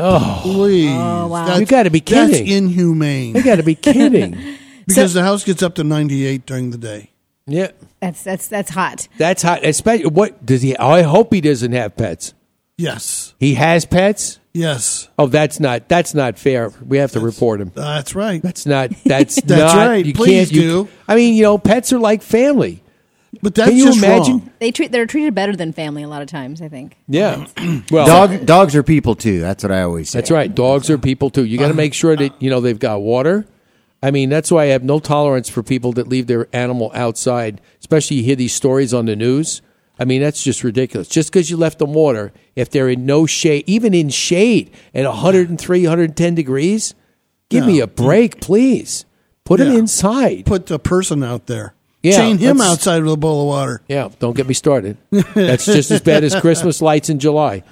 [0.00, 0.90] Oh, please!
[0.92, 1.56] Oh, wow.
[1.56, 2.28] You gotta be kidding.
[2.28, 2.52] That's kidding.
[2.68, 3.34] inhumane.
[3.34, 4.38] You got to be kidding.
[4.86, 7.10] because the house gets up to ninety-eight during the day.
[7.46, 9.08] yeah, that's that's that's hot.
[9.16, 9.64] that's hot.
[9.64, 10.76] Especially what does he?
[10.76, 12.32] I hope he doesn't have pets.
[12.76, 14.37] Yes, He has pets.
[14.52, 16.70] Yes, Oh, that's not that's not fair.
[16.86, 17.72] We have to report him.
[17.74, 18.42] that's right.
[18.42, 18.90] That's not.
[19.04, 19.86] That's That's not.
[19.88, 20.04] right.
[20.04, 20.52] You Please can't.
[20.52, 20.88] You, do.
[21.06, 22.82] I mean, you know, pets are like family.
[23.42, 24.38] But that's Can you just imagine?
[24.38, 24.50] wrong.
[24.58, 26.62] They treat they're treated better than family a lot of times.
[26.62, 26.96] I think.
[27.08, 27.46] Yeah.
[27.90, 29.40] Well, Dog, dogs are people too.
[29.40, 30.18] That's what I always say.
[30.18, 30.52] That's right.
[30.52, 31.44] Dogs are people too.
[31.44, 33.46] You got to make sure that you know they've got water.
[34.02, 37.60] I mean, that's why I have no tolerance for people that leave their animal outside.
[37.80, 39.60] Especially you hear these stories on the news.
[39.98, 41.08] I mean, that's just ridiculous.
[41.08, 45.04] Just because you left them water, if they're in no shade, even in shade at
[45.04, 46.94] 103, 110 degrees,
[47.48, 49.04] give me a break, please.
[49.44, 50.44] Put them inside.
[50.46, 51.74] Put the person out there.
[52.02, 53.82] Yeah, Chain him outside with a bowl of water.
[53.88, 54.98] Yeah, don't get me started.
[55.10, 57.64] That's just as bad as Christmas lights in July.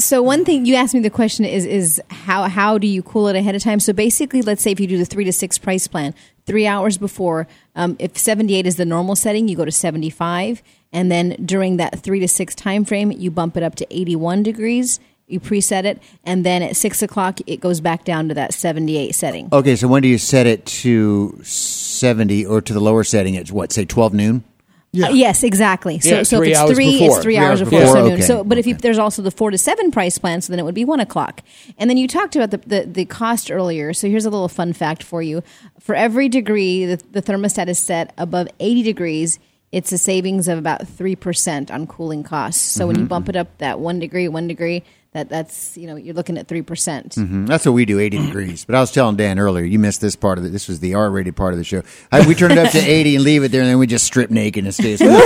[0.00, 3.28] So one thing you asked me the question is is how how do you cool
[3.28, 3.80] it ahead of time?
[3.80, 6.14] So basically, let's say if you do the three to six price plan,
[6.46, 7.46] three hours before,
[7.76, 11.36] um, if seventy eight is the normal setting, you go to seventy five, and then
[11.44, 15.00] during that three to six time frame, you bump it up to eighty one degrees.
[15.26, 18.96] You preset it, and then at six o'clock, it goes back down to that seventy
[18.96, 19.48] eight setting.
[19.52, 23.34] Okay, so when do you set it to seventy or to the lower setting?
[23.34, 24.44] It's what, say twelve noon?
[24.92, 25.06] Yeah.
[25.06, 26.00] Uh, yes, exactly.
[26.00, 27.06] So, Yeah, so if it's hours three, before.
[27.06, 27.80] it's three, Three hours hours before.
[27.80, 28.12] before, so noon.
[28.14, 30.58] okay, So, but if you, there's also the four to seven price plan, so then
[30.58, 31.42] it would be one o'clock.
[31.78, 33.92] And then you talked about the, the, the cost earlier.
[33.92, 35.42] So here's a little fun fact for you:
[35.78, 39.38] for every degree the, the thermostat is set above 80 degrees,
[39.70, 42.60] it's a savings of about three percent on cooling costs.
[42.60, 45.96] So when you bump it up that one degree, one degree, that that's you know
[45.96, 47.14] you're looking at three percent.
[47.16, 48.64] hmm That's what we do, 80 degrees.
[48.64, 50.50] But I was telling Dan earlier, you missed this part of it.
[50.50, 51.82] This was the R-rated part of the show.
[52.12, 54.04] I, we turn it up to 80 and leave it there, and then we just
[54.04, 54.92] strip naked and stay.
[54.92, 55.20] you know,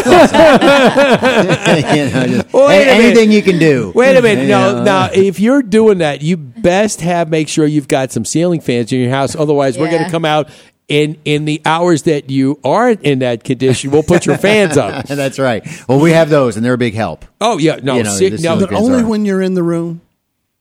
[2.26, 2.88] just, Wait a minute.
[2.88, 3.92] anything you can do.
[3.94, 4.42] Wait a minute.
[4.44, 4.84] You No, know?
[4.84, 8.92] now if you're doing that, you best have make sure you've got some ceiling fans
[8.92, 9.34] in your house.
[9.36, 10.48] Otherwise, we're going to come out
[10.88, 13.90] in in the hours that you aren't in that condition.
[13.90, 15.06] We'll put your fans up.
[15.08, 15.66] That's right.
[15.88, 17.24] Well, we have those, and they're a big help.
[17.40, 20.00] Oh yeah, no, You know, see- no, But only are- when you're in the room.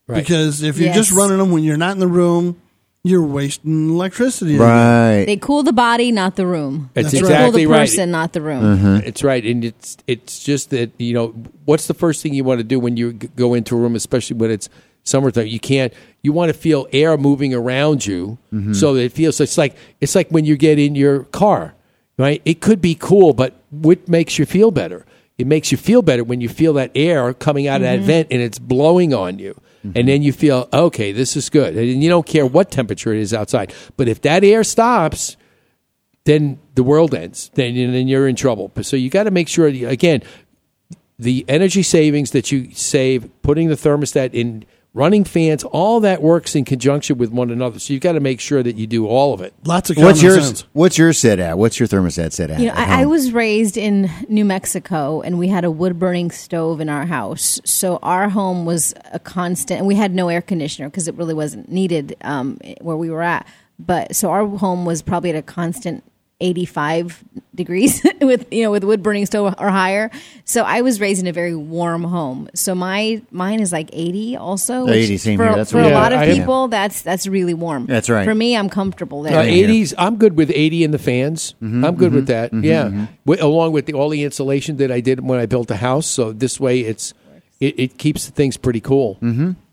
[0.06, 0.16] Right.
[0.20, 2.60] Because if you're just running them when you're not in the room,
[3.04, 4.56] you're wasting electricity.
[4.56, 5.24] Right.
[5.24, 6.90] They cool the body, not the room.
[6.92, 7.80] That's They exactly cool the right.
[7.88, 8.62] person, not the room.
[8.78, 9.06] Mm-hmm.
[9.08, 11.28] It's right, and it's it's just that you know
[11.64, 14.36] what's the first thing you want to do when you go into a room, especially
[14.36, 14.68] when it's
[15.04, 15.46] summertime.
[15.46, 15.92] You can't.
[16.22, 18.72] You want to feel air moving around you, Mm-hmm.
[18.72, 19.40] so that it feels.
[19.40, 21.74] It's like it's like when you get in your car,
[22.18, 22.42] right?
[22.44, 25.04] It could be cool, but what makes you feel better?
[25.38, 28.28] It makes you feel better when you feel that air coming out of that vent
[28.30, 29.60] and it's blowing on you.
[29.94, 31.76] And then you feel, okay, this is good.
[31.76, 33.74] And you don't care what temperature it is outside.
[33.98, 35.36] But if that air stops,
[36.24, 37.50] then the world ends.
[37.54, 38.72] Then then you're in trouble.
[38.80, 40.22] So you got to make sure again
[41.18, 44.64] the energy savings that you save, putting the thermostat in,
[44.94, 47.78] running fans, all that works in conjunction with one another.
[47.78, 49.52] So you've got to make sure that you do all of it.
[49.64, 50.64] Lots of What's yours?
[50.72, 51.58] What's yours set at?
[51.58, 52.60] What's your thermostat set at?
[52.60, 55.98] You know, at I, I was raised in New Mexico, and we had a wood
[55.98, 57.60] burning stove in our house.
[57.64, 61.34] So our home was a constant, and we had no air conditioner because it really
[61.34, 63.46] wasn't needed um, where we were at.
[63.78, 66.04] But so our home was probably at a constant
[66.40, 67.22] 85
[67.54, 70.10] degrees with you know with wood burning stove or higher.
[70.44, 72.48] So I was raised in a very warm home.
[72.54, 74.84] So my mine is like 80 also.
[74.84, 75.56] which 80, same for, here.
[75.56, 76.68] That's for what- a lot of I have- people.
[76.68, 77.86] That's that's really warm.
[77.86, 78.24] That's right.
[78.24, 79.38] For me, I'm comfortable there.
[79.38, 81.54] Uh, 80s, I'm good with 80 in the fans.
[81.62, 82.50] Mm-hmm, I'm good with that.
[82.52, 83.08] mhm, yeah, mhm.
[83.24, 86.06] Wi- along with the, all the insulation that I did when I built the house.
[86.06, 87.14] So this way, it's
[87.60, 89.18] it, it keeps things pretty cool.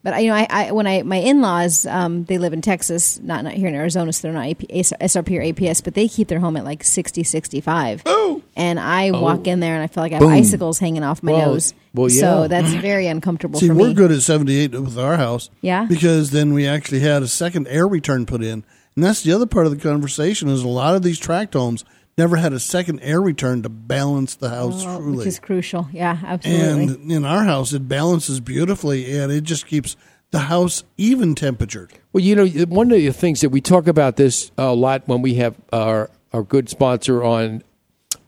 [0.04, 2.62] But I- you know, I, I when I my in laws, um, they live in
[2.62, 6.08] Texas, not not here in Arizona, so they're not AP, SRP or APS, but they
[6.08, 8.02] keep their home at like 60, 65.
[8.06, 10.32] Oh, and I walk in there and I feel like I have Boom.
[10.32, 11.74] icicles hanging off my Well- nose.
[11.94, 12.20] well, yeah.
[12.20, 15.50] So that's very uncomfortable See, for we're good at 78 with our house.
[15.62, 15.86] Yeah?
[15.86, 18.64] Because then we actually had a second air return put in.
[18.96, 21.86] And that's the other part of the conversation is a lot of these tract homes
[22.18, 25.18] never had a second air return to balance the house Oh, truly.
[25.18, 25.88] which is crucial.
[25.92, 26.84] Yeah, absolutely.
[26.96, 29.96] and in our house, it balances beautifully and it just keeps
[30.32, 31.92] the house even temperatured.
[32.14, 35.22] Well, you know, one of the things that we talk about this a lot when
[35.22, 37.62] we have our our good sponsor on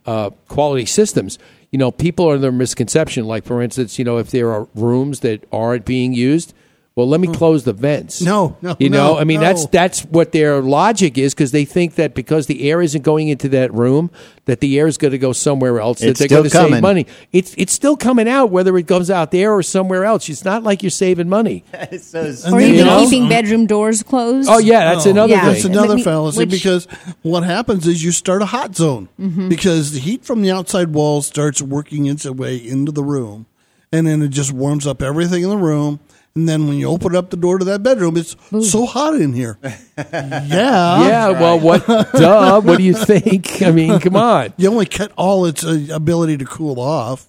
[0.05, 1.39] uh, quality systems.
[1.71, 3.25] You know, people are under misconception.
[3.25, 6.53] Like, for instance, you know, if there are rooms that aren't being used,
[6.95, 8.21] well, let me close the vents.
[8.21, 9.47] No, no, you know, no, I mean, no.
[9.47, 13.29] that's that's what their logic is because they think that because the air isn't going
[13.29, 14.11] into that room,
[14.45, 15.99] that the air is going to go somewhere else.
[16.01, 16.81] that It's they're still going to save coming.
[16.81, 17.07] money.
[17.31, 20.29] It's it's still coming out whether it goes out there or somewhere else.
[20.29, 21.63] It's not like you're saving money.
[21.73, 22.99] or You know?
[23.03, 24.47] keeping bedroom doors closed.
[24.49, 25.45] Oh, yeah, that's another Yeah.
[25.49, 26.85] That's another Which- fallacy which- because
[27.23, 29.49] what happens is you start a hot zone Mhm.
[29.49, 33.47] because the heat from the outside walls starts working its way into the room,
[33.91, 35.99] and then it just warms up everything in the room.
[36.35, 38.35] And then when you open up the door to that bedroom, it's
[38.67, 39.59] so hot in here.
[39.63, 41.85] yeah, Yeah, well, what?
[41.87, 42.59] duh.
[42.59, 43.61] What do you think?
[43.61, 44.51] I mean, come on.
[44.57, 47.27] You only cut all its uh, ability to cool off.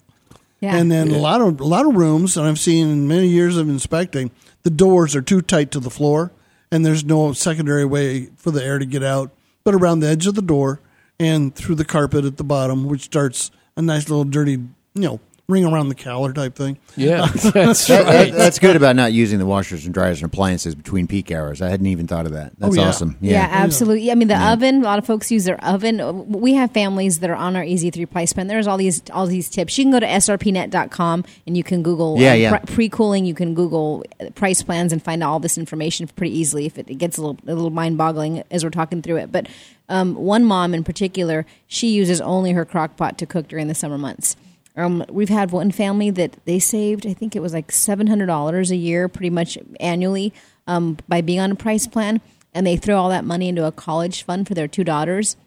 [0.59, 0.75] Yeah.
[0.75, 3.57] And then a lot of a lot of rooms, and I've seen in many years
[3.57, 4.31] of inspecting,
[4.63, 6.31] the doors are too tight to the floor,
[6.71, 9.31] and there's no secondary way for the air to get out,
[9.63, 10.79] but around the edge of the door
[11.19, 15.19] and through the carpet at the bottom, which starts a nice little dirty, you know,
[15.47, 16.77] ring around the collar type thing.
[16.95, 20.73] Yeah, that's That- that- that's good about not using the washers and dryers and appliances
[20.75, 21.61] between peak hours.
[21.61, 22.53] I hadn't even thought of that.
[22.57, 22.87] That's Oh, yeah.
[22.87, 23.17] awesome.
[23.21, 24.11] Yeah, absolutely.
[24.11, 24.81] I mean, the oven.
[24.81, 26.29] A lot of folks use their oven.
[26.31, 28.47] We have families that are on our Easy Three price plan.
[28.47, 29.77] There's all these all these tips.
[29.77, 32.57] You can go to srpnet.com and you can Google Yeah, yeah.
[32.59, 33.25] pre cooling.
[33.25, 36.65] You can Google uh, price plans and find all this information pretty easily.
[36.65, 39.31] If it, it gets a little a little mind boggling as we're talking through it,
[39.31, 39.47] but
[39.89, 43.75] um, one mom in particular, she uses only her crock pot to cook during the
[43.75, 44.35] summer months.
[44.77, 48.25] Um, we've had one family that they saved, I think it was like seven hundred
[48.25, 50.33] dollars a year, pretty much annually,
[50.67, 52.19] um, by being on a price plan,
[52.53, 55.37] and they throw all that money into a college fund for their two daughters,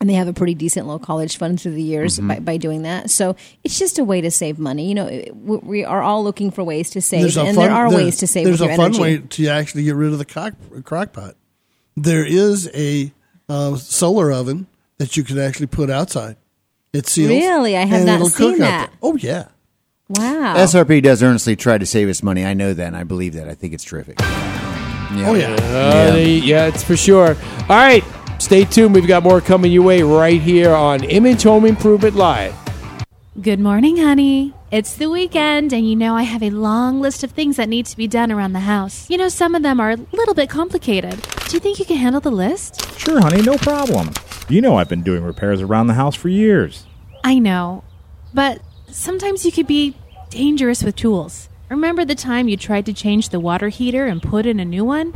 [0.00, 2.28] and they have a pretty decent little college fund through the years Mm-hmm.
[2.28, 3.10] by, by doing that.
[3.10, 3.34] So
[3.64, 4.88] it's just a way to save money.
[4.88, 7.90] You know, it- we are all looking for ways to save, and fun- there are
[7.90, 8.44] there- ways to save.
[8.44, 9.00] There's a fun energy.
[9.00, 11.34] way to actually get rid of the cock, crock pot.
[11.96, 13.12] There is a
[13.48, 14.68] uh, solar oven
[14.98, 16.36] that you can actually put outside.
[16.92, 17.30] It seals.
[17.30, 17.76] Really?
[17.76, 18.86] I have and not it'll cook seen out that.
[18.90, 18.98] there.
[19.02, 19.48] Oh yeah.
[20.08, 20.56] Wow.
[20.56, 22.44] SRP does earnestly try to save us money.
[22.44, 23.48] I know that, and I believe that.
[23.48, 24.16] I think it's terrific.
[24.20, 25.54] Oh yeah.
[25.60, 27.36] Uh, they- yeah, it's for sure.
[27.68, 28.02] All right,
[28.40, 28.94] stay tuned.
[28.94, 32.54] We've got more coming your way right here on Image Home Improvement Live.
[33.40, 34.52] Good morning, honey.
[34.72, 37.86] It's the weekend, and you know I have a long list of things that need
[37.86, 39.08] to be done around the house.
[39.08, 41.20] You know, some of them are a little bit complicated.
[41.48, 42.84] Do you think you can handle the list?
[42.98, 44.10] Sure, honey, no problem.
[44.50, 46.84] You know I've been doing repairs around the house for years.
[47.22, 47.84] I know,
[48.34, 49.94] but sometimes you could be
[50.28, 51.48] dangerous with tools.
[51.68, 54.84] Remember the time you tried to change the water heater and put in a new
[54.84, 55.12] one?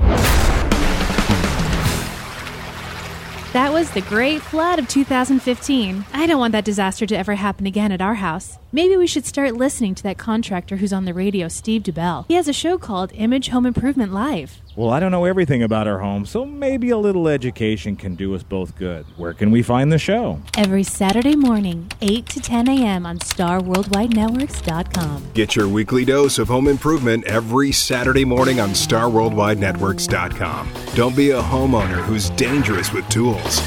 [3.55, 6.05] That was the Great Flood of 2015.
[6.13, 8.59] I don't want that disaster to ever happen again at our house.
[8.73, 12.27] Maybe we should start listening to that contractor who's on the radio, Steve DeBell.
[12.29, 14.61] He has a show called Image Home Improvement Live.
[14.77, 18.35] Well, I don't know everything about our home, so maybe a little education can do
[18.35, 19.07] us both good.
[19.17, 20.41] Where can we find the show?
[20.57, 23.07] Every Saturday morning, 8 to 10 a.m.
[23.07, 25.31] on StarWorldWideNetworks.com.
[25.33, 30.73] Get your weekly dose of home improvement every Saturday morning on StarWorldWideNetworks.com.
[30.95, 33.63] Don't be a homeowner who's dangerous with tools.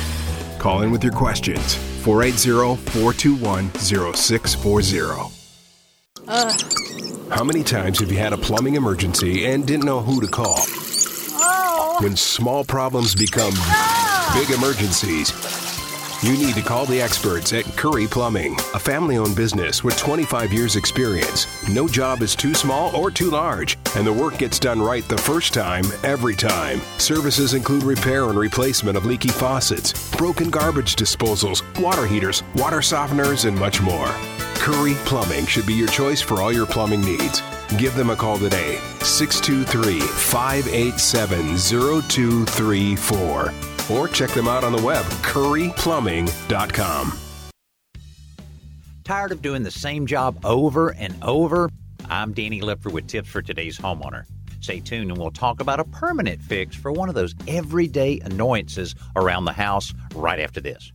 [0.59, 5.36] Call in with your questions 480 421 0640.
[6.27, 10.55] How many times have you had a plumbing emergency and didn't know who to call?
[10.59, 11.99] Oh.
[12.01, 13.53] When small problems become
[14.33, 15.31] big emergencies,
[16.23, 20.51] You need to call the experts at Curry Plumbing, a family owned business with 25
[20.51, 21.45] years' experience.
[21.69, 25.17] No job is too small or too large, and the work gets done right the
[25.19, 26.81] first time, every time.
[26.97, 33.45] Services include repair and replacement of leaky faucets, broken garbage disposals, water heaters, water softeners,
[33.45, 34.07] and much more.
[34.55, 37.43] Curry Plumbing should be your choice for all your plumbing needs.
[37.77, 43.76] Give them a call today, 623 587 0234.
[43.91, 47.19] Or check them out on the web, curryplumbing.com.
[49.03, 51.69] Tired of doing the same job over and over?
[52.09, 54.25] I'm Danny Lipford with tips for today's homeowner.
[54.59, 58.95] Stay tuned and we'll talk about a permanent fix for one of those everyday annoyances
[59.15, 60.91] around the house right after this.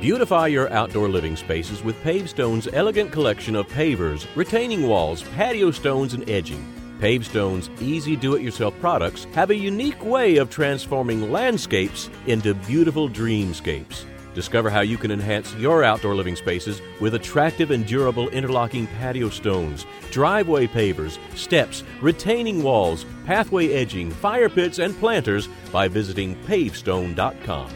[0.00, 6.14] Beautify your outdoor living spaces with Pavestone's elegant collection of pavers, retaining walls, patio stones,
[6.14, 6.64] and edging.
[7.02, 13.08] Pavestone's easy do it yourself products have a unique way of transforming landscapes into beautiful
[13.08, 14.04] dreamscapes.
[14.36, 19.30] Discover how you can enhance your outdoor living spaces with attractive and durable interlocking patio
[19.30, 27.68] stones, driveway pavers, steps, retaining walls, pathway edging, fire pits, and planters by visiting pavestone.com.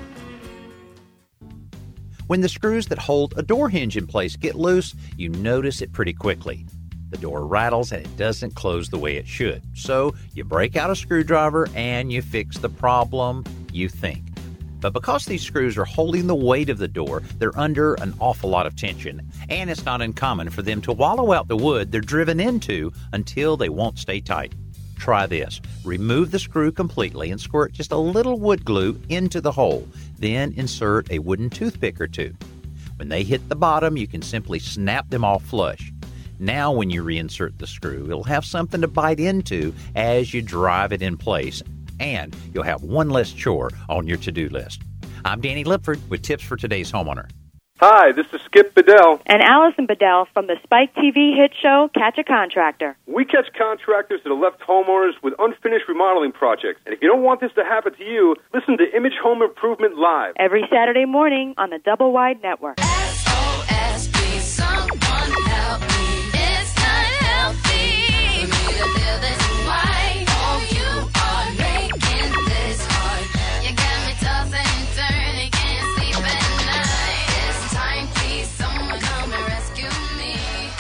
[2.29, 5.93] When the screws that hold a door hinge in place get loose, you notice it
[5.93, 6.65] pretty quickly.
[7.17, 9.63] The door rattles and it doesn't close the way it should.
[9.75, 14.23] So you break out a screwdriver and you fix the problem, you think.
[14.81, 18.51] But because these screws are holding the weight of the door, they're under an awful
[18.51, 22.03] lot of tension, and it's not uncommon for them to wallow out the wood they're
[22.03, 24.55] driven into until they won't stay tight.
[24.99, 25.63] Try this.
[25.87, 29.89] Remove the screw completely and squirt just a little wood glue into the hole.
[30.19, 32.37] Then insert a wooden toothpick or two.
[32.97, 35.93] When they hit the bottom, you can simply snap them off flush.
[36.39, 40.93] Now, when you reinsert the screw, it'll have something to bite into as you drive
[40.93, 41.63] it in place,
[41.99, 44.83] and you'll have one less chore on your to do list.
[45.25, 47.29] I'm Danny Lipford with tips for today's homeowner.
[47.79, 49.21] Hi, this is Skip Bedell.
[49.27, 52.97] And Allison Bedell from the Spike TV hit show Catch a Contractor.
[53.07, 56.81] We catch contractors that have left homeowners with unfinished remodeling projects.
[56.87, 59.99] And if you don't want this to happen to you, listen to Image Home Improvement
[59.99, 60.33] Live.
[60.39, 62.79] Every Saturday morning on the Double Wide Network.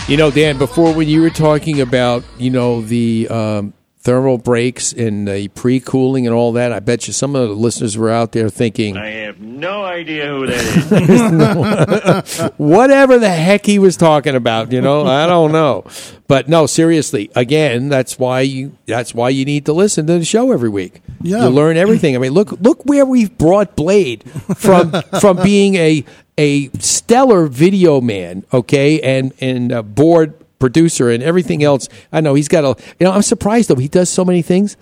[0.08, 3.74] You know, Dan, before when you were talking about, you know, the um,
[4.06, 7.54] thermal breaks and the pre cooling and all that, I bet you some of the
[7.56, 12.50] listeners were out there thinking, I have no idea who that is.
[12.56, 15.84] whatever the heck he was talking about, you know, I don't know.
[16.28, 20.24] But no, seriously, again, that's why you that's why you need to listen to the
[20.24, 21.02] show every week.
[21.20, 21.42] Yeah.
[21.42, 22.14] You learn everything.
[22.14, 24.22] I mean, look look where we've brought Blade
[24.56, 26.04] from from being a
[26.38, 31.88] a stellar video man, okay, and and uh, a board producer and everything else.
[32.12, 33.76] I know he's got a you know, I'm surprised though.
[33.76, 34.76] He does so many things.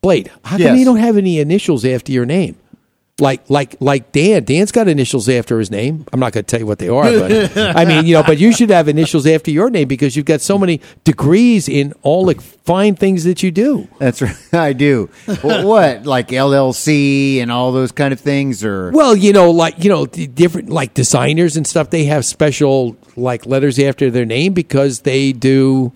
[0.00, 0.78] Blade, how come Yes.
[0.78, 2.56] you don't have any initials after your name?
[3.22, 4.42] Like like like Dan.
[4.42, 6.04] Dan's got initials after his name.
[6.12, 8.38] I'm not going to tell you what they are, but I mean, you know, but
[8.38, 12.26] you should have initials after your name because you've got so many degrees in all
[12.26, 13.86] the fine things that you do.
[14.00, 14.34] That's right.
[14.52, 15.08] I do.
[15.44, 16.04] Well, what?
[16.04, 20.04] Like LLC and all those kind of things or Well, you know, like you know,
[20.04, 21.90] different like designers and stuff.
[21.90, 25.92] They have special like letters after their name because they do,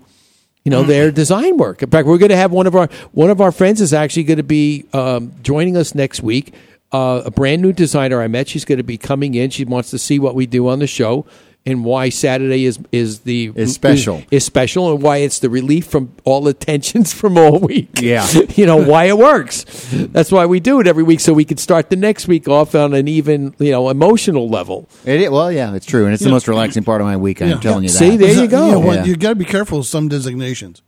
[0.63, 1.83] you know, their design work.
[1.83, 4.23] In fact, we're going to have one of our one of our friends is actually
[4.23, 6.53] going to be um, joining us next week.
[6.91, 8.47] Uh, a brand new designer I met.
[8.47, 9.49] She's going to be coming in.
[9.49, 11.25] She wants to see what we do on the show
[11.65, 14.23] and why Saturday is is the Is special.
[14.31, 17.99] is special and why it's the relief from all the tensions from all week.
[18.01, 18.25] Yeah.
[18.55, 19.65] you know why it works.
[19.91, 22.73] That's why we do it every week so we can start the next week off
[22.73, 24.87] on an even you know emotional level.
[25.03, 27.41] It, well, yeah, it's true, and it's the most relaxing part of my week.
[27.41, 27.59] I'm Yeah.
[27.59, 27.97] telling you that.
[27.97, 28.79] See, there you Yeah, go.
[28.79, 29.03] well, Yeah.
[29.03, 30.81] You got to be careful with some designations.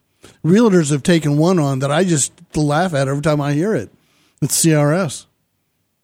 [0.45, 3.89] Realtors have taken one on that I just laugh at every time I hear it.
[4.41, 5.25] It's CRS.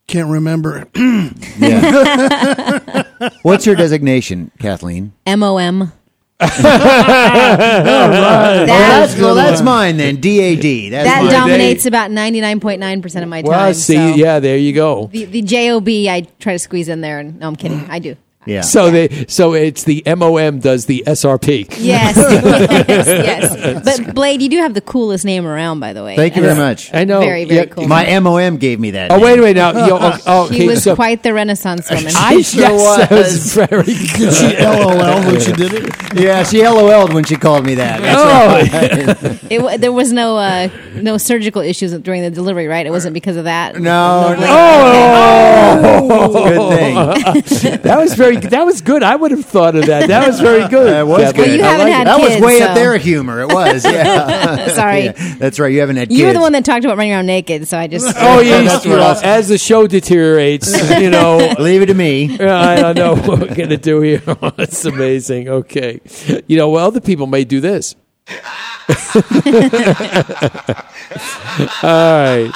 [0.06, 0.86] Can't remember.
[3.42, 5.12] What's your designation, Kathleen?
[5.26, 5.92] MOM.
[8.66, 10.16] Well, that's, well, that's mine then.
[10.16, 10.92] DAD.
[10.92, 11.32] That's that mine.
[11.32, 13.48] dominates about 99.9% of my time.
[13.48, 15.06] Well, see, so yeah, there you go.
[15.06, 17.18] The, the JOB, I try to squeeze in there.
[17.18, 17.86] And, no, I'm kidding.
[17.88, 18.16] I do.
[18.46, 18.60] Yeah.
[18.62, 21.66] So they so it's the MOM does the SRP.
[21.86, 22.16] Yes.
[22.16, 22.86] yes.
[23.66, 23.84] Yes.
[23.84, 26.16] But Blade, you do have the coolest name around, by the way.
[26.16, 26.92] Thank you very much.
[26.94, 27.20] I know.
[27.20, 27.86] Very, very Yeah, cool.
[27.88, 29.10] My MOM gave me that.
[29.10, 29.24] Oh name.
[29.24, 29.86] wait a minute now.
[29.86, 32.12] Yo, oh, oh, she okay, was so quite the Renaissance woman.
[32.16, 33.54] I sure yes, that was was.
[33.54, 34.32] very good.
[34.34, 35.94] she LOL when she did it.
[36.14, 38.00] Yeah, she LOL'd when she called me that.
[38.00, 38.48] That's Oh.
[38.48, 39.42] right.
[39.50, 42.86] It, there was no uh, no surgical issues during the delivery, right?
[42.86, 43.76] It wasn't because of that.
[43.76, 44.48] No, Blade?
[44.48, 46.36] no.
[46.36, 47.32] Okay.
[47.32, 47.80] good thing.
[47.82, 48.35] that was very.
[48.40, 49.02] That was good.
[49.02, 50.08] I would have thought of that.
[50.08, 50.86] That was very good.
[50.92, 51.46] That was Kathleen.
[51.46, 51.58] good.
[51.58, 52.10] you I haven't like had it.
[52.10, 53.40] That was way so- up there humor.
[53.42, 53.84] It was.
[53.84, 54.68] Yeah.
[54.74, 55.04] Sorry.
[55.04, 55.72] Yeah, that's right.
[55.72, 56.36] You haven't had You were kids.
[56.38, 58.06] the one that talked about running around naked, so I just.
[58.18, 62.38] Oh yeah, That's what I- as the show deteriorates, you know, Leave it to me.
[62.38, 64.22] I don't know what we're gonna do here.
[64.58, 65.48] It's amazing.
[65.48, 66.00] Okay,
[66.46, 67.94] you know, well, other people may do this.
[71.82, 72.50] all right.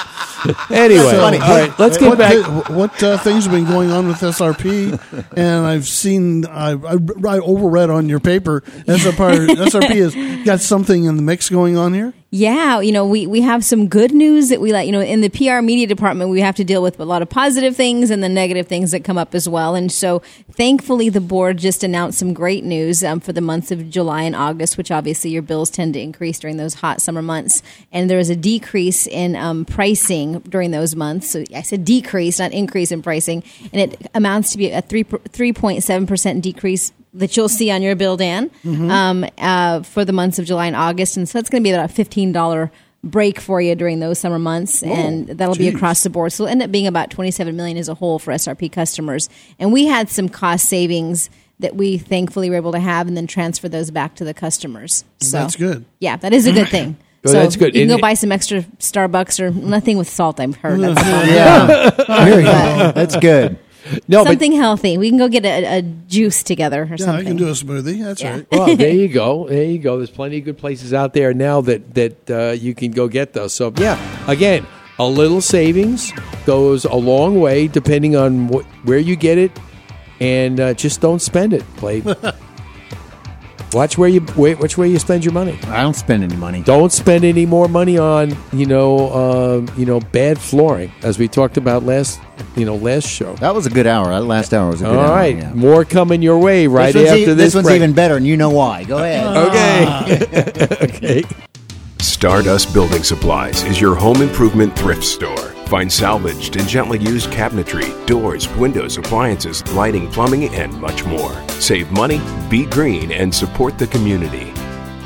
[0.71, 1.79] Anyway, So, all right.
[1.79, 2.69] Let's get what, back.
[2.69, 4.99] What uh, things have been going on with SRP?
[5.37, 8.61] and I've seen, I, I, I overread on your paper.
[8.61, 12.13] SRP, SRP has got something in the mix going on here.
[12.33, 14.85] Yeah, you know, we, we have some good news that we like.
[14.85, 17.29] You know, in the PR media department, we have to deal with a lot of
[17.29, 19.75] positive things and the negative things that come up as well.
[19.75, 20.19] And so,
[20.49, 24.33] thankfully, the board just announced some great news um, for the months of July and
[24.33, 27.61] August, which obviously your bills tend to increase during those hot summer months.
[27.91, 31.29] And there is a decrease in um, pricing during those months.
[31.29, 33.43] So I said decrease, not increase in pricing,
[33.73, 37.69] and it amounts to be a three three point seven percent decrease that you'll see
[37.71, 38.89] on your bill, Dan, Mhm.
[38.89, 41.17] um, uh, for the months of July and August.
[41.17, 42.71] And so that's going to be about a $15
[43.03, 44.81] break for you during those summer months.
[44.81, 46.31] and that'll be across the board.
[46.31, 49.27] So it'll end up being about 27 million as a whole for SRP customers.
[49.59, 51.29] And we had some cost savings
[51.59, 55.03] that we thankfully were able to have and then transfer those back to the customers.
[55.19, 55.83] So That's good.
[55.99, 56.95] Yeah, that is a good thing.
[57.23, 57.75] Well, so that's good.
[57.75, 60.39] You can And- go buy some extra Starbucks or nothing with salt.
[60.39, 60.79] I've heard.
[60.79, 61.27] That's fine.
[61.27, 61.89] Yeah.
[62.25, 62.91] There you go.
[62.95, 63.59] That's good.
[64.07, 64.97] No, but something healthy.
[64.97, 66.99] We can go get a, a juice together or something.
[66.99, 67.25] Yeah, something.
[67.27, 68.03] I can do a smoothie.
[68.03, 68.31] That's Yeah.
[68.35, 68.47] right.
[68.51, 69.47] well, there you go.
[69.47, 69.97] There you go.
[69.97, 73.33] There's plenty of good places out there now that that uh, you can go get
[73.33, 73.53] those.
[73.53, 74.65] So yeah, again,
[74.99, 76.13] a little savings
[76.45, 79.51] goes a long way, depending on what, where you get it,
[80.19, 81.63] and uh, just don't spend it.
[81.77, 82.01] Play.
[83.73, 84.59] Watch where you wait.
[84.59, 85.57] Watch where you spend your money.
[85.67, 86.61] I don't spend any money.
[86.61, 91.27] Don't spend any more money on you know uh, you know bad flooring, as we
[91.27, 92.19] talked about last
[92.55, 93.33] you know last show.
[93.35, 94.07] That was a good hour.
[94.07, 95.09] That last hour was a good All hour.
[95.09, 95.53] All right, yeah.
[95.53, 97.37] more coming your way right this one's, after e- this.
[97.37, 97.75] this one's break.
[97.77, 98.83] even better, and you know why.
[98.83, 99.21] Go ahead.
[99.51, 100.67] Okay.
[100.81, 101.23] okay.
[101.99, 105.50] Stardust Building Supplies is your home improvement thrift store.
[105.71, 111.31] Find salvaged and gently used cabinetry, doors, windows, appliances, lighting, plumbing, and much more.
[111.47, 112.19] Save money,
[112.49, 114.53] be green, and support the community.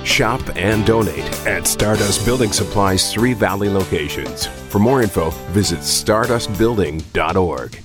[0.04, 4.48] Shop and donate at Stardust Building Supplies' three valley locations.
[4.48, 7.85] For more info, visit stardustbuilding.org.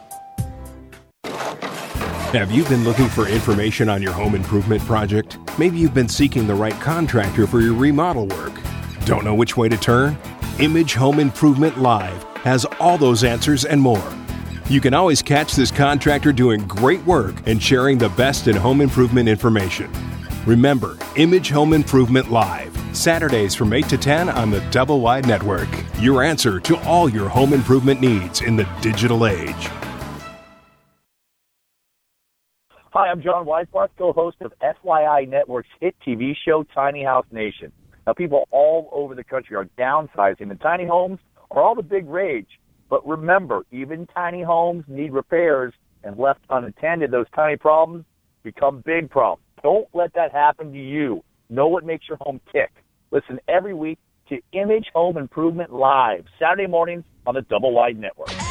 [2.31, 5.37] Have you been looking for information on your home improvement project?
[5.59, 8.53] Maybe you've been seeking the right contractor for your remodel work.
[9.03, 10.17] Don't know which way to turn?
[10.57, 14.13] Image Home Improvement Live has all those answers and more.
[14.69, 18.79] You can always catch this contractor doing great work and sharing the best in home
[18.79, 19.91] improvement information.
[20.45, 25.67] Remember, Image Home Improvement Live, Saturdays from 8 to 10 on the Double Wide Network.
[25.99, 29.67] Your answer to all your home improvement needs in the digital age.
[32.93, 37.71] Hi, I'm John Weisbarth, co-host of FYI Network's hit TV show Tiny House Nation.
[38.05, 41.19] Now, people all over the country are downsizing, and tiny homes
[41.51, 42.59] are all the big rage.
[42.89, 45.73] But remember, even tiny homes need repairs,
[46.03, 48.03] and left unattended, those tiny problems
[48.43, 49.47] become big problems.
[49.63, 51.23] Don't let that happen to you.
[51.49, 52.71] Know what makes your home tick.
[53.09, 58.50] Listen every week to Image Home Improvement Live, Saturday mornings on the Double Wide Network.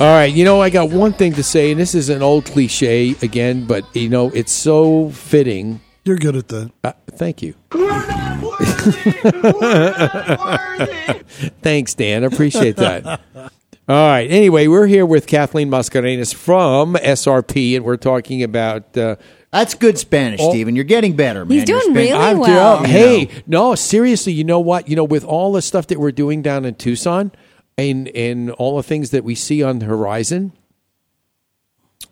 [0.00, 2.46] All right, you know, I got one thing to say, and this is an old
[2.46, 5.80] cliche again, but you know, it's so fitting.
[6.04, 6.72] You're good at that.
[6.82, 7.54] Uh, thank you.
[11.62, 12.24] Thanks, Dan.
[12.24, 13.06] I appreciate that.
[13.06, 14.30] All right.
[14.30, 18.96] Anyway, we're here with Kathleen Mascareñas from SRP, and we're talking about.
[18.96, 19.16] Uh,
[19.52, 20.50] That's good Spanish, Oh.
[20.50, 20.74] Stephen.
[20.74, 21.56] You're getting better, man.
[21.58, 22.80] He's doing Your Span- really I'm- well.
[22.82, 24.88] You Hey, no, seriously, you know what?
[24.88, 27.30] You know, with all the stuff that we're doing down in Tucson
[27.76, 30.52] and and all the things that we see on the horizon,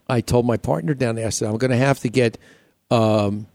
[0.09, 2.39] I told my partner down there, I said, I'm going to have to get,
[2.91, 3.47] um,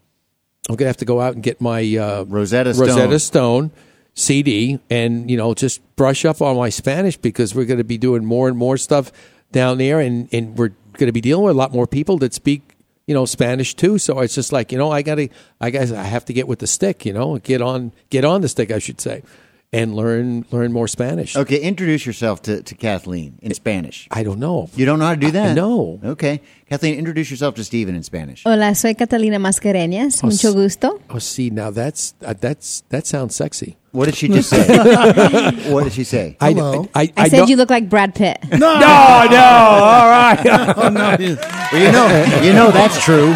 [0.68, 2.88] I'm going to have to go out and get my uh, Rosetta Stone.
[2.88, 3.70] Rosetta Stone
[4.14, 7.98] CD and you know just brush up on my Spanish because we're going to be
[7.98, 9.12] doing more and more stuff
[9.52, 12.34] down there, and and we're going to be dealing with a lot more people that
[12.34, 12.74] speak
[13.06, 13.98] you know Spanish too.
[13.98, 15.28] So it's just like you know I got to
[15.60, 17.06] I guess I have to get with the stick.
[17.06, 19.22] You know, get on get on the stick, I should say,
[19.72, 21.36] and learn learn more Spanish.
[21.36, 24.08] Okay, introduce yourself to, to Kathleen in Spanish.
[24.10, 24.70] I don't know.
[24.74, 25.54] You don't know how to do that?
[25.54, 26.00] no.
[26.02, 26.40] Okay.
[26.70, 28.44] Kathleen, introduce yourself to Stephen in Spanish.
[28.44, 30.20] Hola, soy Catalina Mascareñas.
[30.22, 31.00] Oh, Mucho gusto.
[31.10, 33.76] Oh, see now that's uh, that's that sounds sexy.
[33.92, 34.66] What did she just say?
[35.72, 36.36] what did she say?
[36.40, 38.38] I, I, I, I, said don't- you look like Brad Pitt.
[38.50, 39.44] No, no, no.
[39.44, 40.38] all right.
[40.78, 41.36] Oh, no, you-
[41.72, 43.34] Well, you know, you know that's true.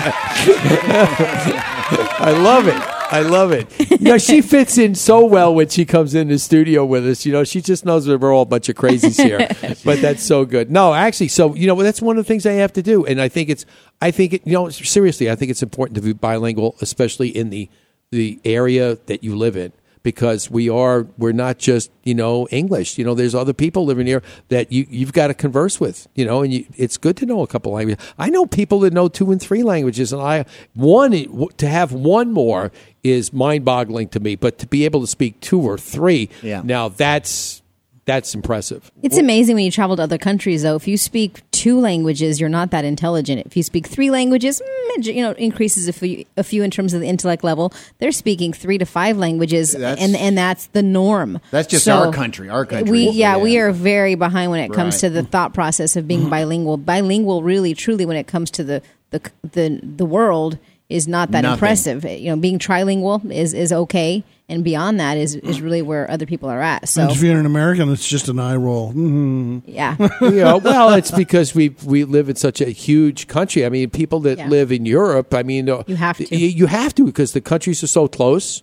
[2.20, 3.01] I love it.
[3.12, 3.68] I love it.
[4.02, 7.24] You know, she fits in so well when she comes in the studio with us.
[7.24, 9.48] You know, she just knows that we're all a bunch of crazies here.
[9.84, 10.72] but that's so good.
[10.72, 13.20] No, actually, so you know, that's one of the things I have to do, and
[13.20, 13.64] I think it's,
[14.00, 17.50] I think it, you know, seriously, I think it's important to be bilingual, especially in
[17.50, 17.68] the
[18.10, 19.72] the area that you live in.
[20.02, 22.98] Because we are, we're not just you know English.
[22.98, 26.08] You know, there's other people living here that you you've got to converse with.
[26.14, 28.04] You know, and you, it's good to know a couple languages.
[28.18, 31.12] I know people that know two and three languages, and I one
[31.56, 32.72] to have one more
[33.04, 34.34] is mind-boggling to me.
[34.36, 36.62] But to be able to speak two or three, Yeah.
[36.64, 37.61] now that's
[38.04, 38.90] that's impressive.
[39.02, 40.74] It's amazing when you travel to other countries, though.
[40.74, 43.46] If you speak two languages, you're not that intelligent.
[43.46, 44.60] If you speak three languages,
[44.98, 47.72] mm, you know, increases a few, a few in terms of the intellect level.
[47.98, 51.38] They're speaking three to five languages, That's- and and that's the norm.
[51.52, 52.48] That's just So, our country.
[52.48, 52.90] Our country.
[52.90, 55.00] We yeah, we are very behind when it comes Right.
[55.02, 56.78] to the thought process of being bilingual.
[56.78, 59.20] Bilingual, really, truly, when it comes to the the
[59.52, 60.58] the, the world,
[60.92, 61.54] is not that Nothing.
[61.54, 62.04] impressive.
[62.04, 66.26] You know, being trilingual is is okay, and beyond that is is really where other
[66.26, 66.88] people are at.
[66.88, 68.92] So And if you're an American, it's just an eye roll.
[68.92, 69.62] Mhm.
[69.66, 69.96] yeah.
[70.20, 73.64] yeah, well, it's because we we live in such a huge country.
[73.66, 74.48] I mean, people that Yeah.
[74.48, 76.36] live in Europe, I mean, uh, You have to.
[76.36, 78.62] You, you have to because the countries are so close.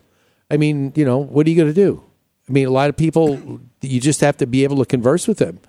[0.51, 2.01] I mean, you know, what are you going to do?
[2.49, 3.37] I mean, a lot of people,
[3.81, 5.59] you just have to be able to converse with them.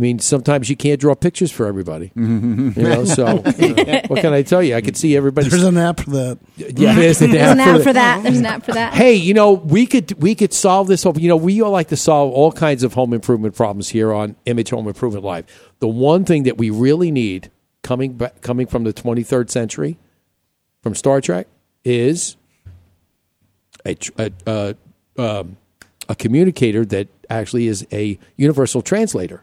[0.00, 2.10] I mean, sometimes you can't draw pictures for everybody.
[2.20, 4.74] You know, so you know, what can I tell you?
[4.74, 5.48] I can see everybody.
[5.48, 6.38] There's an app for that.
[6.56, 8.22] Yeah, there's an There's an app app for for that.
[8.22, 8.94] There's an app for that.
[8.94, 11.04] Hey, you know, we could we could solve this.
[11.04, 14.36] You know, we all like to solve all kinds of home improvement problems here on
[14.46, 15.46] Image Home Improvement Live.
[15.80, 17.50] The one thing that we really need
[17.82, 19.98] coming back, coming from the 23rd century,
[20.82, 21.46] from Star Trek,
[21.84, 22.36] is
[23.84, 24.72] a tr- a, uh,
[25.18, 25.56] um,
[26.08, 29.42] a communicator that actually is a universal translator.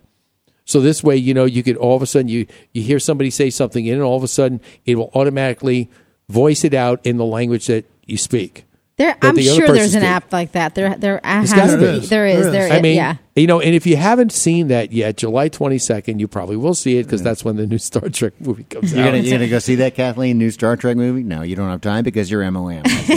[0.67, 3.29] So this way, you know, you could all of a sudden you you hear somebody
[3.31, 5.89] say something in, and all of a sudden it will automatically
[6.29, 8.65] voice it out in the language that you speak.
[8.97, 10.09] There, that I'm the sure there's person an speak.
[10.09, 10.73] app like that.
[10.73, 12.05] There, there has There's to gotta be.
[12.07, 12.51] There is.
[12.51, 13.17] There I mean, yeah.
[13.35, 16.97] you know, and if you haven't seen that yet, July 22nd, you probably will see
[16.97, 19.11] it because that's when the new Star Trek movie comes You're out.
[19.11, 21.21] gonna, you're gonna go see that Kathleen new Star Trek movie?
[21.21, 22.81] No, you don't have time because you're MOM.
[22.85, 23.07] if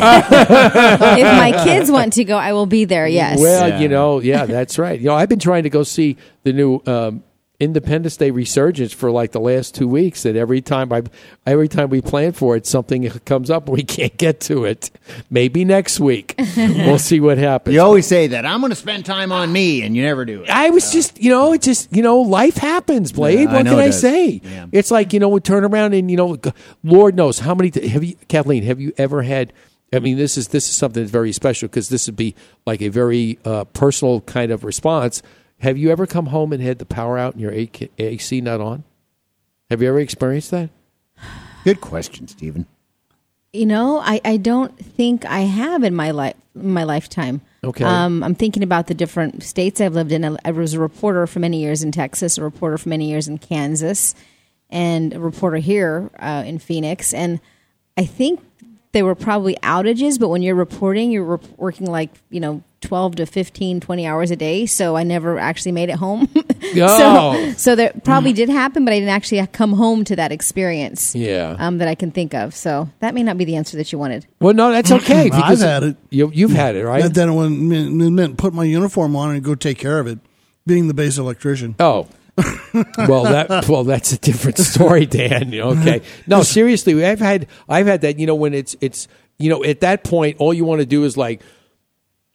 [1.24, 3.06] my kids want to go, I will be there.
[3.08, 3.40] Yes.
[3.40, 3.78] Well, Yeah.
[3.80, 5.00] you know, yeah, that's right.
[5.00, 7.22] You know, I've been trying to go see the new um,
[7.60, 10.22] Independence Day resurgence for like the last two weeks.
[10.22, 11.02] That every time I,
[11.46, 14.90] every time we plan for it, something comes up and we can't get to it.
[15.28, 16.34] Maybe next week.
[16.56, 17.74] we'll see what happens.
[17.74, 20.42] you always say that I'm going to spend time on me, and you never do
[20.42, 20.50] it.
[20.50, 23.40] I was just, you know, it just, you know, life happens, Blade.
[23.40, 24.40] Yeah, what know can I say?
[24.42, 24.66] Yeah.
[24.72, 26.38] It's like, you know, we turn around and, you know,
[26.82, 29.52] Lord knows how many, have you, Kathleen, have you ever had,
[29.92, 32.34] I mean, this is, this is something that's very special because this would be
[32.64, 35.22] like a very uh, personal kind of response.
[35.60, 38.60] Have you ever come home and had the power out and your AC AC not
[38.60, 38.84] on?
[39.70, 40.70] Have you ever experienced that?
[41.64, 42.66] Good question, Stephen.
[43.52, 47.42] You know, I, I don't think I have in my life my lifetime.
[47.62, 47.84] Okay.
[47.84, 50.24] Um, I'm thinking about the different states I've lived in.
[50.24, 53.28] I, I was a reporter for many years in Texas, a reporter for many years
[53.28, 54.14] in Kansas,
[54.68, 57.12] and a reporter here uh, in Phoenix.
[57.12, 57.40] And
[57.96, 58.40] I think
[58.92, 63.16] there were probably outages, but when you're reporting, you're rep- working like, you know, 12
[63.16, 64.66] to 15, 20 hours a day.
[64.66, 66.28] So I never actually made it home.
[66.34, 67.52] Oh.
[67.52, 71.14] so, so that probably did happen, but I didn't actually come home to that experience
[71.14, 71.56] Yeah.
[71.58, 72.54] um, that I can think of.
[72.54, 74.26] So that may not be the answer that you wanted.
[74.40, 75.30] Well, no, that's okay.
[75.32, 75.96] I've had it.
[76.10, 77.04] You, you've had it, right?
[77.04, 79.98] And then it went- meant, it meant put my uniform on and go take care
[79.98, 80.18] of it,
[80.66, 81.74] being the base electrician.
[81.78, 82.08] Oh.
[83.06, 85.52] well, that well, that's a different story, Dan.
[85.54, 88.18] Okay, no, seriously, I've had I've had that.
[88.18, 89.08] You know, when it's it's
[89.38, 91.42] you know at that point, all you want to do is like,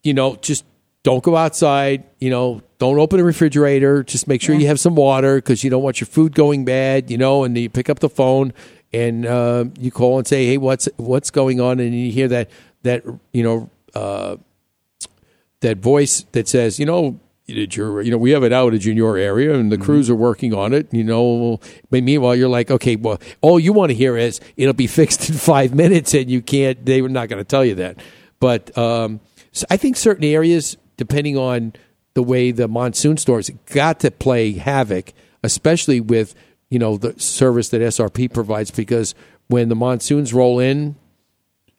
[0.06, 0.66] you know, just
[1.04, 2.04] don't go outside.
[2.20, 4.04] You know, don't open the refrigerator.
[4.04, 7.12] Just make sure you have some water because you don't want your food going bad.
[7.12, 8.54] You know, and you pick up the phone
[8.94, 11.80] and uh, you call and say, hey, what's what's going on?
[11.80, 12.50] And you hear that
[12.84, 13.04] that
[13.34, 13.70] you know.
[13.94, 14.38] Uh,
[15.62, 18.98] that voice that says, you know, did your, you know, we have an outage in
[18.98, 20.92] your area and the crews are working on it.
[20.94, 21.60] You know,
[21.90, 25.30] but meanwhile, you're like, okay, well, all you want to hear is it'll be fixed
[25.30, 26.86] in five minutes, and you can't.
[26.86, 27.98] They were not going to tell you that.
[28.40, 29.20] But um,
[29.70, 31.74] I think certain areas, depending on
[32.14, 35.14] the way the monsoon storms, got to play havoc.
[35.44, 36.34] especially with
[36.70, 39.14] you know the service that SRP provides, because
[39.48, 40.96] when the monsoons roll in,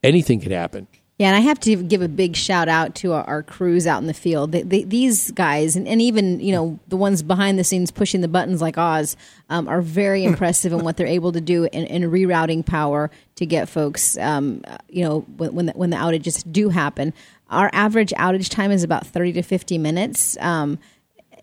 [0.03, 0.87] anything could happen.
[1.19, 4.03] Yeah, and I have to give a big shout out to our, our crews out
[4.03, 4.53] in the field.
[4.53, 8.21] They, they, these guys, and, and even you know the ones behind the scenes pushing
[8.21, 9.17] the buttons like Oz,
[9.49, 13.47] um, are very impressive in what they're able to do in, in rerouting power to
[13.47, 14.19] get folks.
[14.19, 17.15] Um, you know, when when the, when the outages do happen,
[17.51, 20.37] our average outage time is about thirty to fifty minutes.
[20.41, 20.79] Um,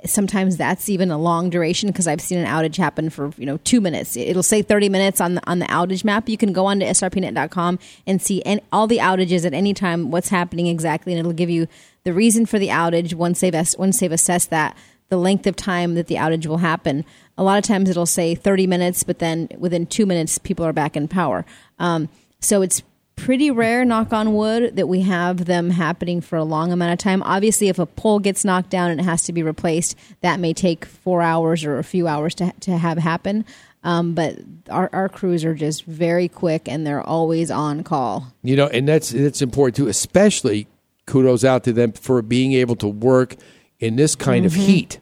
[0.05, 3.57] sometimes that's even a long duration because I've seen an outage happen for you know
[3.57, 4.15] two minutes.
[4.17, 6.29] It'll say thirty minutes on the on the outage map.
[6.29, 10.11] You can go on to srpnet.com and see any, all the outages at any time,
[10.11, 11.67] what's happening exactly, and it'll give you
[12.03, 14.77] the reason for the outage once they've once they've assessed that
[15.09, 17.05] the length of time that the outage will happen.
[17.37, 20.73] A lot of times it'll say thirty minutes, but then within two minutes people are
[20.73, 21.45] back in power.
[21.79, 22.09] Um,
[22.39, 22.83] so it's
[23.15, 26.99] pretty rare, knock on wood, that we have them happening for a long amount of
[26.99, 27.21] time.
[27.23, 30.53] Obviously, if a pole gets knocked down and it has to be replaced, that may
[30.53, 33.45] take four hours or a few hours to, to have happen.
[33.85, 34.37] Um, but
[34.69, 38.33] our, our crews are just very quick and they're always on call.
[38.41, 39.87] You know, and that's that's important too.
[39.87, 40.67] Especially
[41.05, 43.35] kudos out to them for being able to work
[43.79, 44.65] in this kind of Mhm.
[44.65, 44.99] heat.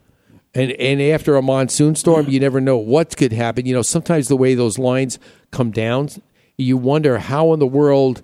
[0.56, 3.68] And and after a monsoon storm, you never know what could happen.
[3.68, 5.20] You know, sometimes the way those lines
[5.52, 6.10] come down,
[6.58, 8.22] you wonder how in the world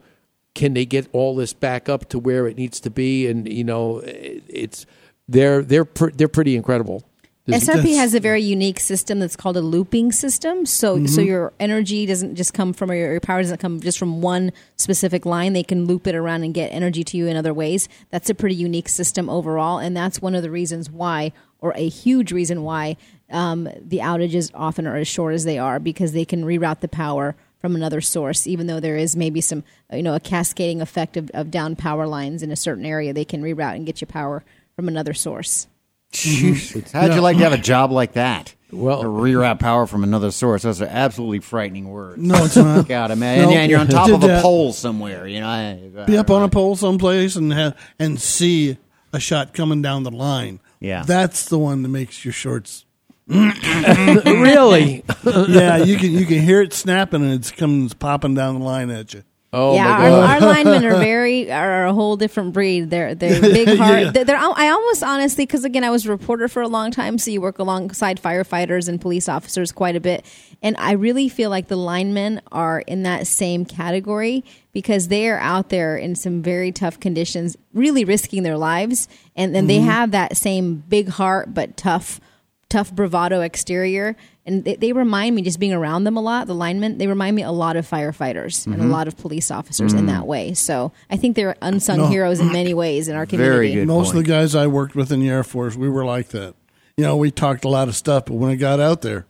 [0.55, 3.27] can they get all this back up to where it needs to be.
[3.27, 4.85] And you know, it's
[5.27, 7.03] they're they're pr- they're pretty incredible.
[7.45, 10.65] There's- SRP has a very unique system that's called a looping system.
[10.65, 11.25] So, so Mhm.
[11.25, 14.51] your energy doesn't just come from, or your, your power doesn't come just from one
[14.75, 15.53] specific line.
[15.53, 17.87] They can loop it around and get energy to you in other ways.
[18.09, 21.31] That's a pretty unique system overall, and that's one of the reasons why,
[21.61, 22.97] or a huge reason why,
[23.31, 26.89] um, the outages often are as short as they are because they can reroute the
[26.89, 27.37] power
[27.67, 28.47] from another source.
[28.47, 32.07] Even though there is maybe some, you know, a cascading effect of, of down power
[32.07, 34.43] lines in a certain area, they can reroute and get you power
[34.75, 35.67] from another source.
[36.13, 36.97] Mm-hmm.
[36.97, 38.55] How'd you like to have a job like that?
[38.71, 40.63] Well, to reroute power from another source.
[40.63, 42.21] Those are absolutely frightening words.
[42.21, 42.87] No, it's not.
[42.87, 43.39] God, man.
[43.39, 43.49] No.
[43.49, 44.41] And, and you're on top of a that.
[44.41, 45.27] pole somewhere.
[45.27, 45.47] You know.
[45.47, 48.77] I- Be up on a pole someplace and ha- and see
[49.13, 50.59] a shot coming down the line.
[50.79, 51.03] Yeah.
[51.03, 52.85] that's the one that makes your shorts.
[54.25, 55.03] Really?
[55.25, 58.89] yeah, you can you can hear it snapping and it's comes popping down the line
[58.89, 59.23] at you.
[59.53, 62.89] Oh yeah, our, our linemen are very are a whole different breed.
[62.89, 63.99] They're they're big heart.
[64.01, 64.11] Yeah.
[64.11, 67.17] They're, they're I almost honestly because again I was a reporter for a long time,
[67.17, 70.25] so you work alongside firefighters and police officers quite a bit,
[70.61, 74.43] and I really feel like the linemen are in that same category
[74.73, 79.55] because they are out there in some very tough conditions, really risking their lives, and
[79.55, 79.87] then they Mm-hmm.
[79.87, 79.91] Mhm.
[79.91, 82.19] have that same big heart but tough
[82.69, 84.15] tough bravado exterior
[84.45, 87.33] and they, they remind me just being around them a lot the linemen they remind
[87.35, 88.87] me a lot of firefighters and a Mm-hmm.
[88.89, 88.91] Mhm.
[88.91, 90.07] lot of police officers in Mm.
[90.07, 92.07] that way so i think they're unsung No.
[92.07, 95.21] heroes in many ways in our community Most of the guys I worked with in
[95.21, 96.55] the Air Force, we were like that.
[96.97, 99.27] You know, we talked a lot of stuff, but when it got out there,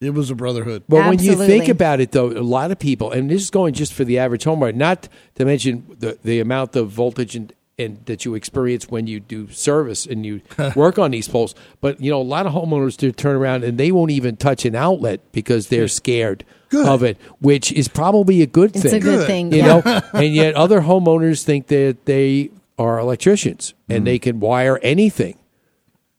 [0.00, 0.84] it was a brotherhood.
[0.88, 3.74] But when you think about it, though, a lot of people, and this is going
[3.74, 8.04] just for the average homeowner, not to mention the, the amount of voltage and, and
[8.06, 10.40] that you experience when you do service and you
[10.74, 11.54] work on these poles.
[11.80, 14.64] But you know, a lot of homeowners do turn around and they won't even touch
[14.64, 18.94] an outlet because they're scared of it, which is probably a good It's thing.
[18.94, 19.26] a good Good.
[19.26, 19.80] thing, you yeah.
[19.84, 20.00] know.
[20.12, 24.22] and yet, other homeowners think that they are electricians and they mm.
[24.22, 25.36] can wire anything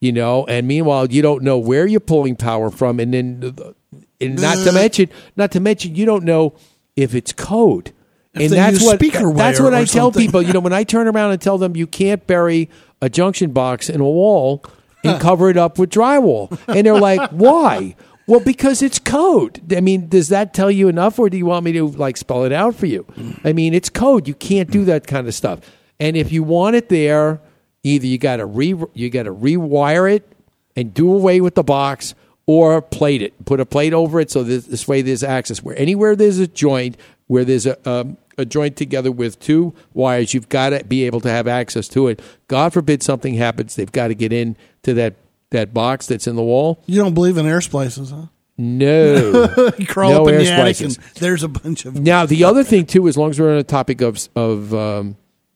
[0.02, 3.72] you know and meanwhile you don't know where you're pulling power from and then uh,
[4.20, 6.54] and not to mention not to mention you don't know
[6.96, 7.94] if it's code If
[8.40, 9.00] and that's what
[9.36, 10.26] that's what I tell something.
[10.26, 10.42] people.
[10.42, 12.70] You know when I turn around and tell them you can't bury
[13.02, 14.64] a junction box in a wall
[15.04, 17.96] and cover it up with drywall and they're like why?
[18.28, 19.74] Well because it's code.
[19.76, 22.44] I mean does that tell you enough or do you want me to like spell
[22.44, 23.06] it out for you?
[23.44, 24.28] I mean it's code.
[24.28, 25.60] You can't do that kind of stuff.
[26.00, 27.42] And if you want it there
[27.84, 30.32] either you got to re you got to rewire it
[30.76, 33.46] and do away with the box or plate it.
[33.46, 35.62] Put a plate over it so this, this way there's access.
[35.62, 36.98] Where anywhere there's a joint
[37.28, 41.20] where there's a um, a joint together with two wires you've got to be able
[41.22, 44.94] to have access to it god forbid something happens they've got to get in to
[44.94, 45.14] that
[45.52, 48.28] that box that's in the wall You don't believe in air splices, huh?
[48.58, 50.98] no You crawl no up in air the attic splices.
[50.98, 53.58] and there's a bunch of Now the other thing too, as long as we're on
[53.58, 55.16] the topic of of um,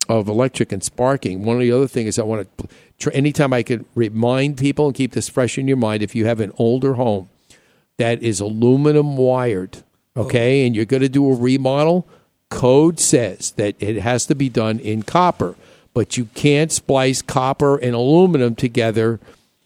[0.10, 2.68] of electric and sparking, one of the other things I want to
[3.14, 6.40] anytime I could remind people and keep this fresh in your mind, if you have
[6.40, 7.30] an older home
[7.98, 9.84] that is aluminum wired,
[10.16, 12.08] okay, and you're going to do a remodel,
[12.54, 15.56] code says that it has to be done in copper,
[15.94, 19.20] but you can't splice copper and aluminum together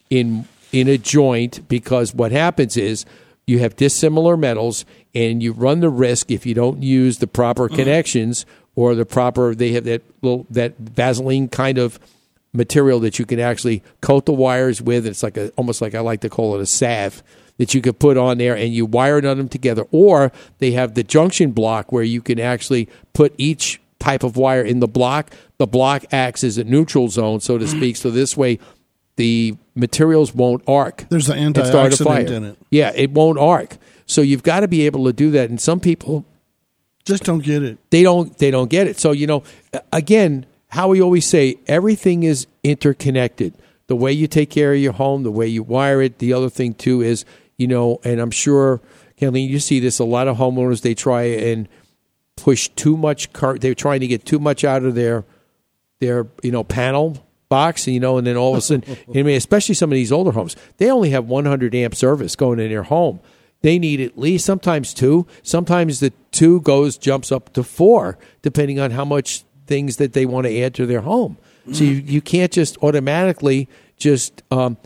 [0.10, 3.06] in in a joint because what happens is
[3.46, 4.86] you have dissimilar metals
[5.16, 7.76] and you run the risk if you don't use the proper mm.
[7.76, 8.46] connections
[8.76, 12.00] or the proper they have that little that Vaseline kind of
[12.54, 15.06] material that you can actually coat the wires with.
[15.06, 17.24] It's like a almost like I like to call it a salve
[17.58, 19.86] that you could put on there and you wire of them together.
[19.92, 24.62] Or they have the junction block where you can actually put each type of wire
[24.62, 25.32] in the block.
[25.58, 27.70] The block acts as a neutral zone, so to mm.
[27.70, 27.96] speak.
[27.96, 28.60] So this way,
[29.16, 31.06] the materials won't arc.
[31.10, 32.26] There's an antioxidant fire.
[32.26, 32.58] in it.
[32.70, 33.78] Yeah, it won't arc.
[34.06, 35.50] So you've got to be able to do that.
[35.50, 36.26] And some people
[37.06, 37.78] just don't get it.
[37.90, 38.38] They don't.
[38.38, 39.00] They don't get it.
[39.00, 39.44] So you know,
[39.92, 43.54] again, how we always say, everything is interconnected.
[43.88, 46.20] The way you take care of your home, the way you wire it.
[46.20, 47.26] The other thing too is,
[47.58, 48.82] you know, and I'm sure,
[49.18, 50.00] Kathleen, you see this.
[50.00, 51.68] A lot of homeowners they try and
[52.36, 53.34] push too much.
[53.34, 55.26] Car- they're trying to get too much out of their
[56.00, 59.38] their you know panel box, you know, and then all of a sudden, I mean,
[59.38, 62.84] especially some of these older homes, they only have 100 amp service going in their
[62.84, 63.20] home.
[63.62, 65.26] They need at least sometimes two.
[65.42, 70.26] Sometimes the two goes jumps up to four, depending on how much things that they
[70.26, 71.38] want to add to their home.
[71.74, 73.68] So you, you can't just automatically
[73.98, 74.78] just um,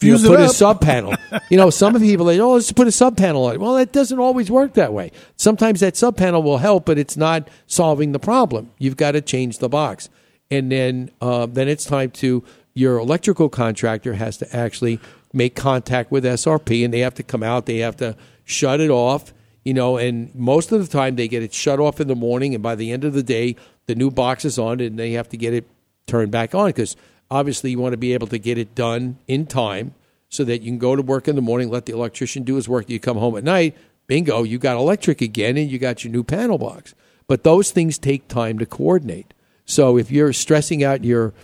[0.00, 0.50] you know, Fuse put a up.
[0.50, 1.14] sub panel.
[1.50, 3.58] you know, some of people they oh let's put a sub panel on.
[3.60, 5.10] Well, that doesn't always work that way.
[5.36, 8.70] Sometimes that sub panel will help, but it's not solving the problem.
[8.78, 10.08] You've got to change the box,
[10.50, 12.44] and then uh, then it's time to
[12.74, 15.00] your electrical contractor has to actually
[15.32, 17.66] make contact with SRP, and they have to come out.
[17.66, 19.32] They have to shut it off.
[19.64, 22.54] You know, and most of the time they get it shut off in the morning,
[22.54, 23.56] and by the end of the day,
[23.86, 25.66] the new box is on, and they have to get it
[26.06, 26.96] turned back on because
[27.30, 29.94] obviously you want to be able to get it done in time
[30.28, 32.68] so that you can go to work in the morning, let the electrician do his
[32.68, 32.88] work.
[32.90, 33.76] You come home at night,
[34.06, 36.94] bingo, you got electric again, and you got your new panel box.
[37.28, 39.32] But those things take time to coordinate.
[39.64, 41.34] So if you're stressing out your,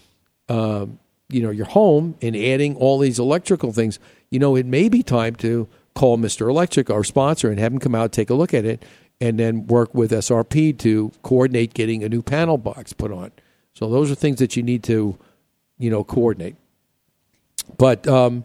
[0.49, 0.99] um,
[1.29, 3.99] you know, your home and adding all these electrical things,
[4.31, 6.49] you know, it may be time to call Mr.
[6.49, 8.85] Electric, our sponsor, and have him come out, take a look at it,
[9.21, 13.33] and then work with SRP to coordinate getting a new panel box put on.
[13.75, 15.19] So those are things that you need to,
[15.79, 16.57] you know, coordinate.
[17.79, 18.45] But um,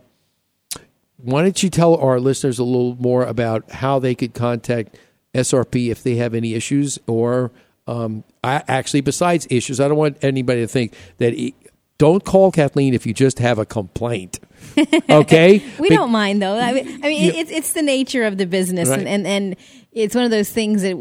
[1.17, 4.97] why don't you tell our listeners a little more about how they could contact
[5.33, 7.51] SRP if they have any issues, or
[7.87, 11.33] um, I, actually besides issues, I don't want anybody to think that.
[11.33, 11.53] e
[11.99, 14.39] don't call Kathleen if you just have a complaint.
[15.09, 16.55] Okay, we Be- don't mind though.
[16.59, 18.99] I mean, I mean it's it's the nature of the business, Right.
[18.99, 19.55] and, and and
[19.91, 20.95] it's one of those things that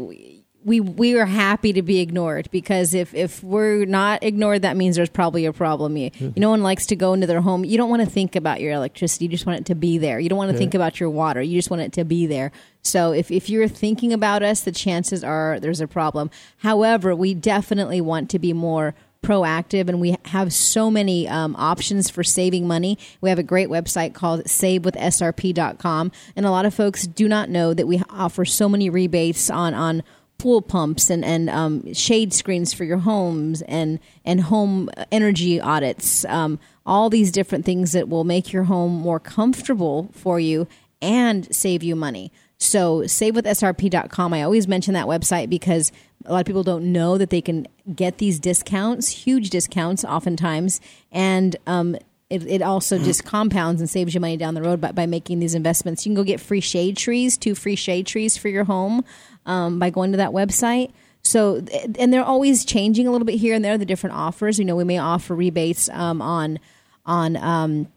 [0.67, 4.97] we, we are happy to be ignored because if if we're not ignored, that means
[4.97, 5.95] there's probably a problem.
[5.95, 6.39] You, Mm-hmm.
[6.39, 7.63] no one likes to go into their home.
[7.65, 9.25] You don't want to think about your electricity.
[9.25, 10.19] You just want it to be there.
[10.19, 10.59] You don't want to Yeah.
[10.59, 11.41] think about your water.
[11.41, 12.51] You just want it to be there.
[12.81, 16.29] So if if you're thinking about us, the chances are there's a problem.
[16.57, 22.07] However, we definitely want to be more proactive and we have so many um, options
[22.07, 27.07] for saving money we have a great website called savewithsrp.com and a lot of folks
[27.07, 30.03] do not know that we offer so many rebates on on
[30.37, 36.25] pool pumps and and um, shade screens for your homes and and home energy audits.
[36.25, 40.67] Um, all these different things that will make your home more comfortable for you
[41.01, 42.31] and save you money.
[42.59, 45.91] So savewithsrp.com i always mention that website because
[46.25, 50.81] a lot of people don't know that they can get these discounts huge discounts oftentimes.
[51.11, 51.95] And um,
[52.29, 55.39] it, it also just compounds and saves you money down the road by, by making
[55.39, 56.05] these investments.
[56.05, 59.03] You can go get free shade trees two free shade trees for your home
[59.47, 60.91] um, by going to that website
[61.23, 61.63] so
[61.97, 64.75] and they're always changing a little bit here and there the different offers you know
[64.75, 66.59] we may offer rebates um, on
[67.05, 67.87] on um,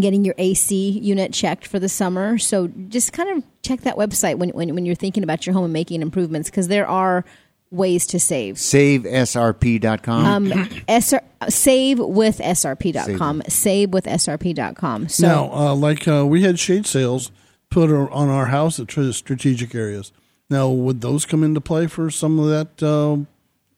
[0.00, 2.38] getting your AC unit checked for the summer.
[2.38, 5.64] So just kind of check that website when, when, when you're thinking about your home
[5.64, 7.24] and making improvements because there are
[7.70, 8.56] ways to save.
[8.56, 10.52] SaveSRP.com.
[10.52, 13.42] Um, SR, save with SRP.com.
[13.48, 15.08] Save with SRP.com.
[15.08, 17.30] So now, uh, like uh, we had shade sails
[17.70, 20.12] put on our house at strategic areas.
[20.54, 23.16] Now, would those come into play for some of that uh,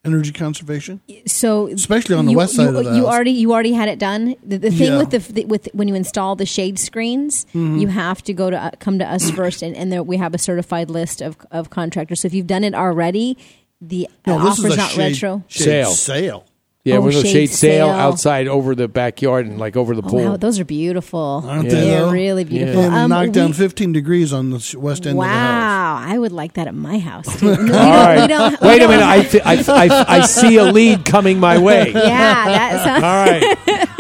[0.05, 1.01] energy conservation?
[1.27, 3.15] so especially on the you, west side you, of the you house.
[3.15, 4.23] already you already had it done.
[4.51, 4.99] The, the thing Yeah.
[5.03, 7.81] with the the- with when you install the shade screens, Mhm.
[7.81, 10.33] you have to go to uh, come to us first, and, and there we have
[10.35, 12.21] a certified list of of contractors.
[12.21, 13.37] So if you've done it already,
[13.81, 15.33] the No, this is offer's a not shade- retro.
[15.49, 15.91] shade Sail.
[15.93, 16.45] sail.
[16.87, 17.95] Yeah, Oh, we're going to shade shade sail sail.
[17.95, 20.25] outside over the backyard and like over the Oh, pool.
[20.25, 21.43] wow, those are beautiful.
[21.45, 21.91] Aren't They're they?
[21.91, 22.11] though?
[22.11, 22.83] really beautiful.
[22.83, 25.37] And Um, knocked down we- 15 degrees on the west end of the house.
[25.37, 27.27] Wow, I would like that at my house.
[27.41, 27.47] Too.
[27.47, 28.21] No, we All don't- right.
[28.23, 29.05] we don't- we Wait a don't- minute.
[29.07, 29.55] I, th- I,
[29.89, 31.91] I, I see a lead coming my way.
[31.95, 33.89] Yeah, that's All right.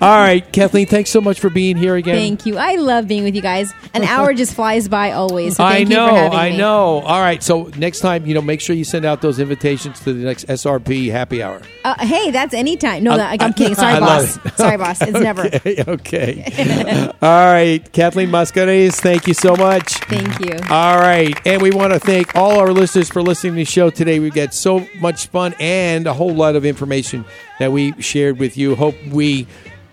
[0.00, 2.16] All right, Kathleen, thanks so much for being here again.
[2.16, 2.56] Thank you.
[2.58, 3.72] I love being with you guys.
[3.94, 5.56] An hour just flies by always.
[5.56, 6.56] So I know, for having I me.
[6.56, 7.00] know.
[7.00, 10.12] All right, so next time, you know, make sure you send out those invitations to
[10.12, 11.60] the next SRP happy hour.
[11.84, 13.02] Uh, hey, that's anytime.
[13.04, 13.74] No, I- I'm kidding.
[13.74, 14.38] Sorry, I boss.
[14.56, 15.00] Sorry, boss.
[15.02, 15.48] It's never.
[15.70, 17.06] Okay, okay.
[17.22, 19.94] All right, Kathleen Mascares, thank you so much.
[20.04, 20.56] Thank you.
[20.68, 23.90] All right, and we want to thank all our listeners for listening to the show
[23.90, 24.18] today.
[24.20, 27.24] We've got so much fun and a whole lot of information
[27.58, 28.74] that we shared with you.
[28.74, 29.46] Hope we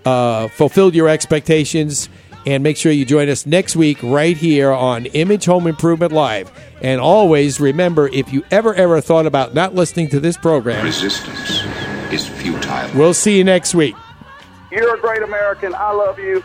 [0.07, 2.09] uh, fulfilled your expectations.
[2.45, 6.49] And make sure you join us next week right here on Image Home Improvement Live.
[6.81, 11.61] And always remember if you ever, ever thought about not listening to this program, Resistance
[12.13, 12.89] is futile.
[12.97, 13.95] we'll see you next week.
[14.71, 15.75] You're a great American.
[15.75, 16.41] I love you.